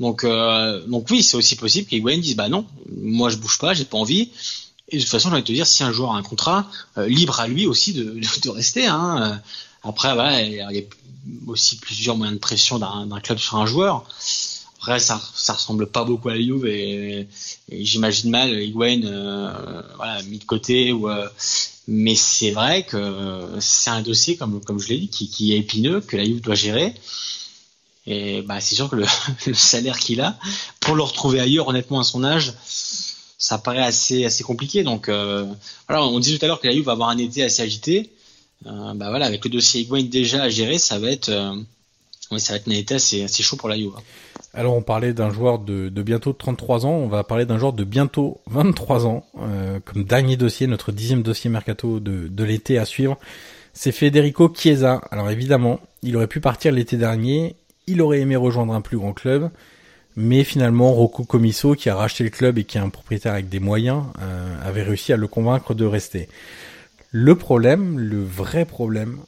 Donc, 0.00 0.26
donc 0.88 1.06
oui, 1.10 1.22
c'est 1.22 1.36
aussi 1.36 1.54
possible 1.54 1.88
qu'Higuain 1.88 2.18
dise 2.18 2.34
bah 2.34 2.48
non, 2.48 2.66
moi 2.96 3.28
je 3.28 3.36
bouge 3.36 3.58
pas, 3.58 3.74
j'ai 3.74 3.84
pas 3.84 3.98
envie. 3.98 4.30
Et 4.88 4.96
de 4.96 5.02
toute 5.02 5.10
façon, 5.10 5.28
j'ai 5.28 5.34
envie 5.34 5.42
de 5.42 5.46
te 5.46 5.52
dire, 5.52 5.66
si 5.66 5.82
un 5.82 5.92
joueur 5.92 6.12
a 6.12 6.18
un 6.18 6.22
contrat, 6.22 6.70
euh, 6.98 7.06
libre 7.06 7.40
à 7.40 7.48
lui 7.48 7.66
aussi 7.66 7.94
de, 7.94 8.20
de, 8.42 8.50
rester. 8.50 8.86
Hein. 8.86 9.40
Après, 9.82 10.14
voilà, 10.14 10.42
il 10.42 10.52
y 10.52 10.60
a 10.60 10.70
aussi 11.46 11.76
plusieurs 11.76 12.16
moyens 12.16 12.36
de 12.36 12.40
pression 12.40 12.78
d'un 12.78 13.20
club 13.20 13.38
sur 13.38 13.56
un 13.56 13.66
joueur. 13.66 14.04
Après, 14.76 14.98
ça, 14.98 15.20
ça 15.34 15.54
ressemble 15.54 15.86
pas 15.86 16.04
beaucoup 16.04 16.28
à 16.28 16.34
la 16.34 16.40
Juve 16.42 16.66
et, 16.66 17.26
j'imagine 17.70 18.30
mal 18.30 18.62
Higuain 18.62 19.02
euh, 19.04 19.82
voilà, 19.96 20.22
mis 20.24 20.38
de 20.38 20.44
côté. 20.44 20.92
Ou, 20.92 21.08
euh, 21.08 21.26
mais 21.88 22.14
c'est 22.14 22.50
vrai 22.50 22.84
que 22.84 23.56
c'est 23.60 23.90
un 23.90 24.02
dossier, 24.02 24.36
comme, 24.36 24.60
comme 24.60 24.78
je 24.78 24.88
l'ai 24.88 24.98
dit, 24.98 25.08
qui, 25.08 25.28
qui 25.28 25.54
est 25.54 25.58
épineux, 25.58 26.02
que 26.02 26.18
la 26.18 26.24
Juve 26.24 26.42
doit 26.42 26.54
gérer. 26.54 26.94
Et 28.06 28.42
bah, 28.42 28.60
c'est 28.60 28.74
sûr 28.74 28.90
que 28.90 28.96
le, 28.96 29.06
le 29.46 29.54
salaire 29.54 29.98
qu'il 29.98 30.20
a, 30.20 30.38
pour 30.80 30.94
le 30.94 31.02
retrouver 31.02 31.40
ailleurs, 31.40 31.68
honnêtement, 31.68 32.00
à 32.00 32.04
son 32.04 32.22
âge, 32.22 32.52
ça 33.38 33.58
paraît 33.58 33.82
assez 33.82 34.24
assez 34.24 34.44
compliqué. 34.44 34.82
Donc 34.82 35.08
euh, 35.08 35.46
on 35.88 36.18
disait 36.18 36.38
tout 36.38 36.44
à 36.44 36.48
l'heure 36.48 36.60
que 36.60 36.66
la 36.66 36.72
Juve 36.72 36.84
va 36.84 36.92
avoir 36.92 37.08
un 37.08 37.18
été 37.18 37.42
assez 37.42 37.62
agité. 37.62 38.10
Euh, 38.66 38.94
bah 38.94 39.10
voilà, 39.10 39.26
avec 39.26 39.44
le 39.44 39.50
dossier 39.50 39.82
Higuain 39.82 40.04
déjà 40.04 40.42
à 40.42 40.48
gérer, 40.48 40.78
ça 40.78 40.98
va 40.98 41.10
être 41.10 41.28
euh, 41.28 41.54
ça 42.38 42.54
va 42.54 42.56
être 42.56 42.68
un 42.68 42.72
été 42.72 42.94
assez, 42.94 43.22
assez 43.22 43.42
chaud 43.42 43.56
pour 43.56 43.68
la 43.68 43.76
Juve. 43.76 43.92
Alors 44.54 44.74
on 44.74 44.82
parlait 44.82 45.12
d'un 45.12 45.30
joueur 45.30 45.58
de, 45.58 45.88
bientôt 45.90 46.32
33 46.32 46.86
ans, 46.86 46.90
on 46.90 47.08
va 47.08 47.24
parler 47.24 47.44
d'un 47.44 47.58
joueur 47.58 47.72
de 47.72 47.84
bientôt 47.84 48.40
23 48.46 49.06
ans, 49.06 49.26
comme 49.84 50.04
dernier 50.04 50.36
dossier, 50.36 50.66
notre 50.66 50.92
dixième 50.92 51.22
dossier 51.22 51.50
mercato 51.50 52.00
de, 52.00 52.28
de 52.28 52.44
l'été 52.44 52.78
à 52.78 52.84
suivre. 52.84 53.18
C'est 53.72 53.90
Federico 53.90 54.52
Chiesa. 54.54 55.02
Alors 55.10 55.30
évidemment, 55.30 55.80
il 56.02 56.16
aurait 56.16 56.28
pu 56.28 56.40
partir 56.40 56.72
l'été 56.72 56.96
dernier, 56.96 57.56
il 57.88 58.00
aurait 58.00 58.20
aimé 58.20 58.36
rejoindre 58.36 58.72
un 58.72 58.80
plus 58.80 58.96
grand 58.96 59.12
club, 59.12 59.50
mais 60.16 60.44
finalement, 60.44 60.92
Rocco 60.92 61.24
Comiso, 61.24 61.74
qui 61.74 61.88
a 61.88 61.96
racheté 61.96 62.24
le 62.24 62.30
club 62.30 62.58
et 62.58 62.64
qui 62.64 62.78
est 62.78 62.80
un 62.80 62.88
propriétaire 62.88 63.32
avec 63.32 63.48
des 63.48 63.60
moyens, 63.60 64.04
euh, 64.20 64.56
avait 64.62 64.82
réussi 64.82 65.12
à 65.12 65.16
le 65.16 65.26
convaincre 65.26 65.74
de 65.74 65.84
rester. 65.84 66.28
Le 67.10 67.34
problème, 67.36 67.98
le 67.98 68.22
vrai 68.22 68.64
problème, 68.64 69.18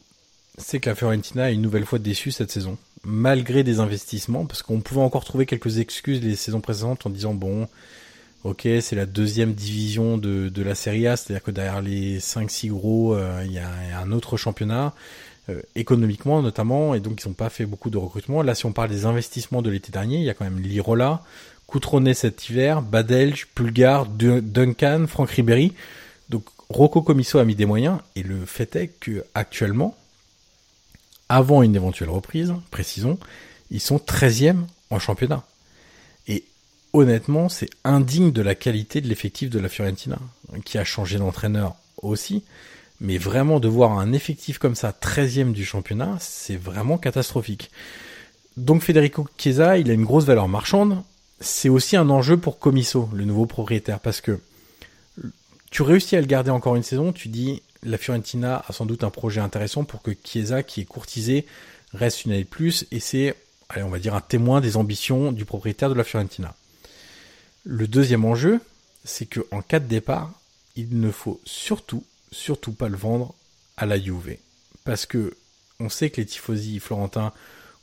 c'est 0.59 0.81
que 0.81 0.89
la 0.89 0.95
Fiorentina 0.95 1.51
est 1.51 1.55
une 1.55 1.63
nouvelle 1.63 1.85
fois 1.85 1.99
déçue 1.99 2.31
cette 2.31 2.51
saison, 2.51 2.79
malgré 3.05 3.65
des 3.65 3.81
investissements, 3.81 4.47
parce 4.47 4.63
qu'on 4.63 4.81
pouvait 4.81 5.01
encore 5.01 5.25
trouver 5.25 5.47
quelques 5.47 5.79
excuses 5.79 6.23
les 6.23 6.37
saisons 6.37 6.61
précédentes 6.61 7.07
en 7.07 7.11
disant 7.11 7.35
bon, 7.35 7.69
ok, 8.45 8.69
c'est 8.81 8.95
la 8.95 9.07
deuxième 9.07 9.55
division 9.55 10.19
de, 10.19 10.49
de 10.49 10.63
la 10.63 10.75
Serie 10.75 11.07
A, 11.07 11.17
c'est-à-dire 11.17 11.43
que 11.43 11.51
derrière 11.51 11.83
les 11.83 12.21
5-6 12.21 12.69
gros, 12.69 13.15
euh, 13.15 13.43
il 13.45 13.53
y, 13.53 13.59
a 13.59 14.01
un 14.01 14.13
autre 14.13 14.37
championnat. 14.37 14.95
Euh, 15.49 15.63
économiquement 15.77 16.43
notamment, 16.43 16.97
et 16.97 16.99
donc 16.99 17.23
ils 17.23 17.29
n'ont 17.29 17.35
pas 17.35 17.51
fait 17.51 17.67
beaucoup 17.67 17.89
de 17.89 17.97
recrutement. 17.97 18.43
Là, 18.43 18.57
si 18.57 18.67
on 18.67 18.73
parle 18.73 18.91
des 18.91 19.07
investissements 19.07 19.63
de 19.63 19.71
l'été 19.71 19.93
dernier, 19.93 20.17
il 20.17 20.25
y 20.25 20.31
a 20.31 20.35
quand 20.35 20.45
même 20.45 20.59
Lirola, 20.59 21.23
Coutronnet 21.69 22.15
cet 22.15 22.49
hiver, 22.49 22.83
Badelj, 22.83 23.47
Pulgar, 23.55 24.07
Duncan, 24.07 25.07
Franck 25.07 25.31
Ribéry. 25.31 25.73
Donc 26.31 26.43
Rocco 26.69 27.01
Comiso 27.01 27.39
a 27.39 27.45
mis 27.45 27.55
des 27.55 27.65
moyens, 27.65 28.01
et 28.17 28.25
le 28.25 28.45
fait 28.45 28.75
est 28.75 28.89
que 28.89 29.25
actuellement, 29.35 29.97
avant 31.29 31.63
une 31.63 31.77
éventuelle 31.77 32.11
reprise, 32.11 32.53
précisons, 32.73 33.17
ils 33.71 33.81
sont 33.81 33.99
13e 33.99 34.65
en 34.91 34.99
championnat. 34.99 35.45
Et 36.27 36.43
honnêtement, 36.93 37.49
c'est 37.49 37.71
indigne 37.85 38.33
de 38.33 38.43
la 38.43 38.57
qualité 38.57 39.01
de 39.01 39.07
l'effectif 39.07 39.51
de 39.51 39.61
la 39.61 39.69
Fiorentina, 39.69 40.19
qui 40.65 40.77
a 40.77 40.83
changé 40.83 41.19
d'entraîneur 41.19 41.77
aussi. 42.03 42.43
Mais 43.01 43.19
vraiment 43.19 43.61
de 43.61 43.69
voir 43.69 43.99
un 43.99 44.13
effectif 44.13 44.59
comme 44.59 44.75
ça, 44.75 44.95
13e 44.99 45.53
du 45.53 45.65
championnat, 45.65 46.17
c'est 46.21 46.57
vraiment 46.57 46.99
catastrophique. 46.99 47.71
Donc 48.57 48.83
Federico 48.83 49.29
Chiesa, 49.37 49.77
il 49.79 49.91
a 49.91 49.95
une 49.95 50.05
grosse 50.05 50.25
valeur 50.25 50.49
marchande. 50.49 51.03
C'est 51.41 51.69
aussi 51.69 51.97
un 51.97 52.09
enjeu 52.09 52.39
pour 52.39 52.59
Comiso, 52.59 53.11
le 53.13 53.25
nouveau 53.27 53.45
propriétaire, 53.45 54.01
parce 54.01 54.23
que 54.23 54.41
tu 55.71 55.83
réussis 55.83 56.17
à 56.17 56.21
le 56.21 56.27
garder 56.27 56.51
encore 56.51 56.77
une 56.77 56.83
saison, 56.83 57.13
tu 57.13 57.29
dis 57.29 57.63
la 57.83 57.99
Fiorentina 57.99 58.65
a 58.67 58.73
sans 58.73 58.87
doute 58.87 59.05
un 59.05 59.11
projet 59.11 59.41
intéressant 59.41 59.85
pour 59.85 60.01
que 60.01 60.11
Chiesa, 60.25 60.63
qui 60.63 60.81
est 60.81 60.85
courtisé, 60.87 61.47
reste 61.93 62.25
une 62.25 62.33
année 62.33 62.45
de 62.45 62.49
plus, 62.49 62.87
et 62.91 63.01
c'est, 63.01 63.35
allez, 63.69 63.83
on 63.83 63.91
va 63.91 63.99
dire, 63.99 64.15
un 64.15 64.21
témoin 64.23 64.63
des 64.63 64.79
ambitions 64.79 65.33
du 65.33 65.45
propriétaire 65.45 65.91
de 65.91 65.95
la 65.95 66.05
Fiorentina. 66.05 66.55
Le 67.65 67.87
deuxième 67.87 68.25
enjeu, 68.25 68.61
c'est 69.05 69.27
que 69.27 69.47
en 69.51 69.61
cas 69.61 69.81
de 69.81 69.87
départ, 69.87 70.33
il 70.77 70.99
ne 70.99 71.11
faut 71.11 71.41
surtout 71.45 72.03
surtout 72.31 72.73
pas 72.73 72.89
le 72.89 72.97
vendre 72.97 73.35
à 73.77 73.87
la 73.87 74.01
Juve. 74.01 74.37
Parce 74.85 75.07
que 75.07 75.37
on 75.81 75.89
sait 75.89 76.11
que 76.11 76.21
les 76.21 76.27
tifosi 76.27 76.81
florentins 76.81 77.33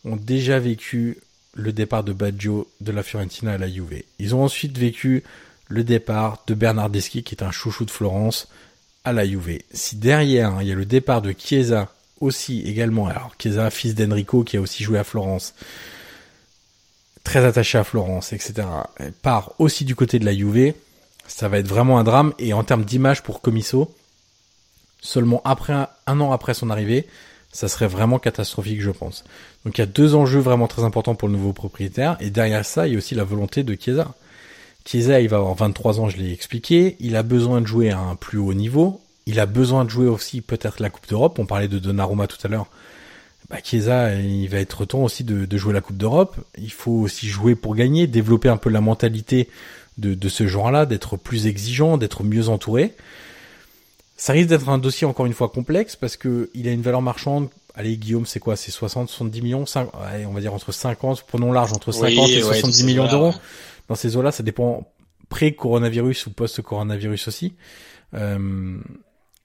ont 0.05 0.15
déjà 0.15 0.59
vécu 0.59 1.19
le 1.53 1.71
départ 1.71 2.03
de 2.03 2.13
Baggio 2.13 2.67
de 2.81 2.91
la 2.91 3.03
Fiorentina 3.03 3.53
à 3.53 3.57
la 3.57 3.69
Juve. 3.69 4.03
Ils 4.19 4.33
ont 4.35 4.43
ensuite 4.43 4.77
vécu 4.77 5.23
le 5.67 5.83
départ 5.83 6.43
de 6.47 6.53
Bernardeschi, 6.53 7.23
qui 7.23 7.35
est 7.35 7.43
un 7.43 7.51
chouchou 7.51 7.85
de 7.85 7.91
Florence, 7.91 8.47
à 9.03 9.13
la 9.13 9.27
Juve. 9.27 9.59
Si 9.71 9.95
derrière, 9.95 10.61
il 10.61 10.67
y 10.67 10.71
a 10.71 10.75
le 10.75 10.85
départ 10.85 11.21
de 11.21 11.33
Chiesa 11.37 11.93
aussi 12.19 12.61
également, 12.61 13.07
alors 13.07 13.35
Chiesa, 13.37 13.69
fils 13.69 13.95
d'Enrico, 13.95 14.43
qui 14.43 14.57
a 14.57 14.61
aussi 14.61 14.83
joué 14.83 14.97
à 14.97 15.03
Florence, 15.03 15.53
très 17.23 17.45
attaché 17.45 17.77
à 17.77 17.83
Florence, 17.83 18.33
etc., 18.33 18.67
part 19.21 19.53
aussi 19.59 19.85
du 19.85 19.95
côté 19.95 20.19
de 20.19 20.25
la 20.25 20.35
Juve, 20.35 20.73
ça 21.27 21.47
va 21.47 21.59
être 21.59 21.67
vraiment 21.67 21.99
un 21.99 22.03
drame. 22.03 22.33
Et 22.39 22.53
en 22.53 22.63
termes 22.63 22.85
d'image 22.85 23.23
pour 23.23 23.41
Comiso, 23.41 23.93
seulement 25.03 25.41
après 25.43 25.73
un, 25.73 26.19
an 26.19 26.31
après 26.31 26.55
son 26.55 26.69
arrivée, 26.69 27.05
ça 27.51 27.67
serait 27.67 27.87
vraiment 27.87 28.17
catastrophique, 28.17 28.81
je 28.81 28.89
pense. 28.89 29.23
Donc 29.63 29.77
il 29.77 29.81
y 29.81 29.83
a 29.83 29.87
deux 29.87 30.15
enjeux 30.15 30.39
vraiment 30.39 30.67
très 30.67 30.83
importants 30.83 31.13
pour 31.13 31.27
le 31.27 31.35
nouveau 31.35 31.53
propriétaire. 31.53 32.17
Et 32.19 32.31
derrière 32.31 32.65
ça, 32.65 32.87
il 32.87 32.93
y 32.93 32.95
a 32.95 32.97
aussi 32.97 33.13
la 33.13 33.23
volonté 33.23 33.63
de 33.63 33.77
Chiesa. 33.79 34.15
Chiesa, 34.85 35.19
il 35.19 35.29
va 35.29 35.37
avoir 35.37 35.53
23 35.53 35.99
ans, 35.99 36.09
je 36.09 36.17
l'ai 36.17 36.31
expliqué. 36.31 36.95
Il 36.99 37.15
a 37.15 37.21
besoin 37.21 37.61
de 37.61 37.67
jouer 37.67 37.91
à 37.91 37.99
un 37.99 38.15
plus 38.15 38.39
haut 38.39 38.53
niveau. 38.53 39.01
Il 39.25 39.39
a 39.39 39.45
besoin 39.45 39.85
de 39.85 39.89
jouer 39.89 40.07
aussi 40.07 40.41
peut-être 40.41 40.81
la 40.81 40.89
Coupe 40.89 41.07
d'Europe. 41.07 41.37
On 41.37 41.45
parlait 41.45 41.67
de 41.67 41.79
Donnarumma 41.79 42.27
tout 42.27 42.39
à 42.43 42.47
l'heure. 42.47 42.67
Bah, 43.49 43.57
Chiesa, 43.63 44.15
il 44.15 44.47
va 44.47 44.57
être 44.57 44.85
temps 44.85 45.03
aussi 45.03 45.23
de, 45.23 45.57
jouer 45.57 45.73
la 45.73 45.81
Coupe 45.81 45.97
d'Europe. 45.97 46.37
Il 46.57 46.71
faut 46.71 46.91
aussi 46.91 47.27
jouer 47.27 47.55
pour 47.55 47.75
gagner, 47.75 48.07
développer 48.07 48.49
un 48.49 48.57
peu 48.57 48.69
la 48.69 48.81
mentalité 48.81 49.49
de, 49.97 50.13
de 50.15 50.29
ce 50.29 50.47
genre-là, 50.47 50.85
d'être 50.85 51.17
plus 51.17 51.45
exigeant, 51.45 51.97
d'être 51.97 52.23
mieux 52.23 52.49
entouré. 52.49 52.93
Ça 54.15 54.33
risque 54.33 54.49
d'être 54.49 54.69
un 54.69 54.77
dossier 54.77 55.07
encore 55.07 55.25
une 55.25 55.33
fois 55.33 55.49
complexe 55.49 55.95
parce 55.95 56.17
que 56.17 56.49
il 56.53 56.67
a 56.67 56.71
une 56.71 56.81
valeur 56.81 57.01
marchande. 57.01 57.49
Allez, 57.75 57.97
Guillaume, 57.97 58.25
c'est 58.25 58.39
quoi? 58.39 58.55
C'est 58.55 58.71
60, 58.71 59.09
70 59.09 59.41
millions? 59.41 59.65
5, 59.65 59.89
on 60.27 60.31
va 60.31 60.39
dire 60.39 60.53
entre 60.53 60.71
50, 60.71 61.23
prenons 61.27 61.51
large, 61.51 61.73
entre 61.73 61.91
50 61.91 62.29
et 62.29 62.41
70 62.41 62.83
millions 62.83 63.07
d'euros. 63.07 63.33
Dans 63.89 63.95
ces 63.95 64.15
eaux-là, 64.15 64.31
ça 64.31 64.43
dépend 64.43 64.87
pré-coronavirus 65.29 66.27
ou 66.27 66.31
post-coronavirus 66.31 67.27
aussi. 67.27 67.53
Euh, 68.13 68.77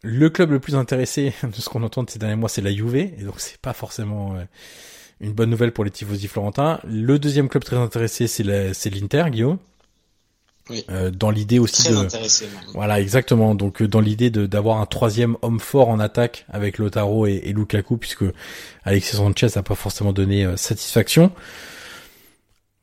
le 0.03 0.31
club 0.31 0.51
le 0.51 0.61
plus 0.61 0.77
intéressé 0.77 1.33
de 1.43 1.55
ce 1.55 1.69
qu'on 1.69 1.83
entend 1.83 2.03
de 2.03 2.11
ces 2.11 2.19
derniers 2.19 2.37
mois, 2.37 2.49
c'est 2.49 2.61
la 2.61 2.73
Juve, 2.73 2.97
et 2.97 3.23
donc 3.25 3.41
c'est 3.41 3.59
pas 3.59 3.73
forcément 3.73 4.37
euh, 4.37 4.45
une 5.21 5.33
bonne 5.33 5.51
nouvelle 5.51 5.73
pour 5.73 5.85
les 5.85 5.91
tifosi 5.91 6.29
florentins. 6.29 6.81
Le 6.85 7.19
deuxième 7.19 7.49
club 7.49 7.64
très 7.64 7.77
intéressé, 7.77 8.27
c'est 8.27 8.45
l'Inter, 8.45 9.25
Guillaume. 9.31 9.59
Euh, 10.91 11.11
dans 11.11 11.31
l'idée 11.31 11.59
aussi 11.59 11.83
Très 11.83 11.93
de 11.93 12.09
voilà 12.75 13.01
exactement. 13.01 13.55
Donc 13.55 13.83
euh, 13.83 13.89
dans 13.89 14.01
l'idée 14.01 14.31
de 14.31 14.47
d'avoir 14.47 14.81
un 14.81 14.87
troisième 14.87 15.37
homme 15.43 15.61
fort 15.61 15.89
en 15.89 15.99
attaque 15.99 16.45
avec 16.49 16.79
Lotaro 16.79 17.27
et, 17.27 17.41
et 17.45 17.53
Lukaku 17.53 17.97
puisque 17.97 18.25
Alexis 18.85 19.16
Sanchez 19.16 19.49
n'a 19.57 19.62
pas 19.62 19.75
forcément 19.75 20.12
donné 20.12 20.45
euh, 20.45 20.57
satisfaction. 20.57 21.33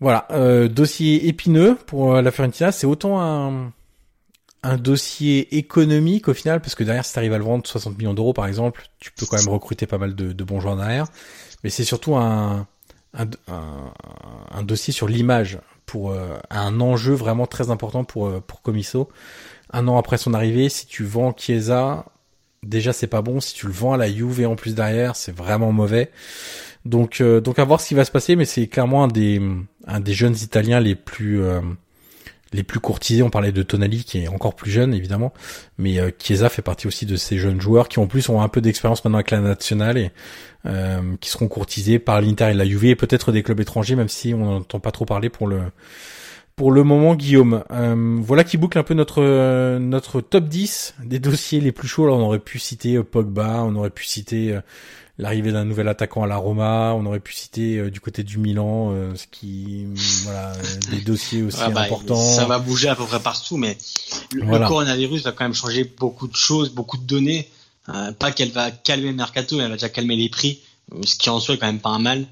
Voilà 0.01 0.27
dossier 0.67 1.27
épineux 1.27 1.77
pour 1.87 2.15
la 2.15 2.31
Fiorentina. 2.31 2.71
C'est 2.71 2.85
autant 2.85 3.21
un 3.21 3.71
un 4.61 4.77
dossier 4.77 5.57
économique 5.57 6.27
au 6.27 6.33
final 6.33 6.59
parce 6.59 6.75
que 6.75 6.83
derrière 6.83 7.05
si 7.05 7.13
tu 7.13 7.19
arrives 7.19 7.33
à 7.33 7.37
le 7.37 7.43
vendre 7.43 7.65
60 7.65 7.97
millions 7.97 8.15
d'euros 8.15 8.33
par 8.33 8.47
exemple 8.47 8.89
tu 8.99 9.11
peux 9.11 9.25
quand 9.27 9.37
même 9.37 9.47
recruter 9.47 9.85
pas 9.85 9.99
mal 9.99 10.15
de, 10.15 10.33
de 10.33 10.43
bons 10.43 10.59
joueurs 10.59 10.75
derrière. 10.75 11.07
Mais 11.63 11.69
c'est 11.69 11.85
surtout 11.85 12.15
un 12.15 12.67
un, 13.13 13.29
un, 13.47 13.93
un 14.51 14.63
dossier 14.63 14.91
sur 14.91 15.07
l'image 15.07 15.59
pour 15.85 16.11
euh, 16.11 16.37
un 16.49 16.79
enjeu 16.81 17.13
vraiment 17.13 17.47
très 17.47 17.69
important 17.69 18.03
pour 18.03 18.27
euh, 18.27 18.43
pour 18.45 18.61
Comiso. 18.61 19.09
Un 19.71 19.87
an 19.87 19.97
après 19.97 20.17
son 20.17 20.33
arrivée, 20.33 20.69
si 20.69 20.85
tu 20.87 21.03
vends 21.03 21.33
Chiesa, 21.35 22.05
déjà 22.63 22.93
c'est 22.93 23.07
pas 23.07 23.21
bon. 23.21 23.39
Si 23.39 23.53
tu 23.53 23.67
le 23.67 23.73
vends 23.73 23.93
à 23.93 23.97
la 23.97 24.11
Juve 24.11 24.45
en 24.47 24.55
plus 24.55 24.75
derrière, 24.75 25.15
c'est 25.15 25.35
vraiment 25.35 25.71
mauvais. 25.71 26.11
Donc 26.85 27.21
euh, 27.21 27.41
donc 27.41 27.59
à 27.59 27.63
voir 27.63 27.81
ce 27.81 27.87
qui 27.89 27.93
va 27.95 28.05
se 28.05 28.11
passer, 28.11 28.35
mais 28.35 28.45
c'est 28.45 28.67
clairement 28.67 29.03
un 29.03 29.07
des 29.07 29.41
un 29.87 29.99
des 29.99 30.13
jeunes 30.13 30.35
Italiens 30.35 30.79
les 30.79 30.95
plus 30.95 31.41
les 32.53 32.63
plus 32.63 32.79
courtisés. 32.79 33.23
On 33.23 33.29
parlait 33.29 33.51
de 33.51 33.63
Tonali 33.63 34.03
qui 34.03 34.23
est 34.23 34.27
encore 34.27 34.55
plus 34.55 34.71
jeune 34.71 34.93
évidemment, 34.93 35.33
mais 35.77 35.99
euh, 35.99 36.11
Chiesa 36.17 36.49
fait 36.49 36.61
partie 36.61 36.87
aussi 36.87 37.05
de 37.05 37.15
ces 37.15 37.37
jeunes 37.37 37.61
joueurs 37.61 37.89
qui 37.89 37.99
en 37.99 38.07
plus 38.07 38.29
ont 38.29 38.41
un 38.41 38.47
peu 38.47 38.61
d'expérience 38.61 39.03
maintenant 39.03 39.17
avec 39.17 39.31
la 39.31 39.41
nationale 39.41 39.97
et 39.97 40.11
euh, 40.65 41.01
qui 41.19 41.29
seront 41.29 41.47
courtisés 41.47 41.99
par 41.99 42.21
l'Inter 42.21 42.51
et 42.51 42.53
la 42.53 42.65
Juve 42.65 42.85
et 42.85 42.95
peut-être 42.95 43.31
des 43.31 43.43
clubs 43.43 43.59
étrangers, 43.59 43.95
même 43.95 44.09
si 44.09 44.33
on 44.33 44.45
n'entend 44.45 44.79
pas 44.79 44.91
trop 44.91 45.05
parler 45.05 45.29
pour 45.29 45.47
le 45.47 45.61
pour 46.55 46.71
le 46.71 46.83
moment, 46.83 47.15
Guillaume. 47.15 47.65
Euh, 47.71 48.17
voilà 48.21 48.45
qui 48.45 48.55
boucle 48.57 48.79
un 48.79 48.83
peu 48.83 48.93
notre 48.93 49.77
notre 49.77 50.21
top 50.21 50.45
10 50.45 50.95
des 51.03 51.19
dossiers 51.19 51.59
les 51.59 51.73
plus 51.73 51.87
chauds. 51.87 52.05
Alors, 52.05 52.19
on 52.19 52.23
aurait 52.23 52.39
pu 52.39 52.59
citer 52.59 53.01
Pogba, 53.03 53.63
on 53.63 53.75
aurait 53.75 53.89
pu 53.89 54.05
citer 54.05 54.57
l'arrivée 55.17 55.51
d'un 55.51 55.65
nouvel 55.65 55.87
attaquant 55.87 56.23
à 56.23 56.27
la 56.27 56.37
Roma, 56.37 56.93
on 56.95 57.05
aurait 57.05 57.19
pu 57.19 57.33
citer 57.33 57.77
euh, 57.77 57.91
du 57.91 57.99
côté 57.99 58.23
du 58.23 58.37
Milan, 58.37 58.91
euh, 58.91 59.15
ce 59.15 59.25
qui, 59.27 59.85
voilà, 60.23 60.53
des 60.91 61.01
dossiers 61.01 61.41
aussi 61.41 61.57
bah, 61.71 61.83
importants. 61.83 62.15
Ça 62.15 62.45
va 62.45 62.59
bouger 62.59 62.89
à 62.89 62.95
peu 62.95 63.05
près 63.05 63.21
partout, 63.21 63.57
mais 63.57 63.77
le, 64.33 64.45
coronavirus 64.45 65.23
va 65.23 65.31
quand 65.31 65.45
même 65.45 65.53
changer 65.53 65.83
beaucoup 65.83 66.27
de 66.27 66.35
choses, 66.35 66.71
beaucoup 66.71 66.97
de 66.97 67.05
données. 67.05 67.49
Euh, 67.89 68.11
pas 68.11 68.31
qu'elle 68.31 68.51
va 68.51 68.71
calmer 68.71 69.09
le 69.09 69.15
mercato, 69.15 69.59
elle 69.59 69.69
va 69.69 69.75
déjà 69.75 69.89
calmer 69.89 70.15
les 70.15 70.29
prix, 70.29 70.59
ce 71.05 71.15
qui 71.15 71.29
en 71.29 71.39
soi 71.39 71.55
est 71.55 71.57
quand 71.57 71.67
même 71.67 71.79
pas 71.79 71.89
un 71.89 71.99
mal. 71.99 72.25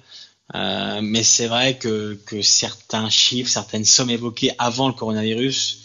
mais 1.01 1.23
c'est 1.23 1.47
vrai 1.47 1.77
que, 1.77 2.19
que 2.25 2.41
certains 2.41 3.09
chiffres, 3.09 3.49
certaines 3.49 3.85
sommes 3.85 4.09
évoquées 4.09 4.51
avant 4.57 4.87
le 4.87 4.93
coronavirus 4.93 5.79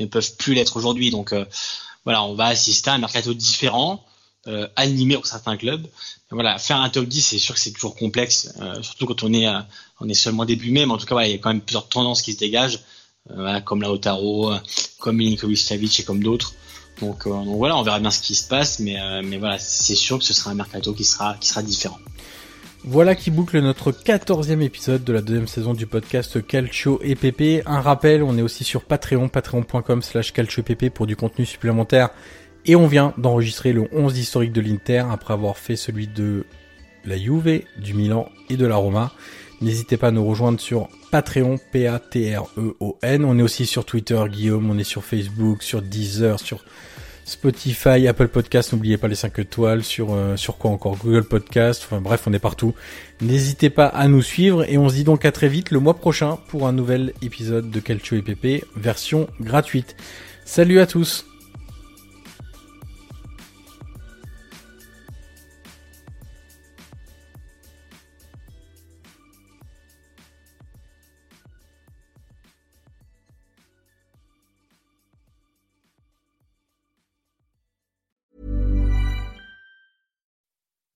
ne 0.00 0.06
peuvent 0.06 0.36
plus 0.36 0.54
l'être 0.54 0.76
aujourd'hui. 0.76 1.10
Donc 1.10 1.34
voilà, 2.04 2.22
on 2.22 2.34
va 2.34 2.46
assister 2.46 2.90
à 2.90 2.94
un 2.94 2.98
mercato 2.98 3.34
différent 3.34 4.04
euh, 4.46 4.68
animé 4.76 5.14
pour 5.14 5.26
certains 5.26 5.56
clubs. 5.56 5.86
voilà, 6.30 6.58
faire 6.58 6.80
un 6.80 6.88
top 6.88 7.06
10, 7.06 7.22
c'est 7.22 7.38
sûr 7.38 7.54
que 7.54 7.60
c'est 7.60 7.70
toujours 7.70 7.94
complexe, 7.94 8.52
euh, 8.60 8.82
surtout 8.82 9.06
quand 9.06 9.22
on 9.22 9.32
est 9.32 9.46
euh, 9.46 9.60
on 10.00 10.08
est 10.08 10.14
seulement 10.14 10.44
début 10.44 10.72
mai, 10.72 10.84
mais 10.84 10.92
en 10.92 10.98
tout 10.98 11.06
cas, 11.06 11.14
voilà, 11.14 11.28
il 11.28 11.32
y 11.32 11.34
a 11.34 11.38
quand 11.38 11.50
même 11.50 11.60
plusieurs 11.60 11.88
tendances 11.88 12.22
qui 12.22 12.32
se 12.32 12.38
dégagent, 12.38 12.80
euh, 13.30 13.60
comme 13.60 13.82
Lautaro, 13.82 14.52
comme 14.98 15.16
Milinkovic 15.16 15.58
Savic 15.58 16.00
et 16.00 16.02
comme 16.02 16.22
d'autres. 16.22 16.54
Donc, 17.00 17.26
donc, 17.26 17.56
voilà, 17.56 17.76
on 17.76 17.82
verra 17.82 18.00
bien 18.00 18.10
ce 18.10 18.20
qui 18.20 18.34
se 18.34 18.46
passe, 18.46 18.78
mais 18.78 18.96
mais 19.22 19.38
voilà, 19.38 19.58
c'est 19.58 19.94
sûr 19.94 20.18
que 20.18 20.24
ce 20.24 20.34
sera 20.34 20.50
un 20.50 20.54
mercato 20.54 20.92
qui 20.92 21.04
sera 21.04 21.36
qui 21.40 21.48
sera 21.48 21.62
différent. 21.62 21.98
Voilà 22.84 23.14
qui 23.14 23.30
boucle 23.30 23.60
notre 23.60 23.92
quatorzième 23.92 24.60
épisode 24.60 25.04
de 25.04 25.12
la 25.12 25.22
deuxième 25.22 25.46
saison 25.46 25.72
du 25.72 25.86
podcast 25.86 26.44
Calcio 26.44 27.00
et 27.02 27.14
PP. 27.14 27.62
Un 27.64 27.80
rappel, 27.80 28.24
on 28.24 28.36
est 28.36 28.42
aussi 28.42 28.64
sur 28.64 28.82
Patreon, 28.82 29.28
patreon.com 29.28 30.02
slash 30.02 30.32
calcio 30.32 30.64
pour 30.92 31.06
du 31.06 31.14
contenu 31.14 31.46
supplémentaire 31.46 32.10
et 32.66 32.76
on 32.76 32.86
vient 32.86 33.12
d'enregistrer 33.18 33.72
le 33.72 33.88
11 33.92 34.18
historique 34.18 34.52
de 34.52 34.60
l'Inter 34.60 35.04
après 35.10 35.34
avoir 35.34 35.56
fait 35.56 35.76
celui 35.76 36.06
de 36.06 36.44
la 37.04 37.16
Juve, 37.16 37.62
du 37.78 37.94
Milan 37.94 38.28
et 38.50 38.56
de 38.56 38.66
la 38.66 38.76
Roma. 38.76 39.12
N'hésitez 39.60 39.96
pas 39.96 40.08
à 40.08 40.10
nous 40.10 40.24
rejoindre 40.24 40.60
sur 40.60 40.88
Patreon, 41.10 41.58
P-A-T-R-E-O-N. 41.70 43.24
On 43.24 43.38
est 43.38 43.42
aussi 43.42 43.66
sur 43.66 43.84
Twitter, 43.84 44.20
Guillaume, 44.30 44.70
on 44.70 44.78
est 44.78 44.84
sur 44.84 45.04
Facebook, 45.04 45.62
sur 45.62 45.82
Deezer, 45.82 46.40
sur 46.40 46.64
Spotify, 47.24 48.08
Apple 48.08 48.28
Podcast, 48.28 48.72
n'oubliez 48.72 48.96
pas 48.96 49.06
les 49.06 49.14
5 49.14 49.38
étoiles, 49.38 49.84
sur, 49.84 50.12
euh, 50.12 50.36
sur 50.36 50.58
quoi 50.58 50.72
encore? 50.72 50.96
Google 50.96 51.22
Podcast, 51.22 51.82
enfin 51.84 52.00
bref, 52.00 52.24
on 52.26 52.32
est 52.32 52.40
partout. 52.40 52.74
N'hésitez 53.20 53.70
pas 53.70 53.86
à 53.86 54.08
nous 54.08 54.22
suivre 54.22 54.68
et 54.68 54.76
on 54.76 54.88
se 54.88 54.94
dit 54.94 55.04
donc 55.04 55.24
à 55.24 55.32
très 55.32 55.48
vite 55.48 55.70
le 55.70 55.78
mois 55.78 55.94
prochain 55.94 56.38
pour 56.48 56.66
un 56.66 56.72
nouvel 56.72 57.14
épisode 57.22 57.70
de 57.70 57.80
Calcio 57.80 58.16
et 58.16 58.64
version 58.76 59.28
gratuite. 59.40 59.96
Salut 60.44 60.80
à 60.80 60.86
tous 60.86 61.31